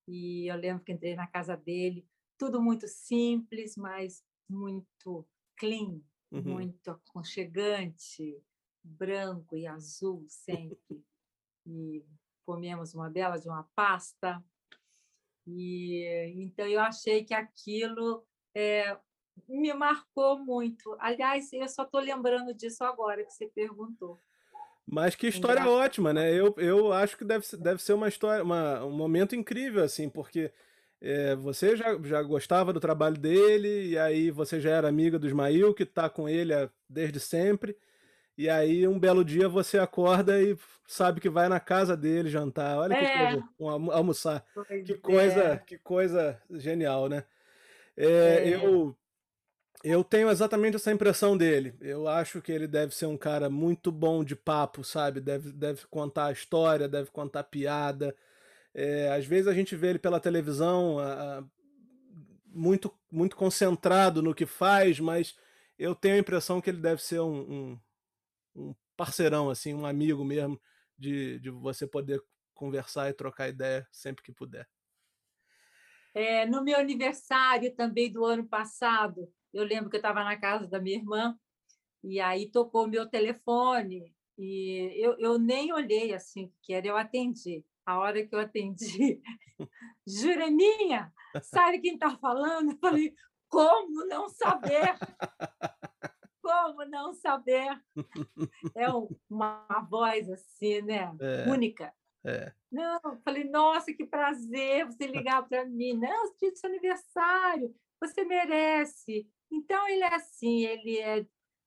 e 0.08 0.50
eu 0.50 0.56
lembro 0.56 0.82
que 0.82 0.90
entrei 0.90 1.14
na 1.14 1.26
casa 1.26 1.54
dele, 1.54 2.08
tudo 2.38 2.62
muito 2.62 2.88
simples, 2.88 3.76
mas 3.76 4.24
muito 4.48 5.28
clean, 5.54 6.00
uhum. 6.32 6.42
muito 6.42 6.90
aconchegante, 6.90 8.42
branco 8.82 9.54
e 9.54 9.66
azul 9.66 10.24
sempre. 10.26 11.04
e 11.66 12.02
comemos 12.46 12.94
uma 12.94 13.10
bela 13.10 13.36
de 13.36 13.46
uma 13.46 13.68
pasta. 13.74 14.42
E 15.46 16.32
então 16.36 16.66
eu 16.66 16.80
achei 16.80 17.22
que 17.22 17.34
aquilo 17.34 18.26
é, 18.56 18.98
me 19.46 19.74
marcou 19.74 20.38
muito. 20.38 20.96
Aliás, 20.98 21.52
eu 21.52 21.68
só 21.68 21.82
estou 21.82 22.00
lembrando 22.00 22.54
disso 22.54 22.82
agora 22.82 23.22
que 23.22 23.30
você 23.30 23.46
perguntou. 23.48 24.22
Mas 24.90 25.14
que 25.14 25.26
história 25.26 25.60
Engraçado. 25.60 25.84
ótima, 25.84 26.12
né? 26.14 26.32
Eu, 26.32 26.54
eu 26.56 26.92
acho 26.92 27.16
que 27.18 27.24
deve, 27.24 27.44
deve 27.58 27.82
ser 27.82 27.92
uma 27.92 28.08
história, 28.08 28.42
uma, 28.42 28.84
um 28.84 28.90
momento 28.90 29.36
incrível, 29.36 29.84
assim, 29.84 30.08
porque 30.08 30.50
é, 31.00 31.36
você 31.36 31.76
já, 31.76 31.98
já 32.02 32.22
gostava 32.22 32.72
do 32.72 32.80
trabalho 32.80 33.18
dele, 33.18 33.90
e 33.90 33.98
aí 33.98 34.30
você 34.30 34.58
já 34.58 34.70
era 34.70 34.88
amiga 34.88 35.18
do 35.18 35.26
Ismail, 35.26 35.74
que 35.74 35.82
está 35.82 36.08
com 36.08 36.26
ele 36.26 36.54
desde 36.88 37.20
sempre. 37.20 37.76
E 38.36 38.48
aí, 38.48 38.88
um 38.88 38.98
belo 38.98 39.24
dia, 39.24 39.48
você 39.48 39.78
acorda 39.78 40.40
e 40.40 40.56
sabe 40.86 41.20
que 41.20 41.28
vai 41.28 41.48
na 41.48 41.60
casa 41.60 41.96
dele 41.96 42.30
jantar. 42.30 42.78
Olha 42.78 42.94
é. 42.94 43.04
que 43.04 43.18
coisa, 43.18 43.48
um, 43.60 43.92
almoçar. 43.92 44.44
Pois 44.54 44.86
que 44.86 44.94
coisa, 44.94 45.42
é. 45.42 45.56
que 45.58 45.76
coisa 45.78 46.40
genial, 46.52 47.08
né? 47.08 47.24
É, 47.96 48.06
é. 48.06 48.54
Eu, 48.54 48.96
Eu 49.84 50.02
tenho 50.02 50.28
exatamente 50.28 50.76
essa 50.76 50.90
impressão 50.90 51.36
dele. 51.36 51.74
Eu 51.80 52.08
acho 52.08 52.42
que 52.42 52.50
ele 52.50 52.66
deve 52.66 52.94
ser 52.94 53.06
um 53.06 53.16
cara 53.16 53.48
muito 53.48 53.92
bom 53.92 54.24
de 54.24 54.34
papo, 54.34 54.82
sabe? 54.82 55.20
Deve, 55.20 55.52
deve 55.52 55.86
contar 55.86 56.32
história, 56.32 56.88
deve 56.88 57.10
contar 57.10 57.44
piada. 57.44 58.14
É, 58.74 59.12
às 59.12 59.24
vezes 59.24 59.46
a 59.46 59.54
gente 59.54 59.76
vê 59.76 59.90
ele 59.90 59.98
pela 59.98 60.18
televisão 60.20 60.98
a, 60.98 61.38
a, 61.38 61.44
muito, 62.46 62.92
muito 63.10 63.36
concentrado 63.36 64.20
no 64.20 64.34
que 64.34 64.46
faz, 64.46 64.98
mas 64.98 65.36
eu 65.78 65.94
tenho 65.94 66.16
a 66.16 66.18
impressão 66.18 66.60
que 66.60 66.70
ele 66.70 66.80
deve 66.80 67.00
ser 67.02 67.20
um, 67.20 67.40
um, 67.40 67.80
um 68.56 68.74
parceirão, 68.96 69.48
assim, 69.48 69.74
um 69.74 69.86
amigo 69.86 70.24
mesmo, 70.24 70.60
de, 70.98 71.38
de 71.38 71.50
você 71.50 71.86
poder 71.86 72.20
conversar 72.52 73.08
e 73.08 73.14
trocar 73.14 73.48
ideia 73.48 73.86
sempre 73.92 74.24
que 74.24 74.32
puder. 74.32 74.68
É, 76.12 76.44
no 76.46 76.64
meu 76.64 76.76
aniversário 76.76 77.72
também 77.76 78.10
do 78.10 78.24
ano 78.24 78.44
passado, 78.44 79.32
eu 79.52 79.64
lembro 79.64 79.90
que 79.90 79.96
eu 79.96 80.00
estava 80.00 80.22
na 80.24 80.36
casa 80.36 80.66
da 80.66 80.80
minha 80.80 80.96
irmã 80.96 81.38
e 82.02 82.20
aí 82.20 82.50
tocou 82.50 82.86
meu 82.86 83.08
telefone 83.08 84.14
e 84.38 84.92
eu, 84.96 85.18
eu 85.18 85.38
nem 85.38 85.72
olhei 85.72 86.14
assim 86.14 86.52
que 86.62 86.72
era, 86.72 86.86
eu 86.86 86.96
atendi. 86.96 87.64
A 87.84 87.98
hora 87.98 88.24
que 88.24 88.34
eu 88.34 88.38
atendi, 88.38 89.20
Jureminha, 90.06 91.12
sabe 91.42 91.80
quem 91.80 91.94
está 91.94 92.16
falando? 92.18 92.72
Eu 92.72 92.78
falei, 92.78 93.14
como 93.48 94.06
não 94.06 94.28
saber? 94.28 94.94
Como 96.40 96.82
não 96.86 97.12
saber? 97.12 97.78
É 98.74 98.86
uma 99.28 99.86
voz 99.90 100.30
assim, 100.30 100.80
né? 100.80 101.14
É, 101.20 101.50
Única. 101.50 101.92
É. 102.24 102.54
Não, 102.72 103.00
falei, 103.22 103.44
nossa, 103.44 103.92
que 103.92 104.06
prazer 104.06 104.86
você 104.86 105.06
ligar 105.06 105.46
para 105.46 105.66
mim. 105.66 105.92
Não, 105.92 106.34
dia 106.40 106.50
do 106.50 106.56
seu 106.56 106.70
aniversário, 106.70 107.74
você 108.00 108.24
merece. 108.24 109.28
Então, 109.50 109.88
ele 109.88 110.02
é 110.02 110.14
assim, 110.14 110.64
ele 110.64 110.98
é 110.98 111.26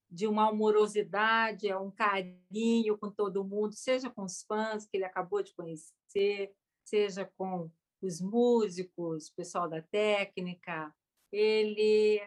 de 0.10 0.28
uma 0.28 0.50
amorosidade, 0.50 1.70
é 1.70 1.78
um 1.78 1.90
carinho 1.90 2.98
com 2.98 3.10
todo 3.10 3.46
mundo, 3.46 3.74
seja 3.74 4.10
com 4.10 4.24
os 4.24 4.44
fãs 4.44 4.86
que 4.86 4.98
ele 4.98 5.06
acabou 5.06 5.42
de 5.42 5.54
conhecer, 5.54 6.54
seja 6.84 7.26
com 7.38 7.72
os 8.02 8.20
músicos, 8.20 9.30
o 9.30 9.36
pessoal 9.36 9.70
da 9.70 9.82
técnica. 9.82 10.94
Ele 11.32 12.22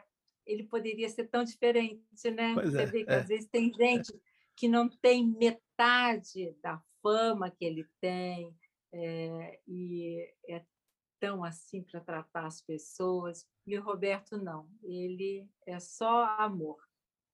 ele 0.46 0.64
poderia 0.64 1.09
ser 1.09 1.24
tão 1.28 1.42
diferente, 1.42 2.30
né? 2.30 2.52
Pois 2.55 2.72
Você 2.72 2.82
é, 2.82 2.86
vê 2.86 3.05
que 3.05 3.11
é, 3.11 3.16
às 3.16 3.28
vezes 3.28 3.48
tem 3.48 3.72
gente 3.72 4.12
que 4.55 4.68
não 4.68 4.88
tem 4.88 5.26
metade 5.26 6.55
da 6.62 6.82
fama 7.02 7.50
que 7.50 7.64
ele 7.64 7.86
tem 8.00 8.55
é, 8.92 9.59
e 9.66 10.34
é 10.48 10.64
tão 11.24 11.42
assim 11.42 11.82
para 11.82 12.00
tratar 12.00 12.44
as 12.44 12.60
pessoas. 12.60 13.46
E 13.66 13.78
o 13.78 13.82
Roberto 13.82 14.36
não, 14.36 14.68
ele 14.82 15.48
é 15.66 15.80
só 15.80 16.26
amor 16.38 16.76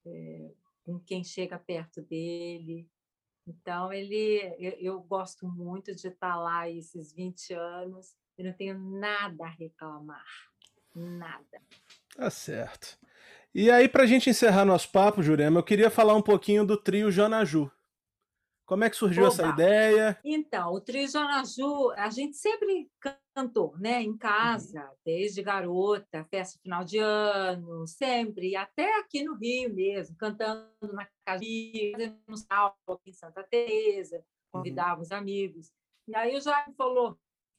é, 0.06 0.52
com 0.84 1.00
quem 1.00 1.24
chega 1.24 1.58
perto 1.58 2.00
dele. 2.00 2.88
Então 3.44 3.92
ele, 3.92 4.54
eu, 4.60 4.72
eu 4.78 5.00
gosto 5.00 5.48
muito 5.48 5.92
de 5.92 6.06
estar 6.06 6.36
lá 6.36 6.70
esses 6.70 7.12
20 7.12 7.52
anos. 7.52 8.14
Eu 8.38 8.44
não 8.44 8.52
tenho 8.52 8.78
nada 8.78 9.44
a 9.44 9.50
reclamar, 9.50 10.24
nada. 10.94 11.60
Tá 12.14 12.30
certo. 12.30 12.96
E 13.52 13.68
aí, 13.72 13.88
para 13.88 14.04
a 14.04 14.06
gente 14.06 14.30
encerrar 14.30 14.64
nosso 14.64 14.92
papo, 14.92 15.20
Jurema, 15.20 15.58
eu 15.58 15.64
queria 15.64 15.90
falar 15.90 16.14
um 16.14 16.22
pouquinho 16.22 16.64
do 16.64 16.76
trio 16.76 17.10
Janaju. 17.10 17.68
Como 18.70 18.84
é 18.84 18.88
que 18.88 18.94
surgiu 18.94 19.24
Oba. 19.24 19.32
essa 19.32 19.48
ideia? 19.48 20.16
Então, 20.24 20.72
o 20.72 20.80
trio 20.80 21.08
Janaju, 21.08 21.90
a 21.96 22.08
gente 22.08 22.36
sempre 22.36 22.88
cantou, 23.34 23.76
né, 23.76 24.00
em 24.00 24.16
casa, 24.16 24.80
uhum. 24.80 24.96
desde 25.04 25.42
garota, 25.42 26.24
festa 26.30 26.56
final 26.62 26.84
de 26.84 26.98
ano, 26.98 27.84
sempre, 27.88 28.54
até 28.54 28.96
aqui 29.00 29.24
no 29.24 29.34
Rio 29.34 29.74
mesmo, 29.74 30.16
cantando 30.16 30.70
na 30.92 31.04
casa, 31.26 31.42
fazendo 31.92 32.16
um 32.28 32.92
aqui 32.92 33.10
em 33.10 33.12
Santa 33.12 33.42
Teresa, 33.42 34.18
uhum. 34.18 34.22
convidávamos 34.52 35.10
uhum. 35.10 35.16
amigos. 35.16 35.72
E 36.06 36.14
aí 36.14 36.36
o 36.36 36.40
Jaime 36.40 36.72
falou: 36.76 37.18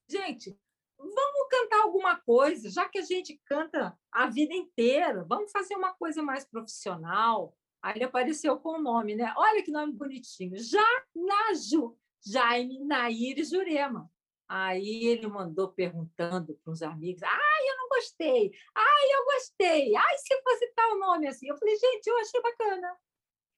gente, 0.10 0.58
vamos 0.98 1.48
cantar 1.50 1.82
alguma 1.82 2.22
coisa, 2.22 2.70
já 2.70 2.88
que 2.88 3.00
a 3.00 3.04
gente 3.04 3.38
canta 3.44 4.00
a 4.14 4.28
vida 4.28 4.54
inteira, 4.54 5.26
vamos 5.26 5.52
fazer 5.52 5.76
uma 5.76 5.94
coisa 5.94 6.24
mais 6.24 6.46
profissional. 6.46 7.54
Aí 7.82 7.96
ele 7.96 8.06
apareceu 8.06 8.60
com 8.60 8.78
o 8.78 8.82
nome, 8.82 9.16
né? 9.16 9.34
Olha 9.36 9.64
que 9.64 9.72
nome 9.72 9.94
bonitinho, 9.94 10.56
Janaju, 10.58 11.98
Jaime 12.24 12.80
Nair 12.86 13.44
Jurema. 13.44 14.10
Aí 14.48 15.06
ele 15.06 15.28
mandou 15.28 15.70
perguntando 15.70 16.54
para 16.56 16.72
uns 16.72 16.82
amigos: 16.82 17.24
ai, 17.24 17.70
eu 17.70 17.78
não 17.78 17.90
gostei, 17.90 18.52
ai, 18.76 19.06
eu 19.14 19.26
gostei, 19.26 19.96
ai, 19.96 20.18
se 20.18 20.42
fosse 20.44 20.74
tal 20.76 21.00
nome 21.00 21.28
assim. 21.28 21.48
Eu 21.48 21.58
falei, 21.58 21.76
gente, 21.76 22.08
eu 22.08 22.18
achei 22.20 22.42
bacana, 22.42 22.98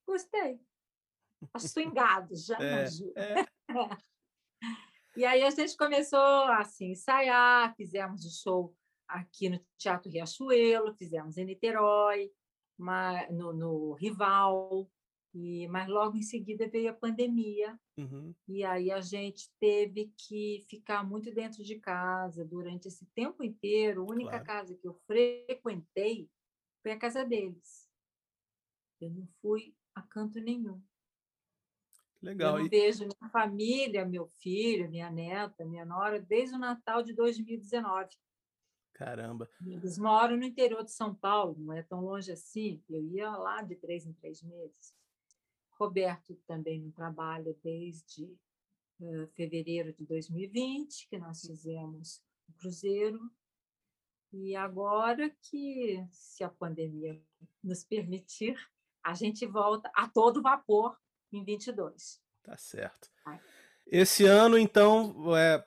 gostei. 0.07 0.59
Swingado, 1.57 2.35
Janaju. 2.37 3.11
É, 3.15 3.41
é. 3.41 3.45
E 5.15 5.23
aí 5.25 5.43
a 5.43 5.49
gente 5.51 5.77
começou 5.77 6.19
assim, 6.53 6.93
ensaiar, 6.93 7.75
fizemos 7.75 8.25
o 8.25 8.31
show 8.31 8.75
aqui 9.07 9.47
no 9.47 9.63
Teatro 9.77 10.09
Riachuelo, 10.09 10.95
fizemos 10.95 11.37
em 11.37 11.45
Niterói, 11.45 12.31
no, 13.31 13.53
no 13.53 13.93
Rival, 13.93 14.89
e, 15.33 15.67
mas 15.67 15.87
logo 15.89 16.15
em 16.15 16.21
seguida 16.21 16.67
veio 16.67 16.91
a 16.91 16.93
pandemia, 16.93 17.79
uhum. 17.97 18.35
e 18.47 18.63
aí 18.63 18.91
a 18.91 19.01
gente 19.01 19.49
teve 19.59 20.13
que 20.15 20.63
ficar 20.69 21.03
muito 21.03 21.33
dentro 21.33 21.63
de 21.63 21.79
casa 21.79 22.45
durante 22.45 22.87
esse 22.87 23.05
tempo 23.15 23.43
inteiro. 23.43 24.01
A 24.01 24.11
única 24.11 24.29
claro. 24.29 24.45
casa 24.45 24.75
que 24.75 24.87
eu 24.87 24.93
frequentei 25.07 26.29
foi 26.83 26.91
a 26.91 26.99
casa 26.99 27.25
deles. 27.25 27.89
Eu 29.01 29.09
não 29.09 29.27
fui 29.41 29.75
a 29.95 30.01
canto 30.01 30.39
nenhum. 30.39 30.79
Legal. 32.21 32.59
Eu 32.59 32.65
e... 32.65 32.69
vejo 32.69 32.99
minha 32.99 33.29
família, 33.31 34.05
meu 34.05 34.27
filho, 34.39 34.89
minha 34.89 35.09
neta, 35.09 35.65
minha 35.65 35.83
nora, 35.83 36.21
desde 36.21 36.55
o 36.55 36.59
Natal 36.59 37.01
de 37.03 37.13
2019. 37.13 38.15
Caramba. 38.93 39.49
Eles 39.65 39.97
moram 39.97 40.37
no 40.37 40.43
interior 40.43 40.83
de 40.83 40.91
São 40.91 41.13
Paulo, 41.15 41.55
não 41.57 41.73
é 41.73 41.81
tão 41.81 42.01
longe 42.01 42.31
assim. 42.31 42.81
Eu 42.89 43.03
ia 43.03 43.31
lá 43.31 43.61
de 43.61 43.75
três 43.75 44.05
em 44.05 44.13
três 44.13 44.41
meses. 44.43 44.95
Roberto 45.71 46.35
também 46.47 46.79
não 46.79 46.91
trabalha 46.91 47.55
desde 47.63 48.25
uh, 48.99 49.27
fevereiro 49.35 49.91
de 49.93 50.05
2020, 50.05 51.07
que 51.09 51.17
nós 51.17 51.41
fizemos 51.41 52.21
o 52.47 52.53
cruzeiro. 52.53 53.19
E 54.31 54.55
agora 54.55 55.29
que, 55.29 56.05
se 56.11 56.43
a 56.43 56.49
pandemia 56.49 57.21
nos 57.63 57.83
permitir, 57.83 58.55
a 59.03 59.13
gente 59.13 59.45
volta 59.45 59.91
a 59.93 60.07
todo 60.07 60.41
vapor 60.41 60.97
em 61.31 61.43
22. 61.43 62.21
Tá 62.41 62.57
certo. 62.57 63.11
Esse 63.85 64.25
ano, 64.25 64.57
então, 64.57 65.35
é, 65.35 65.55
é, 65.55 65.65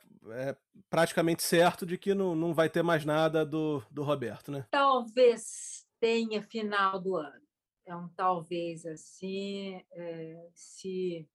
praticamente 0.88 1.42
certo 1.42 1.84
de 1.84 1.98
que 1.98 2.14
não, 2.14 2.34
não 2.34 2.54
vai 2.54 2.68
ter 2.68 2.82
mais 2.82 3.04
nada 3.04 3.44
do, 3.44 3.82
do 3.90 4.02
Roberto, 4.02 4.50
né? 4.50 4.66
Talvez 4.70 5.86
tenha 6.00 6.42
final 6.42 7.00
do 7.00 7.16
ano. 7.16 7.46
É 7.84 7.94
um 7.94 8.08
talvez 8.08 8.84
assim, 8.84 9.82
é, 9.92 10.48
se 10.54 11.28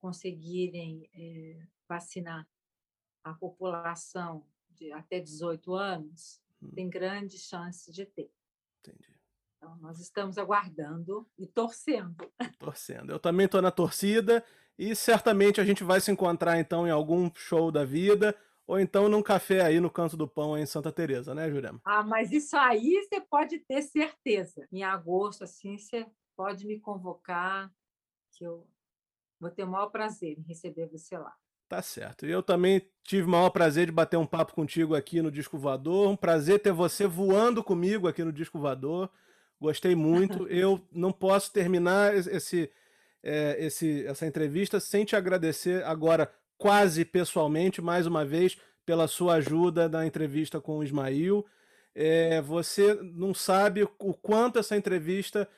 conseguirem 0.00 1.08
é, 1.14 1.66
vacinar 1.88 2.48
a 3.22 3.34
população 3.34 4.46
de 4.70 4.90
até 4.92 5.20
18 5.20 5.74
anos, 5.74 6.40
hum. 6.62 6.70
tem 6.74 6.88
grande 6.88 7.38
chance 7.38 7.92
de 7.92 8.06
ter. 8.06 8.30
Entendi. 8.80 9.14
Então, 9.56 9.76
nós 9.76 10.00
estamos 10.00 10.38
aguardando 10.38 11.28
e 11.38 11.46
torcendo. 11.46 12.16
Torcendo. 12.58 13.12
Eu 13.12 13.18
também 13.18 13.44
estou 13.44 13.60
na 13.60 13.70
torcida 13.70 14.42
e 14.78 14.96
certamente 14.96 15.60
a 15.60 15.64
gente 15.64 15.84
vai 15.84 16.00
se 16.00 16.10
encontrar 16.10 16.58
então 16.58 16.86
em 16.86 16.90
algum 16.90 17.30
show 17.34 17.70
da 17.70 17.84
vida 17.84 18.34
ou 18.70 18.78
então 18.78 19.08
num 19.08 19.20
café 19.20 19.62
aí 19.62 19.80
no 19.80 19.90
Canto 19.90 20.16
do 20.16 20.28
Pão 20.28 20.56
em 20.56 20.64
Santa 20.64 20.92
Teresa, 20.92 21.34
né, 21.34 21.50
Jurema? 21.50 21.80
Ah, 21.84 22.04
mas 22.04 22.30
isso 22.30 22.56
aí 22.56 23.02
você 23.02 23.20
pode 23.20 23.58
ter 23.58 23.82
certeza. 23.82 24.64
Em 24.70 24.84
agosto, 24.84 25.42
assim, 25.42 25.76
você 25.76 26.06
pode 26.36 26.64
me 26.64 26.78
convocar, 26.78 27.68
que 28.30 28.44
eu 28.44 28.64
vou 29.40 29.50
ter 29.50 29.64
o 29.64 29.66
maior 29.66 29.88
prazer 29.88 30.38
em 30.38 30.42
receber 30.42 30.86
você 30.86 31.18
lá. 31.18 31.34
Tá 31.68 31.82
certo. 31.82 32.24
Eu 32.24 32.44
também 32.44 32.88
tive 33.02 33.26
o 33.26 33.30
maior 33.30 33.50
prazer 33.50 33.86
de 33.86 33.92
bater 33.92 34.16
um 34.16 34.26
papo 34.26 34.54
contigo 34.54 34.94
aqui 34.94 35.20
no 35.20 35.32
Disco 35.32 35.58
Voador. 35.58 36.08
Um 36.08 36.16
prazer 36.16 36.60
ter 36.60 36.72
você 36.72 37.08
voando 37.08 37.64
comigo 37.64 38.06
aqui 38.06 38.22
no 38.22 38.32
Disco 38.32 38.56
Voador. 38.56 39.10
Gostei 39.60 39.96
muito. 39.96 40.46
Eu 40.48 40.80
não 40.92 41.10
posso 41.10 41.52
terminar 41.52 42.16
esse, 42.16 42.70
é, 43.20 43.56
esse, 43.58 44.06
essa 44.06 44.26
entrevista 44.26 44.78
sem 44.78 45.04
te 45.04 45.16
agradecer 45.16 45.84
agora, 45.84 46.32
quase 46.60 47.04
pessoalmente, 47.04 47.80
mais 47.80 48.06
uma 48.06 48.24
vez, 48.24 48.58
pela 48.84 49.08
sua 49.08 49.34
ajuda 49.34 49.88
na 49.88 50.06
entrevista 50.06 50.60
com 50.60 50.78
o 50.78 50.84
Ismail. 50.84 51.46
É, 51.94 52.42
você 52.42 52.94
não 52.94 53.32
sabe 53.32 53.82
o 53.82 54.12
quanto 54.12 54.58
essa 54.58 54.76
entrevista 54.76 55.48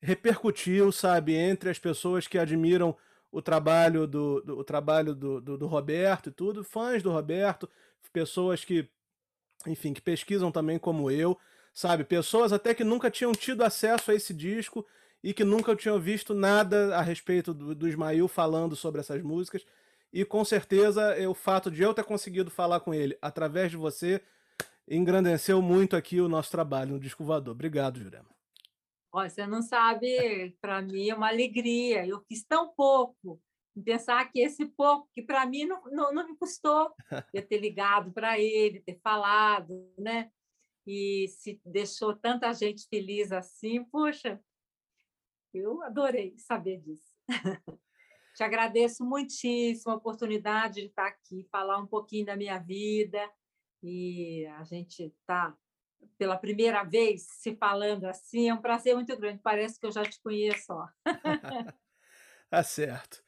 repercutiu, 0.00 0.92
sabe, 0.92 1.34
entre 1.34 1.68
as 1.68 1.78
pessoas 1.78 2.28
que 2.28 2.38
admiram 2.38 2.96
o 3.30 3.42
trabalho 3.42 4.06
do, 4.06 4.40
do 4.42 4.58
o 4.58 4.64
trabalho 4.64 5.14
do, 5.14 5.40
do, 5.40 5.58
do 5.58 5.66
Roberto 5.66 6.28
e 6.28 6.32
tudo, 6.32 6.62
fãs 6.62 7.02
do 7.02 7.10
Roberto, 7.10 7.68
pessoas 8.12 8.64
que, 8.64 8.88
enfim, 9.66 9.92
que 9.92 10.00
pesquisam 10.00 10.52
também 10.52 10.78
como 10.78 11.10
eu 11.10 11.36
sabe? 11.72 12.04
Pessoas 12.04 12.52
até 12.52 12.74
que 12.74 12.84
nunca 12.84 13.10
tinham 13.10 13.32
tido 13.32 13.62
acesso 13.62 14.10
a 14.10 14.14
esse 14.14 14.34
disco 14.34 14.86
e 15.22 15.32
que 15.32 15.44
nunca 15.44 15.74
tinham 15.74 15.98
visto 15.98 16.34
nada 16.34 16.96
a 16.96 17.00
respeito 17.00 17.54
do, 17.54 17.74
do 17.74 17.88
Ismael 17.88 18.28
falando 18.28 18.76
sobre 18.76 19.00
essas 19.00 19.22
músicas. 19.22 19.64
E 20.12 20.24
com 20.24 20.44
certeza 20.44 21.16
o 21.28 21.34
fato 21.34 21.70
de 21.70 21.82
eu 21.82 21.94
ter 21.94 22.04
conseguido 22.04 22.50
falar 22.50 22.80
com 22.80 22.92
ele 22.92 23.16
através 23.20 23.70
de 23.70 23.76
você 23.76 24.22
engrandeceu 24.86 25.62
muito 25.62 25.96
aqui 25.96 26.20
o 26.20 26.28
nosso 26.28 26.50
trabalho 26.50 26.92
no 26.92 27.00
Disco 27.00 27.24
Voador. 27.24 27.52
Obrigado, 27.52 27.98
Jurema. 27.98 28.28
Você 29.12 29.46
não 29.46 29.62
sabe, 29.62 30.56
para 30.60 30.80
mim 30.82 31.10
é 31.10 31.14
uma 31.14 31.28
alegria. 31.28 32.06
Eu 32.06 32.20
fiz 32.28 32.44
tão 32.44 32.72
pouco 32.74 33.40
em 33.76 33.82
pensar 33.82 34.30
que 34.30 34.40
esse 34.40 34.66
pouco, 34.66 35.08
que 35.14 35.22
para 35.22 35.46
mim 35.46 35.64
não, 35.64 35.82
não, 35.84 36.12
não, 36.12 36.26
me 36.26 36.36
custou 36.36 36.94
eu 37.32 37.46
ter 37.46 37.58
ligado 37.58 38.12
para 38.12 38.38
ele, 38.38 38.80
ter 38.80 38.98
falado, 39.02 39.92
né? 39.98 40.30
E 40.86 41.28
se 41.28 41.60
deixou 41.64 42.14
tanta 42.16 42.52
gente 42.52 42.86
feliz 42.88 43.32
assim, 43.32 43.84
puxa, 43.84 44.40
eu 45.54 45.82
adorei 45.82 46.34
saber 46.38 46.80
disso. 46.80 47.12
Te 48.34 48.42
agradeço 48.42 49.04
muitíssimo 49.04 49.92
a 49.92 49.96
oportunidade 49.96 50.80
de 50.80 50.86
estar 50.86 51.06
aqui, 51.06 51.46
falar 51.50 51.78
um 51.78 51.86
pouquinho 51.86 52.26
da 52.26 52.36
minha 52.36 52.58
vida. 52.58 53.20
E 53.82 54.46
a 54.58 54.64
gente 54.64 55.04
está, 55.04 55.54
pela 56.16 56.36
primeira 56.36 56.82
vez, 56.82 57.22
se 57.22 57.54
falando 57.56 58.04
assim. 58.06 58.48
É 58.48 58.54
um 58.54 58.62
prazer 58.62 58.94
muito 58.94 59.14
grande. 59.16 59.40
Parece 59.42 59.78
que 59.78 59.86
eu 59.86 59.92
já 59.92 60.02
te 60.02 60.20
conheço. 60.22 60.72
tá 62.48 62.62
certo. 62.62 63.22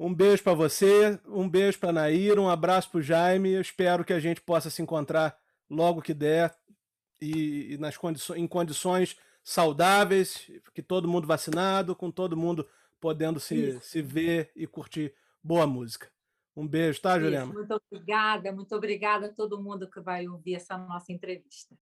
Um 0.00 0.14
beijo 0.14 0.42
para 0.44 0.54
você, 0.54 1.20
um 1.26 1.48
beijo 1.48 1.78
para 1.78 1.92
Nair, 1.92 2.38
um 2.38 2.48
abraço 2.48 2.90
para 2.90 2.98
o 2.98 3.02
Jaime. 3.02 3.50
Eu 3.50 3.60
espero 3.60 4.04
que 4.04 4.12
a 4.12 4.20
gente 4.20 4.40
possa 4.40 4.70
se 4.70 4.80
encontrar 4.80 5.36
logo 5.68 6.02
que 6.02 6.14
der 6.14 6.56
e, 7.20 7.74
e 7.74 7.78
nas 7.78 7.96
condições, 7.96 8.38
em 8.40 8.46
condições 8.46 9.16
saudáveis, 9.42 10.50
que 10.72 10.82
todo 10.82 11.08
mundo 11.08 11.26
vacinado, 11.26 11.96
com 11.96 12.10
todo 12.10 12.36
mundo 12.36 12.68
podendo 13.00 13.40
se, 13.40 13.80
se 13.80 14.02
ver 14.02 14.50
e 14.54 14.66
curtir 14.66 15.14
boa 15.42 15.66
música. 15.66 16.10
Um 16.56 16.66
beijo, 16.66 17.00
tá, 17.00 17.18
Juliana? 17.18 17.52
Muito 17.52 17.74
obrigada, 17.74 18.52
muito 18.52 18.74
obrigada 18.74 19.26
a 19.26 19.32
todo 19.32 19.62
mundo 19.62 19.88
que 19.88 20.00
vai 20.00 20.26
ouvir 20.26 20.56
essa 20.56 20.76
nossa 20.76 21.12
entrevista. 21.12 21.76